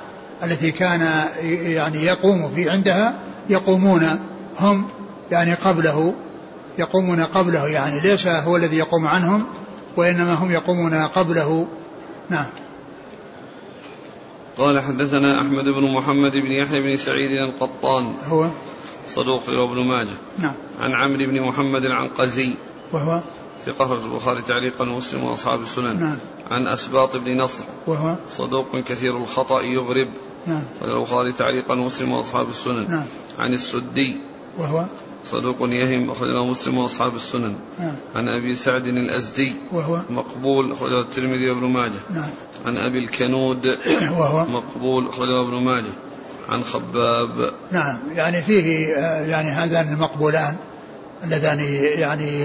التي 0.43 0.71
كان 0.71 1.29
يعني 1.43 2.05
يقوم 2.05 2.55
في 2.55 2.71
عندها 2.71 3.15
يقومون 3.51 4.21
هم 4.59 4.89
يعني 5.31 5.55
قبله 5.55 6.15
يقومون 6.79 7.25
قبله 7.25 7.69
يعني 7.69 8.01
ليس 8.01 8.27
هو 8.27 8.57
الذي 8.57 8.77
يقوم 8.77 9.07
عنهم 9.07 9.47
وإنما 9.97 10.35
هم 10.35 10.51
يقومون 10.51 10.95
قبله. 10.95 11.67
نعم. 12.31 12.47
قال 14.59 14.81
حدثنا 14.81 15.41
أحمد 15.41 15.65
بن 15.65 15.93
محمد 15.93 16.33
بن 16.33 16.53
يحيى 16.53 16.81
بن 16.81 16.97
سعيد 16.97 17.49
القطان. 17.49 18.15
هو؟ 18.27 18.51
صدوق 19.07 19.49
وابن 19.49 19.85
ماجه. 19.85 20.17
نعم. 20.39 20.55
عن 20.81 20.95
عمرو 20.95 21.27
بن 21.27 21.43
محمد 21.43 21.85
العنقزي. 21.85 22.55
وهو؟ 22.93 23.21
ثقة 23.67 24.05
البخاري 24.05 24.43
تعليقا 24.43 24.85
ومسلم 24.85 25.25
وأصحاب 25.25 25.63
السنن. 25.63 26.01
نعم. 26.01 26.19
عن 26.51 26.67
أسباط 26.67 27.17
بن 27.17 27.37
نصر. 27.37 27.65
وهو؟ 27.87 28.17
صدوق 28.29 28.77
كثير 28.77 29.17
الخطأ 29.17 29.61
يغرب. 29.61 30.09
نعم. 30.47 30.65
البخاري 30.83 31.33
تعليقا 31.33 31.75
ومسلم 31.75 32.13
وأصحاب 32.13 32.49
السنن. 32.49 32.91
نعم. 32.91 33.07
عن 33.39 33.55
السدي. 33.55 34.21
وهو؟ 34.59 34.87
صدوق 35.31 35.57
يهم. 35.61 36.11
أخرجه 36.11 36.45
مسلم 36.45 36.79
وأصحاب 36.79 37.15
السنن. 37.15 37.57
نعم. 37.79 37.97
عن 38.15 38.29
أبي 38.29 38.55
سعد 38.55 38.87
الأزدي. 38.87 39.57
وهو؟ 39.73 40.03
مقبول. 40.11 40.73
أخرجه 40.73 41.01
الترمذي 41.01 41.51
وابن 41.51 41.67
ماجه. 41.67 42.01
نعم. 42.11 42.31
عن 42.67 42.77
أبي 42.77 42.99
الكنود. 42.99 43.67
وهو؟ 44.19 44.47
مقبول. 44.47 45.09
أخرجه 45.09 45.41
ابن 45.49 45.55
ماجه. 45.55 45.93
عن 46.49 46.65
خباب. 46.65 47.53
نعم. 47.71 47.99
يعني 48.13 48.43
فيه 48.43 48.95
آه، 48.95 49.27
يعني 49.27 49.49
هذان 49.49 49.93
المقبولان. 49.93 50.57
اللذان 51.25 51.61
يعني 51.99 52.45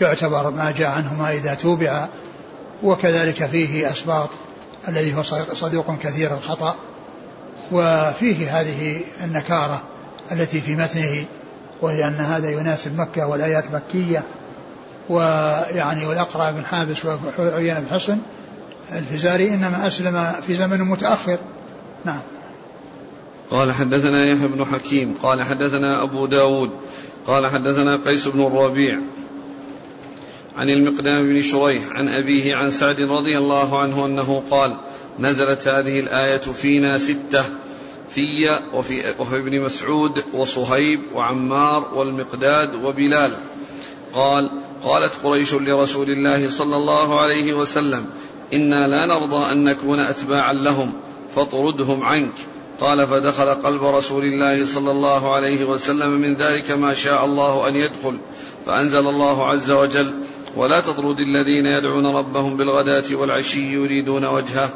يعتبر 0.00 0.50
ما 0.50 0.70
جاء 0.70 0.90
عنهما 0.90 1.32
إذا 1.32 1.54
توبع 1.54 2.08
وكذلك 2.82 3.46
فيه 3.46 3.92
أسباط 3.92 4.28
الذي 4.88 5.14
هو 5.14 5.22
صدوق 5.52 5.98
كثير 5.98 6.34
الخطأ. 6.34 6.74
وفيه 7.72 8.60
هذه 8.60 9.00
النكارة 9.24 9.82
التي 10.32 10.60
في 10.60 10.74
متنه 10.74 11.24
وهي 11.82 12.08
أن 12.08 12.14
هذا 12.14 12.50
يناسب 12.50 13.00
مكة 13.00 13.26
والآيات 13.26 13.64
مكية. 13.72 14.24
ويعني 15.08 16.06
والأقرع 16.06 16.50
بن 16.50 16.64
حابس 16.64 17.04
وعيان 17.38 17.80
بن 17.80 17.88
حصن 17.88 18.18
الفزاري 18.92 19.54
إنما 19.54 19.86
أسلم 19.86 20.32
في 20.46 20.54
زمن 20.54 20.80
متأخر. 20.80 21.38
نعم. 22.04 22.20
قال 23.50 23.72
حدثنا 23.72 24.26
يحيى 24.26 24.48
بن 24.48 24.64
حكيم 24.64 25.14
قال 25.22 25.42
حدثنا 25.42 26.04
أبو 26.04 26.26
داود 26.26 26.70
قال 27.26 27.46
حدثنا 27.46 27.96
قيس 27.96 28.28
بن 28.28 28.46
الربيع 28.46 28.98
عن 30.56 30.70
المقدام 30.70 31.26
بن 31.26 31.42
شريح 31.42 31.90
عن 31.90 32.08
أبيه 32.08 32.54
عن 32.54 32.70
سعد 32.70 33.00
رضي 33.00 33.38
الله 33.38 33.78
عنه 33.78 34.06
أنه 34.06 34.42
قال 34.50 34.76
نزلت 35.18 35.68
هذه 35.68 36.00
الآية 36.00 36.38
فينا 36.38 36.98
ستة 36.98 37.44
في 38.10 38.58
وفي, 38.74 39.14
وفي 39.18 39.38
ابن 39.38 39.60
مسعود 39.60 40.24
وصهيب 40.32 41.00
وعمار 41.14 41.90
والمقداد 41.94 42.74
وبلال. 42.74 43.36
قال 44.12 44.50
قالت 44.84 45.12
قريش 45.24 45.54
لرسول 45.54 46.10
الله 46.10 46.48
صلى 46.50 46.76
الله 46.76 47.20
عليه 47.20 47.52
وسلم 47.52 48.06
إنا 48.52 48.88
لا 48.88 49.06
نرضى 49.06 49.52
أن 49.52 49.64
نكون 49.64 50.00
أتباعا 50.00 50.52
لهم 50.52 50.92
فاطردهم 51.34 52.02
عنك. 52.02 52.34
قال 52.80 53.06
فدخل 53.06 53.54
قلب 53.54 53.84
رسول 53.84 54.24
الله 54.24 54.64
صلى 54.64 54.90
الله 54.90 55.34
عليه 55.34 55.64
وسلم 55.64 56.10
من 56.10 56.34
ذلك 56.34 56.70
ما 56.70 56.94
شاء 56.94 57.24
الله 57.24 57.68
أن 57.68 57.76
يدخل 57.76 58.18
فأنزل 58.66 59.08
الله 59.08 59.48
عز 59.48 59.70
وجل 59.70 60.14
ولا 60.56 60.80
تطرد 60.80 61.20
الذين 61.20 61.66
يدعون 61.66 62.06
ربهم 62.06 62.56
بالغداة 62.56 63.04
والعشي 63.12 63.72
يريدون 63.72 64.24
وجهه. 64.24 64.70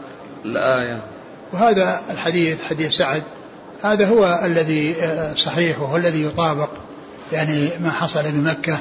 الآية. 0.44 1.05
وهذا 1.52 2.00
الحديث 2.11 2.57
حديث 2.70 2.92
سعد 2.92 3.22
هذا 3.82 4.09
هو 4.09 4.40
الذي 4.44 4.94
آه، 5.02 5.34
صحيح 5.34 5.80
وهو 5.80 5.96
الذي 5.96 6.22
يطابق 6.22 6.70
يعني 7.32 7.70
ما 7.80 7.90
حصل 7.90 8.22
بمكة 8.32 8.78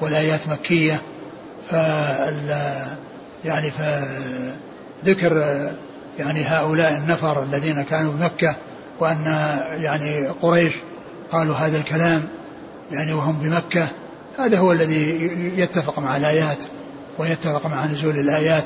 والآيات 0.00 0.48
مكية 0.48 1.02
ف 1.70 1.72
يعني 3.44 3.70
فذكر 3.70 5.44
يعني 6.18 6.44
هؤلاء 6.44 6.96
النفر 6.96 7.42
الذين 7.42 7.82
كانوا 7.82 8.12
بمكة 8.12 8.56
وأن 9.00 9.24
يعني 9.80 10.28
قريش 10.28 10.72
قالوا 11.32 11.56
هذا 11.56 11.78
الكلام 11.78 12.22
يعني 12.92 13.12
وهم 13.12 13.38
بمكة. 13.38 13.88
هذا 14.38 14.58
هو 14.58 14.72
الذي 14.72 15.30
يتفق 15.56 15.98
مع 15.98 16.16
الآيات 16.16 16.58
ويتفق 17.18 17.66
مع 17.66 17.86
نزول 17.86 18.18
الآيات 18.18 18.64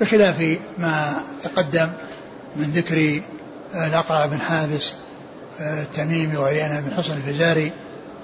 بخلاف 0.00 0.58
ما 0.78 1.14
تقدم 1.42 1.88
من 2.56 2.72
ذكر 2.74 3.20
الأقرع 3.74 4.26
بن 4.26 4.40
حابس 4.40 4.94
التميمي 5.60 6.36
وعيانة 6.36 6.80
بن 6.80 6.94
حصن 6.94 7.12
الفزاري. 7.12 7.72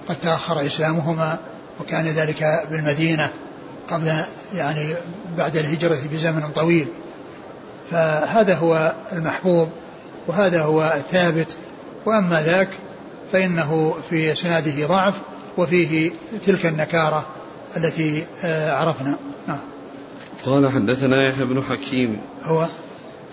قد 0.09 0.17
تأخر 0.23 0.67
إسلامهما 0.67 1.39
وكان 1.81 2.05
ذلك 2.05 2.67
بالمدينة 2.71 3.31
قبل 3.89 4.13
يعني 4.55 4.95
بعد 5.39 5.57
الهجرة 5.57 5.99
بزمن 6.13 6.49
طويل. 6.55 6.89
فهذا 7.91 8.55
هو 8.55 8.93
المحبوب 9.13 9.69
وهذا 10.27 10.63
هو 10.63 10.93
الثابت. 10.97 11.57
وأما 12.07 12.43
ذاك 12.43 12.69
فإنه 13.33 13.95
في 14.11 14.33
إسناده 14.33 14.87
ضعف 14.87 15.21
وفيه 15.59 16.11
تلك 16.47 16.67
النكارة 16.67 17.27
التي 17.77 18.25
آه، 18.45 18.73
عرفنا. 18.73 19.17
نعم. 19.49 19.59
قال 20.47 20.71
حدثنا 20.71 21.29
يحيى 21.29 21.45
بن 21.45 21.63
حكيم. 21.63 22.21
هو؟ 22.43 22.67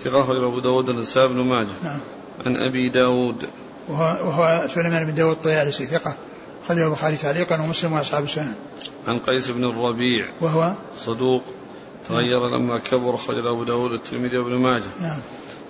ثقة 0.03 0.21
أخرج 0.21 0.43
أبو 0.43 0.59
داود 0.59 0.89
النسائي 0.89 1.27
بن 1.27 1.35
ماجه. 1.35 1.67
نعم. 1.83 1.99
عن 2.45 2.55
أبي 2.55 2.89
داود. 2.89 3.49
وهو, 3.89 4.27
وهو 4.27 4.67
سليمان 4.75 5.05
بن 5.05 5.13
داود 5.13 5.35
الطيالسي 5.35 5.85
ثقة 5.85 6.15
خرجه 6.67 6.87
البخاري 6.87 7.15
تعليقا 7.15 7.61
ومسلم 7.61 7.93
وأصحاب 7.93 8.23
السنن 8.23 8.53
عن 9.07 9.19
قيس 9.19 9.51
بن 9.51 9.63
الربيع. 9.63 10.25
وهو؟ 10.41 10.73
صدوق. 11.05 11.43
تغير 12.09 12.47
لما 12.49 12.77
كبر 12.77 13.17
خرج 13.17 13.45
أبو 13.47 13.63
داود 13.63 13.91
الترمذي 13.91 14.37
وابن 14.37 14.55
ماجه. 14.55 14.83
نعم. 15.01 15.19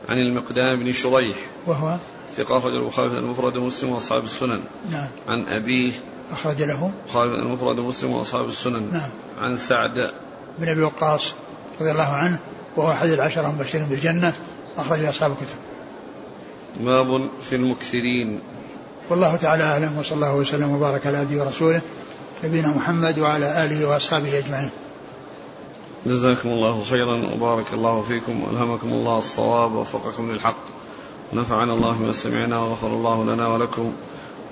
عن 0.10 0.18
المقدام 0.18 0.80
بن 0.80 0.92
شريح. 0.92 1.38
وهو؟ 1.68 1.98
ثقة 2.38 2.58
أخرج 2.58 2.74
البخاري 2.74 3.18
المفرد 3.18 3.58
ومسلم 3.58 3.92
وأصحاب 3.92 4.24
السنن. 4.24 4.62
نعم. 4.92 5.10
عن 5.28 5.46
أبيه. 5.48 5.92
أخرج 6.32 6.64
له؟ 6.64 6.92
البخاري 7.04 7.30
المفرد 7.30 7.80
ومسلم 7.80 8.12
وأصحاب 8.12 8.48
السنن. 8.48 8.90
نعم. 8.94 9.10
عن 9.42 9.58
سعد. 9.58 10.12
بن 10.60 10.70
أبي 10.70 10.82
وقاص 10.82 11.34
رضي 11.82 11.92
الله 11.92 12.04
عنه 12.04 12.40
وهو 12.78 12.92
أحد 12.92 13.10
العشرة 13.10 13.50
المبشرين 13.50 13.86
بالجنة 13.86 14.34
أخرج 14.78 15.04
أصحاب 15.04 15.32
الكتب. 15.32 15.56
باب 16.80 17.30
في 17.42 17.56
المكثرين. 17.56 18.40
والله 19.10 19.36
تعالى 19.36 19.64
أعلم 19.64 19.98
وصلى 20.00 20.16
الله 20.16 20.36
وسلم 20.36 20.72
وبارك 20.72 21.08
على 21.08 21.18
عبده 21.18 21.44
ورسوله 21.44 21.82
نبينا 22.44 22.68
محمد 22.68 23.20
وعلى 23.20 23.66
آله 23.66 23.88
وأصحابه 23.88 24.38
أجمعين. 24.38 24.70
جزاكم 26.06 26.50
الله 26.50 26.84
خيرا 26.84 27.34
وبارك 27.34 27.74
الله 27.74 28.02
فيكم 28.02 28.44
وألهمكم 28.44 28.90
الله 28.90 29.18
الصواب 29.20 29.74
ووفقكم 29.74 30.32
للحق. 30.32 30.56
ونفعنا 31.34 31.74
الله 31.74 31.98
بما 31.98 32.12
سمعنا 32.12 32.60
وغفر 32.60 32.88
الله 32.88 33.24
لنا 33.24 33.48
ولكم 33.48 33.94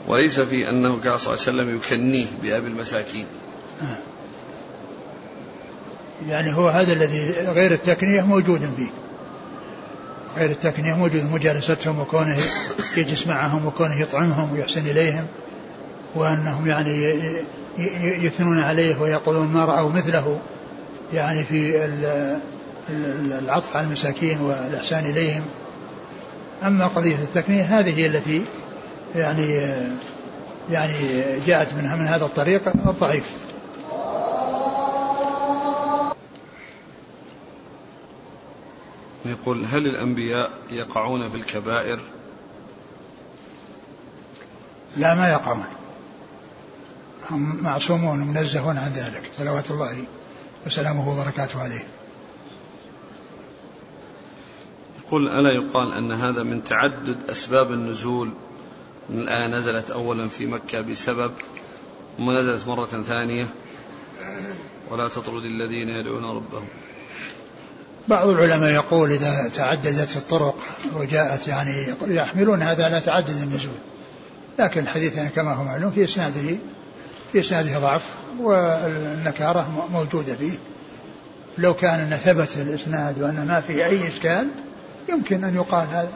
وليس 0.07 0.39
في 0.39 0.69
أنه 0.69 0.99
كان 1.03 1.17
صلى 1.17 1.33
الله 1.33 1.43
عليه 1.47 1.61
وسلم 1.61 1.75
يكنيه 1.75 2.25
بأبي 2.41 2.67
المساكين. 2.67 3.25
يعني 6.27 6.55
هو 6.55 6.67
هذا 6.67 6.93
الذي 6.93 7.31
غير 7.47 7.71
التكنية 7.71 8.21
موجود 8.21 8.59
فيه 8.77 8.89
غير 10.37 10.49
التكنية 10.49 10.93
موجود 10.93 11.23
مجالستهم 11.23 11.99
وكونه 11.99 12.37
يجلس 12.97 13.27
معهم 13.27 13.65
وكونه 13.65 14.01
يطعمهم 14.01 14.53
ويحسن 14.53 14.87
إليهم 14.87 15.25
وأنهم 16.15 16.67
يعني 16.67 17.15
يثنون 18.25 18.59
عليه 18.59 19.01
ويقولون 19.01 19.47
ما 19.47 19.65
رأوا 19.65 19.89
مثله 19.89 20.39
يعني 21.13 21.43
في 21.43 21.85
العطف 22.89 23.75
على 23.75 23.85
المساكين 23.85 24.41
والإحسان 24.41 25.05
إليهم. 25.05 25.43
أما 26.63 26.87
قضية 26.87 27.15
التكنية 27.15 27.79
هذه 27.79 27.97
هي 27.97 28.05
التي 28.05 28.45
يعني 29.15 29.53
يعني 30.69 30.93
جاءت 31.39 31.73
منها 31.73 31.95
من 31.95 32.07
هذا 32.07 32.25
الطريق 32.25 32.67
الضعيف. 32.67 33.35
يقول 39.25 39.65
هل 39.65 39.87
الأنبياء 39.87 40.49
يقعون 40.69 41.29
في 41.29 41.37
الكبائر؟ 41.37 41.99
لا 44.97 45.15
ما 45.15 45.29
يقعون. 45.29 45.65
هم 47.29 47.63
معصومون 47.63 48.19
منزهون 48.19 48.77
عن 48.77 48.91
ذلك. 48.91 49.31
صلوات 49.37 49.71
الله 49.71 50.05
وسلامه 50.65 51.09
وبركاته 51.09 51.61
عليه. 51.61 51.87
يقول 55.07 55.27
ألا 55.27 55.51
يقال 55.51 55.93
أن 55.93 56.11
هذا 56.11 56.43
من 56.43 56.63
تعدد 56.63 57.17
أسباب 57.29 57.71
النزول؟ 57.71 58.33
من 59.09 59.19
الآية 59.19 59.47
نزلت 59.47 59.89
أولا 59.89 60.27
في 60.27 60.45
مكة 60.45 60.81
بسبب 60.81 61.31
ثم 62.17 62.31
نزلت 62.31 62.67
مرة 62.67 62.85
ثانية. 62.85 63.45
ولا 64.91 65.07
تطرد 65.07 65.45
الذين 65.45 65.89
يدعون 65.89 66.23
ربهم. 66.23 66.67
بعض 68.07 68.27
العلماء 68.27 68.71
يقول 68.71 69.11
إذا 69.11 69.51
تعددت 69.55 70.17
الطرق 70.17 70.55
وجاءت 70.95 71.47
يعني 71.47 71.85
يحملون 72.07 72.61
هذا 72.61 72.85
على 72.85 73.01
تعدد 73.01 73.41
النزول. 73.41 73.77
لكن 74.59 74.81
الحديث 74.81 75.17
يعني 75.17 75.29
كما 75.29 75.53
هو 75.53 75.63
معلوم 75.63 75.91
في 75.91 76.03
إسناده 76.03 76.57
في 77.31 77.39
إسناده 77.39 77.79
ضعف 77.79 78.03
والنكارة 78.39 79.87
موجودة 79.91 80.35
فيه. 80.35 80.57
لو 81.57 81.73
كان 81.73 81.99
أن 81.99 82.17
ثبت 82.17 82.57
الإسناد 82.57 83.21
وأن 83.21 83.47
ما 83.47 83.61
فيه 83.61 83.85
أي 83.85 84.07
إشكال 84.07 84.47
يمكن 85.09 85.43
أن 85.43 85.55
يقال 85.55 85.87
هذا. 85.87 86.11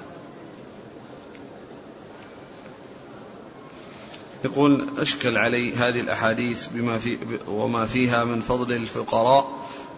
يقول 4.46 4.88
أشكل 4.98 5.38
علي 5.38 5.76
هذه 5.76 6.00
الأحاديث 6.00 6.68
بما 6.72 6.98
في 6.98 7.18
وما 7.48 7.86
فيها 7.86 8.24
من 8.24 8.42
فضل 8.42 8.74
الفقراء 8.74 9.48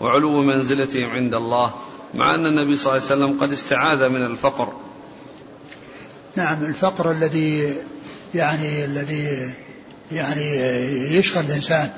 وعلو 0.01 0.43
منزلتهم 0.43 1.09
عند 1.09 1.33
الله 1.33 1.73
مع 2.13 2.35
أن 2.35 2.45
النبي 2.45 2.75
صلى 2.75 2.91
الله 2.91 3.05
عليه 3.05 3.15
وسلم 3.15 3.39
قد 3.39 3.51
استعاذ 3.51 4.09
من 4.09 4.25
الفقر. 4.25 4.73
نعم 6.35 6.63
الفقر 6.63 7.11
الذي 7.11 7.75
يعني 8.35 8.85
الذي 8.85 9.53
يعني 10.11 10.45
يشغل 11.17 11.45
الإنسان. 11.45 11.89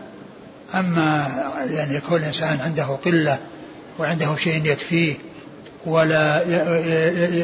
أما 0.73 1.27
يعني 1.69 1.95
يكون 1.95 2.17
الإنسان 2.17 2.61
عنده 2.61 2.85
قلة 2.85 3.39
وعنده 3.99 4.35
شيء 4.35 4.65
يكفيه 4.65 5.15
ولا 5.86 6.43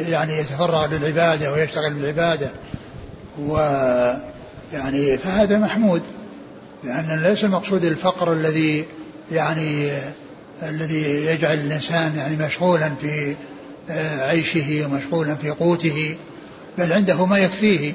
يعني 0.09 0.37
يتفرغ 0.37 0.85
للعبادة 0.85 1.53
ويشتغل 1.53 1.93
بالعبادة. 1.93 2.49
و 3.39 3.57
يعني 4.73 5.17
فهذا 5.17 5.57
محمود 5.57 6.01
لأن 6.83 7.23
ليس 7.23 7.43
المقصود 7.43 7.85
الفقر 7.85 8.33
الذي 8.33 8.85
يعني 9.31 9.91
الذي 10.63 11.25
يجعل 11.25 11.57
الإنسان 11.57 12.15
يعني 12.15 12.37
مشغولا 12.37 12.91
في 13.01 13.35
آه، 13.89 14.21
عيشه 14.21 14.85
ومشغولا 14.85 15.35
في 15.35 15.49
قوته 15.49 16.17
بل 16.77 16.93
عنده 16.93 17.25
ما 17.25 17.37
يكفيه. 17.37 17.93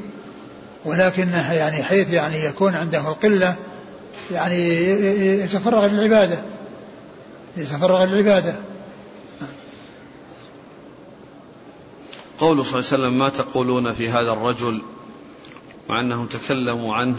ولكنه 0.85 1.53
يعني 1.53 1.85
حيث 1.85 2.13
يعني 2.13 2.45
يكون 2.45 2.75
عنده 2.75 3.01
القلة 3.01 3.57
يعني 4.31 4.75
يتفرغ 5.43 5.87
للعبادة. 5.87 6.39
يتفرغ 7.57 8.05
للعبادة. 8.05 8.55
قوله 12.39 12.63
صلى 12.63 12.79
الله 12.79 12.93
عليه 12.93 13.03
وسلم 13.03 13.19
ما 13.19 13.29
تقولون 13.29 13.93
في 13.93 14.09
هذا 14.09 14.33
الرجل 14.33 14.83
مع 15.89 16.01
أنهم 16.01 16.27
تكلموا 16.27 16.95
عنه 16.95 17.17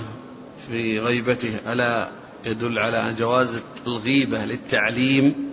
في 0.68 1.00
غيبته 1.00 1.60
ألا 1.68 2.10
يدل 2.46 2.80
على 2.80 3.14
جواز 3.14 3.62
الغيبة 3.88 4.46
للتعليم؟ 4.46 5.48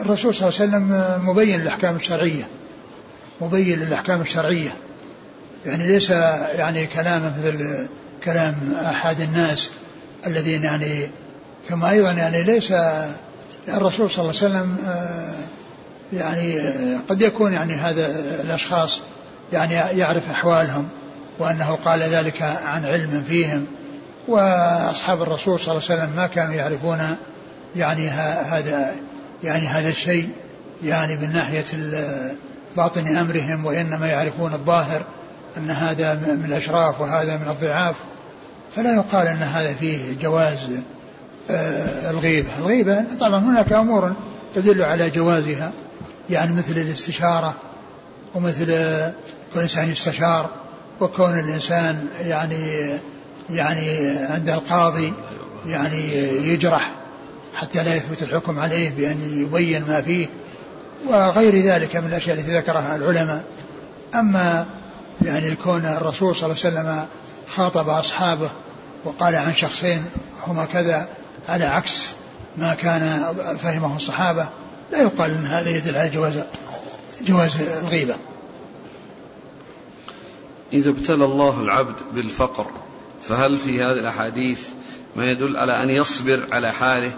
الرسول 0.00 0.34
صلى 0.34 0.48
الله 0.48 0.60
عليه 0.60 0.70
وسلم 0.70 1.26
مبين 1.28 1.60
الأحكام 1.60 1.96
الشرعية 1.96 2.48
مبين 3.40 3.80
للأحكام 3.80 4.20
الشرعية. 4.20 4.76
يعني 5.66 5.86
ليس 5.86 6.10
يعني 6.10 6.86
كلام 6.86 7.34
مثل 7.38 7.88
كلام 8.24 8.74
أحد 8.74 9.20
الناس 9.20 9.70
الذين 10.26 10.64
يعني 10.64 11.10
ثم 11.68 11.84
أيضا 11.84 12.12
يعني 12.12 12.42
ليس 12.42 12.72
الرسول 13.68 14.10
صلى 14.10 14.30
الله 14.30 14.34
عليه 14.42 14.54
وسلم 14.54 14.76
آه، 14.86 15.34
يعني 16.12 16.58
قد 17.08 17.22
يكون 17.22 17.52
يعني 17.52 17.74
هذا 17.74 18.06
الأشخاص 18.44 19.00
يعني 19.52 19.74
يعرف 19.74 20.30
أحوالهم 20.30 20.88
وأنه 21.38 21.78
قال 21.84 22.02
ذلك 22.02 22.42
عن 22.42 22.84
علم 22.84 23.24
فيهم 23.28 23.66
وأصحاب 24.28 25.22
الرسول 25.22 25.60
صلى 25.60 25.72
الله 25.72 25.84
عليه 25.90 26.02
وسلم 26.02 26.16
ما 26.16 26.26
كانوا 26.26 26.54
يعرفون 26.54 27.16
يعني 27.76 28.08
هذا 28.08 28.94
يعني 29.44 29.66
هذا 29.66 29.88
الشيء 29.88 30.28
يعني 30.84 31.16
من 31.16 31.32
ناحية 31.32 31.64
باطن 32.76 33.16
أمرهم 33.16 33.66
وإنما 33.66 34.06
يعرفون 34.06 34.52
الظاهر 34.52 35.02
أن 35.56 35.70
هذا 35.70 36.14
من 36.14 36.44
الأشراف 36.44 37.00
وهذا 37.00 37.36
من 37.36 37.48
الضعاف. 37.48 37.96
فلا 38.76 38.94
يقال 38.94 39.26
أن 39.26 39.36
هذا 39.36 39.72
فيه 39.72 40.18
جواز 40.20 40.58
آه، 41.50 42.10
الغيبة. 42.10 42.48
الغيبة 42.58 43.04
طبعا 43.20 43.38
هناك 43.38 43.72
أمور 43.72 44.12
تدل 44.54 44.82
على 44.82 45.10
جوازها. 45.10 45.72
يعني 46.30 46.54
مثل 46.54 46.72
الاستشارة 46.72 47.54
ومثل 48.34 48.66
كون 49.52 49.56
الإنسان 49.56 49.90
يستشار 49.90 50.50
وكون 51.00 51.38
الإنسان 51.38 52.06
يعني 52.20 52.90
يعني 53.50 54.08
عند 54.18 54.48
القاضي 54.48 55.12
يعني 55.66 56.14
يجرح 56.52 56.90
حتى 57.54 57.82
لا 57.82 57.94
يثبت 57.94 58.22
الحكم 58.22 58.60
عليه 58.60 58.90
بأن 58.90 59.40
يبين 59.42 59.84
ما 59.88 60.00
فيه 60.00 60.26
وغير 61.06 61.56
ذلك 61.56 61.96
من 61.96 62.08
الأشياء 62.08 62.38
التي 62.38 62.56
ذكرها 62.56 62.96
العلماء. 62.96 63.44
أما 64.14 64.66
يعني 65.22 65.54
كون 65.54 65.86
الرسول 65.86 66.36
صلى 66.36 66.50
الله 66.50 66.64
عليه 66.64 66.76
وسلم 66.76 67.06
خاطب 67.56 67.88
أصحابه 67.88 68.50
وقال 69.04 69.34
عن 69.34 69.54
شخصين 69.54 70.04
هما 70.46 70.64
كذا 70.64 71.08
على 71.48 71.64
عكس 71.64 72.10
ما 72.56 72.74
كان 72.74 73.22
فهمه 73.62 73.96
الصحابة 73.96 74.48
لا 74.92 75.02
يقال 75.02 75.30
أن 75.30 75.46
هذا 75.46 75.70
يدل 75.70 75.96
على 75.96 76.10
جواز 76.10 76.44
جواز 77.20 77.62
الغيبة. 77.62 78.16
إذا 80.72 80.90
ابتلى 80.90 81.24
الله 81.24 81.60
العبد 81.60 81.96
بالفقر 82.14 82.66
فهل 83.22 83.58
في 83.58 83.82
هذه 83.82 83.98
الأحاديث 83.98 84.60
ما 85.16 85.30
يدل 85.30 85.56
على 85.56 85.82
أن 85.82 85.90
يصبر 85.90 86.46
على 86.52 86.72
حاله 86.72 87.12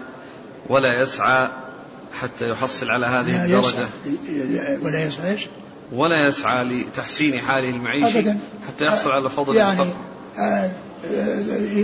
ولا 0.69 1.01
يسعى 1.01 1.49
حتى 2.21 2.49
يحصل 2.49 2.91
على 2.91 3.05
هذه 3.05 3.45
الدرجة؟ 3.45 3.87
ولا 4.81 5.03
يسعى 5.03 5.31
إيش؟ 5.31 5.47
ولا 5.91 6.27
يسعى 6.27 6.63
لتحسين 6.63 7.39
حاله 7.39 7.69
المعيشي 7.69 8.19
أبدا. 8.19 8.37
حتى 8.67 8.85
يحصل 8.85 9.11
على 9.11 9.29
فضل 9.29 9.55
يعني 9.55 9.71
الفقر. 9.71 9.95
آه، 10.39 10.71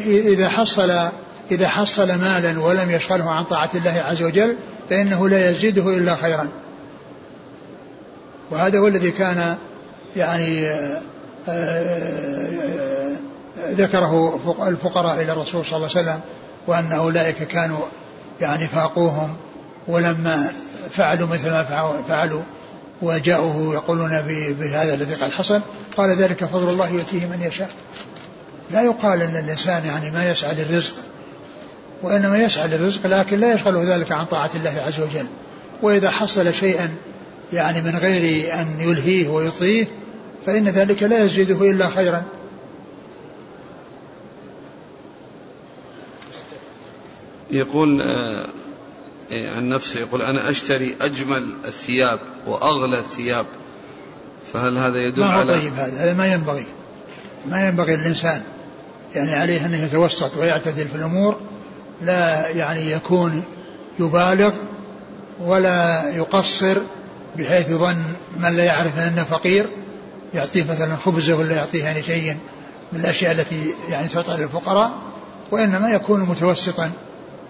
إذا 0.05 0.49
حصل 0.49 1.09
إذا 1.51 1.67
حصل 1.67 2.07
مالا 2.07 2.59
ولم 2.59 2.91
يشغله 2.91 3.29
عن 3.29 3.43
طاعة 3.43 3.69
الله 3.75 3.91
عز 3.91 4.23
وجل 4.23 4.55
فإنه 4.89 5.29
لا 5.29 5.49
يزيده 5.49 5.97
إلا 5.97 6.15
خيرا. 6.15 6.49
وهذا 8.51 8.79
هو 8.79 8.87
الذي 8.87 9.11
كان 9.11 9.57
يعني 10.15 10.69
آه، 10.69 11.01
آه، 11.49 13.11
ذكره 13.71 14.39
الفقراء 14.67 15.21
إلى 15.21 15.31
الرسول 15.31 15.65
صلى 15.65 15.77
الله 15.77 15.89
عليه 15.95 16.01
وسلم 16.01 16.19
وأن 16.67 16.91
أولئك 16.91 17.43
كانوا 17.43 17.79
يعني 18.41 18.67
فاقوهم 18.67 19.35
ولما 19.87 20.51
فعلوا 20.91 21.27
مثل 21.27 21.51
ما 21.51 21.63
فعلوا 22.07 22.41
وجاءوه 23.01 23.73
يقولون 23.73 24.21
بهذا 24.59 24.93
الذي 24.93 25.13
قد 25.13 25.31
حصل 25.31 25.61
قال 25.97 26.09
ذلك 26.09 26.45
فضل 26.45 26.69
الله 26.69 26.89
يؤتيه 26.89 27.25
من 27.25 27.41
يشاء. 27.41 27.69
لا 28.71 28.81
يقال 28.81 29.21
أن 29.21 29.35
الإنسان 29.35 29.85
يعني 29.85 30.11
ما 30.11 30.29
يسعى 30.29 30.55
للرزق 30.55 30.93
وإنما 32.03 32.43
يسعى 32.43 32.67
للرزق 32.67 33.07
لكن 33.07 33.39
لا 33.39 33.53
يشغله 33.53 33.95
ذلك 33.95 34.11
عن 34.11 34.25
طاعة 34.25 34.49
الله 34.55 34.81
عز 34.81 34.99
وجل. 34.99 35.27
وإذا 35.81 36.09
حصل 36.09 36.53
شيئا 36.53 36.89
يعني 37.53 37.81
من 37.81 37.97
غير 37.97 38.53
أن 38.53 38.67
يلهيه 38.79 39.27
ويطيه 39.27 39.87
فإن 40.45 40.67
ذلك 40.67 41.03
لا 41.03 41.23
يزيده 41.23 41.71
إلا 41.71 41.89
خيرا. 41.89 42.23
يقول 47.51 48.01
آه، 48.01 48.47
عن 49.31 49.69
نفسه 49.69 49.99
يقول 49.99 50.21
أنا 50.21 50.49
أشتري 50.49 50.95
أجمل 51.01 51.53
الثياب 51.65 52.19
وأغلى 52.47 52.99
الثياب 52.99 53.45
فهل 54.53 54.77
هذا 54.77 54.97
يدل 54.97 55.21
ما 55.21 55.29
على 55.29 55.53
طيب 55.53 55.73
هذا؟ 55.73 56.03
هذا 56.03 56.13
ما 56.13 56.27
ينبغي. 56.27 56.65
ما 57.49 57.67
ينبغي 57.67 57.95
للإنسان. 57.95 58.41
يعني 59.15 59.33
عليه 59.33 59.65
أن 59.65 59.73
يتوسط 59.73 60.37
ويعتدل 60.37 60.87
في 60.87 60.95
الأمور 60.95 61.39
لا 62.01 62.49
يعني 62.49 62.91
يكون 62.91 63.43
يبالغ 63.99 64.51
ولا 65.39 66.09
يقصر 66.09 66.77
بحيث 67.37 67.69
يظن 67.69 68.03
من 68.39 68.57
لا 68.57 68.63
يعرف 68.63 68.99
أنه 68.99 69.23
فقير 69.23 69.67
يعطيه 70.33 70.63
مثلا 70.63 70.95
خبزة 70.95 71.33
ولا 71.35 71.55
يعطيه 71.55 71.83
يعني 71.83 72.03
شيء 72.03 72.37
من 72.93 72.99
الأشياء 72.99 73.31
التي 73.31 73.73
يعني 73.89 74.07
تعطى 74.07 74.37
للفقراء 74.37 74.91
وإنما 75.51 75.89
يكون 75.89 76.19
متوسطا 76.19 76.91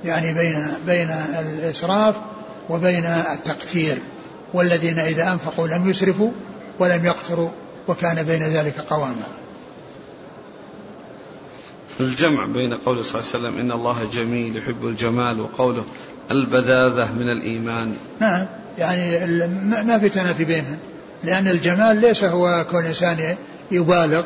يعني 0.06 0.34
بين 0.34 0.74
بين 0.86 1.12
الإسراف 1.40 2.16
وبين 2.70 3.06
التقتير. 3.06 3.98
والذين 4.54 5.00
إذا 5.00 5.32
أنفقوا 5.32 5.68
لم 5.68 5.90
يسرفوا 5.90 6.32
ولم 6.80 7.06
يقتروا 7.06 7.50
وكان 7.88 8.24
بين 8.24 8.44
ذلك 8.44 8.80
قواما. 8.80 9.28
الجمع 12.00 12.46
بين 12.46 12.74
قوله 12.74 13.04
صلى 13.04 13.22
الله 13.22 13.32
عليه 13.34 13.40
وسلم 13.40 13.60
إن 13.60 13.72
الله 13.72 14.10
جميل 14.12 14.58
يحب 14.58 14.86
الجمال 14.86 15.42
وقوله 15.42 15.84
البذاذة 16.32 17.14
من 17.14 17.30
الإيمان. 17.30 17.96
نعم. 18.20 18.48
يعني 18.78 19.28
ما 19.86 20.00
في 20.00 20.10
تنافي 20.10 20.46
بينهم. 20.46 20.78
لأن 21.24 21.48
الجمال 21.48 22.02
ليس 22.02 22.24
هو 22.24 22.66
كون 22.72 22.80
الإنسان 22.80 23.36
يبالغ 23.72 24.26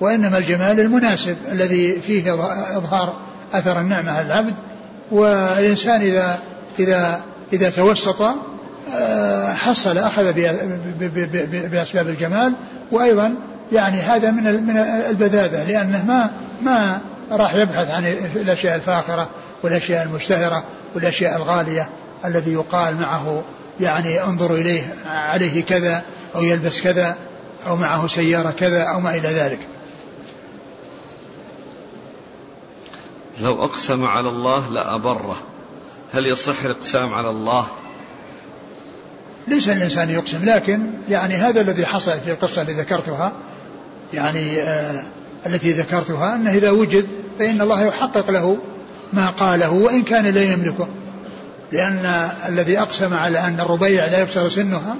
وإنما 0.00 0.38
الجمال 0.38 0.80
المناسب 0.80 1.36
الذي 1.52 2.00
فيه 2.00 2.34
إظهار 2.78 3.16
أثر 3.52 3.80
النعمة 3.80 4.12
على 4.12 4.26
العبد. 4.26 4.54
والإنسان 5.10 6.00
إذا 6.00 6.38
إذا 6.78 7.20
إذا 7.52 7.70
توسط 7.70 8.22
حصل 9.54 9.98
أخذ 9.98 10.32
بأسباب 11.70 12.08
الجمال 12.08 12.52
وأيضا 12.92 13.34
يعني 13.72 13.96
هذا 13.96 14.30
من 14.30 14.66
من 14.66 14.76
البذاذة 15.10 15.64
لأنه 15.64 16.04
ما 16.04 16.30
ما 16.62 17.00
راح 17.30 17.54
يبحث 17.54 17.90
عن 17.90 18.06
الأشياء 18.36 18.76
الفاخرة 18.76 19.28
والأشياء 19.62 20.02
المشتهرة 20.02 20.64
والأشياء 20.94 21.36
الغالية 21.36 21.88
الذي 22.24 22.52
يقال 22.52 22.96
معه 22.96 23.42
يعني 23.80 24.24
انظروا 24.24 24.56
إليه 24.56 24.94
عليه 25.06 25.64
كذا 25.64 26.02
أو 26.34 26.42
يلبس 26.42 26.82
كذا 26.82 27.16
أو 27.66 27.76
معه 27.76 28.06
سيارة 28.06 28.50
كذا 28.50 28.82
أو 28.82 29.00
ما 29.00 29.14
إلى 29.14 29.28
ذلك. 29.28 29.58
لو 33.40 33.64
أقسم 33.64 34.04
على 34.04 34.28
الله 34.28 34.70
لأبره. 34.70 35.36
هل 36.14 36.26
يصح 36.26 36.64
الإقسام 36.64 37.14
على 37.14 37.30
الله؟ 37.30 37.66
ليس 39.48 39.68
الإنسان 39.68 40.10
يقسم 40.10 40.44
لكن 40.44 40.80
يعني 41.08 41.34
هذا 41.34 41.60
الذي 41.60 41.86
حصل 41.86 42.12
في 42.24 42.30
القصة 42.30 42.62
التي 42.62 42.72
ذكرتها 42.72 43.32
يعني 44.14 44.62
آه 44.62 45.02
التي 45.46 45.72
ذكرتها 45.72 46.34
أنه 46.34 46.50
إذا 46.50 46.70
وجد 46.70 47.06
فإن 47.38 47.60
الله 47.60 47.82
يحقق 47.82 48.30
له 48.30 48.58
ما 49.12 49.30
قاله 49.30 49.70
وإن 49.70 50.02
كان 50.02 50.26
لا 50.26 50.42
يملكه. 50.42 50.88
لأن 51.72 52.30
الذي 52.48 52.78
أقسم 52.78 53.14
على 53.14 53.38
أن 53.38 53.60
الربيع 53.60 54.06
لا 54.06 54.20
يكسر 54.22 54.48
سنها 54.48 54.96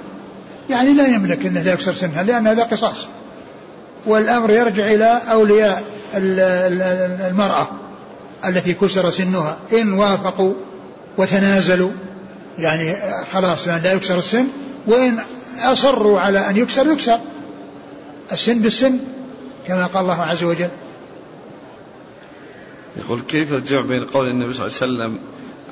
يعني 0.69 0.93
لا 0.93 1.07
يملك 1.07 1.45
أنه 1.45 1.61
لا 1.61 1.73
يكسر 1.73 1.93
سنها 1.93 2.23
لأن 2.23 2.47
هذا 2.47 2.63
قصاص. 2.63 3.07
والأمر 4.05 4.51
يرجع 4.51 4.85
إلى 4.85 5.21
أولياء 5.31 5.83
المرأة 6.15 7.67
التي 8.45 8.73
كسر 8.73 9.11
سنها. 9.11 9.57
إن 9.73 9.93
وافقوا 9.93 10.53
وتنازلوا 11.17 11.91
يعني 12.59 12.95
خلاص 13.33 13.67
لا 13.67 13.93
يكسر 13.93 14.17
السن 14.17 14.47
وإن 14.87 15.19
أصروا 15.59 16.19
على 16.19 16.49
أن 16.49 16.57
يكسر 16.57 16.87
يكسر. 16.87 17.19
السن 18.31 18.59
بالسن 18.59 18.99
كما 19.67 19.85
قال 19.85 20.03
الله 20.03 20.21
عز 20.21 20.43
وجل. 20.43 20.69
يقول 22.97 23.21
كيف 23.21 23.53
الجمع 23.53 23.81
بين 23.81 24.05
قول 24.05 24.29
النبي 24.29 24.53
صلى 24.53 24.67
الله 24.67 24.77
عليه 24.81 24.93
وسلم 24.93 25.19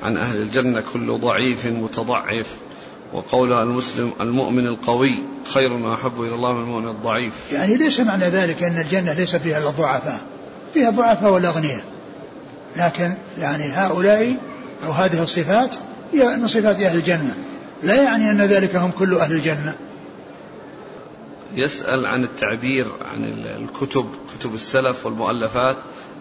عن 0.03 0.17
أهل 0.17 0.41
الجنة 0.41 0.83
كل 0.93 1.17
ضعيف 1.17 1.65
متضعف 1.65 2.47
وقولها 3.13 3.63
المسلم 3.63 4.13
المؤمن 4.21 4.67
القوي 4.67 5.23
خير 5.53 5.73
وأحب 5.73 6.21
إلى 6.21 6.35
الله 6.35 6.53
من 6.53 6.61
المؤمن 6.61 6.87
الضعيف؟ 6.87 7.33
يعني 7.51 7.75
ليس 7.75 7.99
معنى 7.99 8.25
ذلك 8.25 8.63
أن 8.63 8.79
الجنة 8.79 9.13
ليس 9.13 9.35
فيها 9.35 9.57
إلا 9.57 9.69
الضعفاء 9.69 10.21
فيها 10.73 10.89
الضعفاء 10.89 11.31
والأغنياء 11.31 11.83
لكن 12.77 13.13
يعني 13.37 13.63
هؤلاء 13.63 14.35
أو 14.85 14.91
هذه 14.91 15.23
الصفات 15.23 15.75
من 16.23 16.47
صفات 16.47 16.81
أهل 16.81 16.97
الجنة. 16.97 17.35
لا 17.83 18.03
يعني 18.03 18.31
أن 18.31 18.41
ذلك 18.41 18.75
هم 18.75 18.91
كل 18.91 19.15
أهل 19.15 19.31
الجنة. 19.31 19.75
يسأل 21.53 22.05
عن 22.05 22.23
التعبير 22.23 22.87
عن 23.13 23.23
الكتب 23.45 24.09
كتب 24.39 24.53
السلف 24.53 25.05
والمؤلفات 25.05 25.77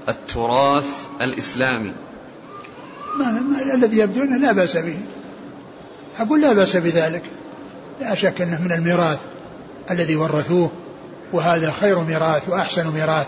التراث 0.08 0.86
الإسلامي. 1.20 1.92
ما, 3.18 3.30
ما 3.30 3.74
الذي 3.74 3.98
يبدو 3.98 4.22
أنه 4.22 4.36
لا 4.36 4.52
بأس 4.52 4.76
به. 4.76 4.98
أقول 6.18 6.40
لا 6.40 6.52
بأس 6.52 6.76
بذلك. 6.76 7.22
لا 8.00 8.14
شك 8.14 8.42
أنه 8.42 8.60
من 8.60 8.72
الميراث 8.72 9.18
الذي 9.90 10.16
ورثوه 10.16 10.70
وهذا 11.32 11.72
خير 11.80 12.00
ميراث 12.00 12.48
وأحسن 12.48 12.86
ميراث 12.90 13.26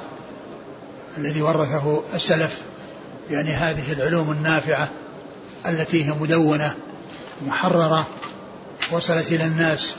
الذي 1.18 1.42
ورثه 1.42 2.02
السلف. 2.14 2.60
يعني 3.30 3.50
هذه 3.50 3.92
العلوم 3.92 4.30
النافعة. 4.30 4.88
التي 5.66 6.04
هي 6.04 6.12
مدونة 6.20 6.74
محررة 7.46 8.06
وصلت 8.92 9.32
إلى 9.32 9.44
الناس 9.44 9.94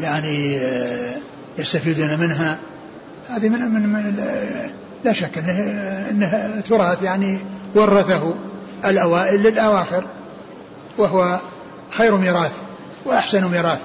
يعني 0.00 0.58
آه، 0.58 1.16
يستفيدون 1.58 2.18
منها. 2.18 2.58
هذه 3.28 3.48
من, 3.48 3.60
من, 3.60 3.88
من 3.88 4.14
لا 5.04 5.12
شك 5.12 5.38
انه 5.38 5.52
انه 6.10 6.60
تراث 6.60 7.02
يعني 7.02 7.38
ورثه 7.74 8.34
الاوائل 8.84 9.42
للأواخر 9.42 10.04
وهو 10.98 11.38
خير 11.90 12.16
ميراث 12.16 12.52
وأحسن 13.04 13.44
ميراث. 13.44 13.80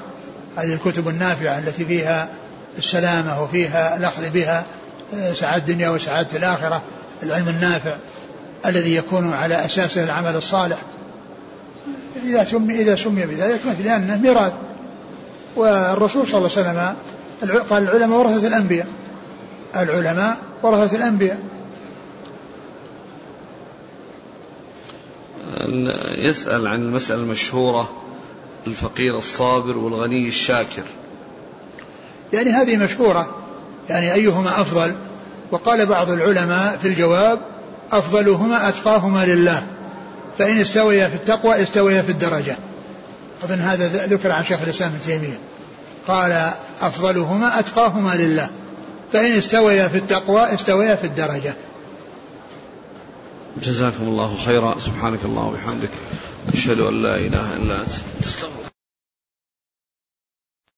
هذه 0.58 0.74
الكتب 0.74 1.08
النافعة 1.08 1.60
التي 1.60 1.86
فيها 1.86 2.30
السلامة 2.78 3.44
وفيها 3.44 3.98
الأخذ 3.98 4.30
بها 4.30 4.66
آه، 5.14 5.34
سعادة 5.34 5.58
الدنيا 5.58 5.90
وسعادة 5.90 6.38
الآخرة 6.38 6.82
العلم 7.24 7.48
النافع. 7.48 7.98
الذي 8.66 8.96
يكون 8.96 9.34
على 9.34 9.66
اساسه 9.66 10.04
العمل 10.04 10.36
الصالح. 10.36 10.82
إذا 12.26 12.44
سمي 12.44 12.76
إذا 12.76 12.96
سمي 12.96 13.26
بذلك 13.26 13.62
لأنه 13.84 14.18
ميراث. 14.18 14.54
والرسول 15.56 16.28
صلى 16.28 16.38
الله 16.38 16.50
عليه 16.58 16.70
وسلم 16.70 16.96
قال 17.70 17.84
العلماء 17.84 18.20
ورثة 18.20 18.48
الأنبياء. 18.48 18.88
العلماء 19.76 20.38
ورثة 20.64 20.98
الأنبياء. 20.98 21.40
يسأل 26.18 26.68
عن 26.68 26.82
المسألة 26.82 27.20
المشهورة 27.20 27.92
الفقير 28.68 29.18
الصابر 29.18 29.78
والغني 29.78 30.28
الشاكر. 30.28 30.84
يعني 32.34 32.50
هذه 32.50 32.78
مشهورة. 32.78 33.36
يعني 33.90 34.14
أيهما 34.14 34.50
أفضل؟ 34.50 34.96
وقال 35.52 35.86
بعض 35.86 36.12
العلماء 36.12 36.78
في 36.82 36.88
الجواب 36.88 37.40
أفضلهما 37.92 38.70
أتقاهما 38.70 39.26
لله. 39.26 39.64
فإن 40.38 40.58
استويا 40.58 41.08
في 41.08 41.16
التقوى 41.16 41.64
استويا 41.64 42.02
في 42.02 42.12
الدرجة. 42.12 42.58
أظن 43.44 43.60
هذا 43.60 44.06
ذكر 44.06 44.32
عن 44.32 44.46
شيخ 44.46 44.62
الإسلام 44.62 44.92
ابن 44.92 45.02
تيمية. 45.06 45.38
قال 46.08 46.52
أفضلهما 46.82 47.60
أتقاهما 47.60 48.16
لله. 48.16 48.50
فإن 49.14 49.32
استويا 49.32 49.88
في 49.88 49.98
التقوى 49.98 50.54
استويا 50.54 50.96
في 50.96 51.04
الدرجة. 51.04 51.54
جزاكم 53.62 54.04
الله 54.04 54.38
خيرا. 54.46 54.76
سبحانك 54.80 55.20
الله 55.26 55.44
وبحمدك. 55.44 55.90
أشهد 56.54 56.80
أن 56.80 57.04
لا 57.04 57.16
إله 57.16 57.54
إلا 57.54 57.82
أنت. 57.82 57.92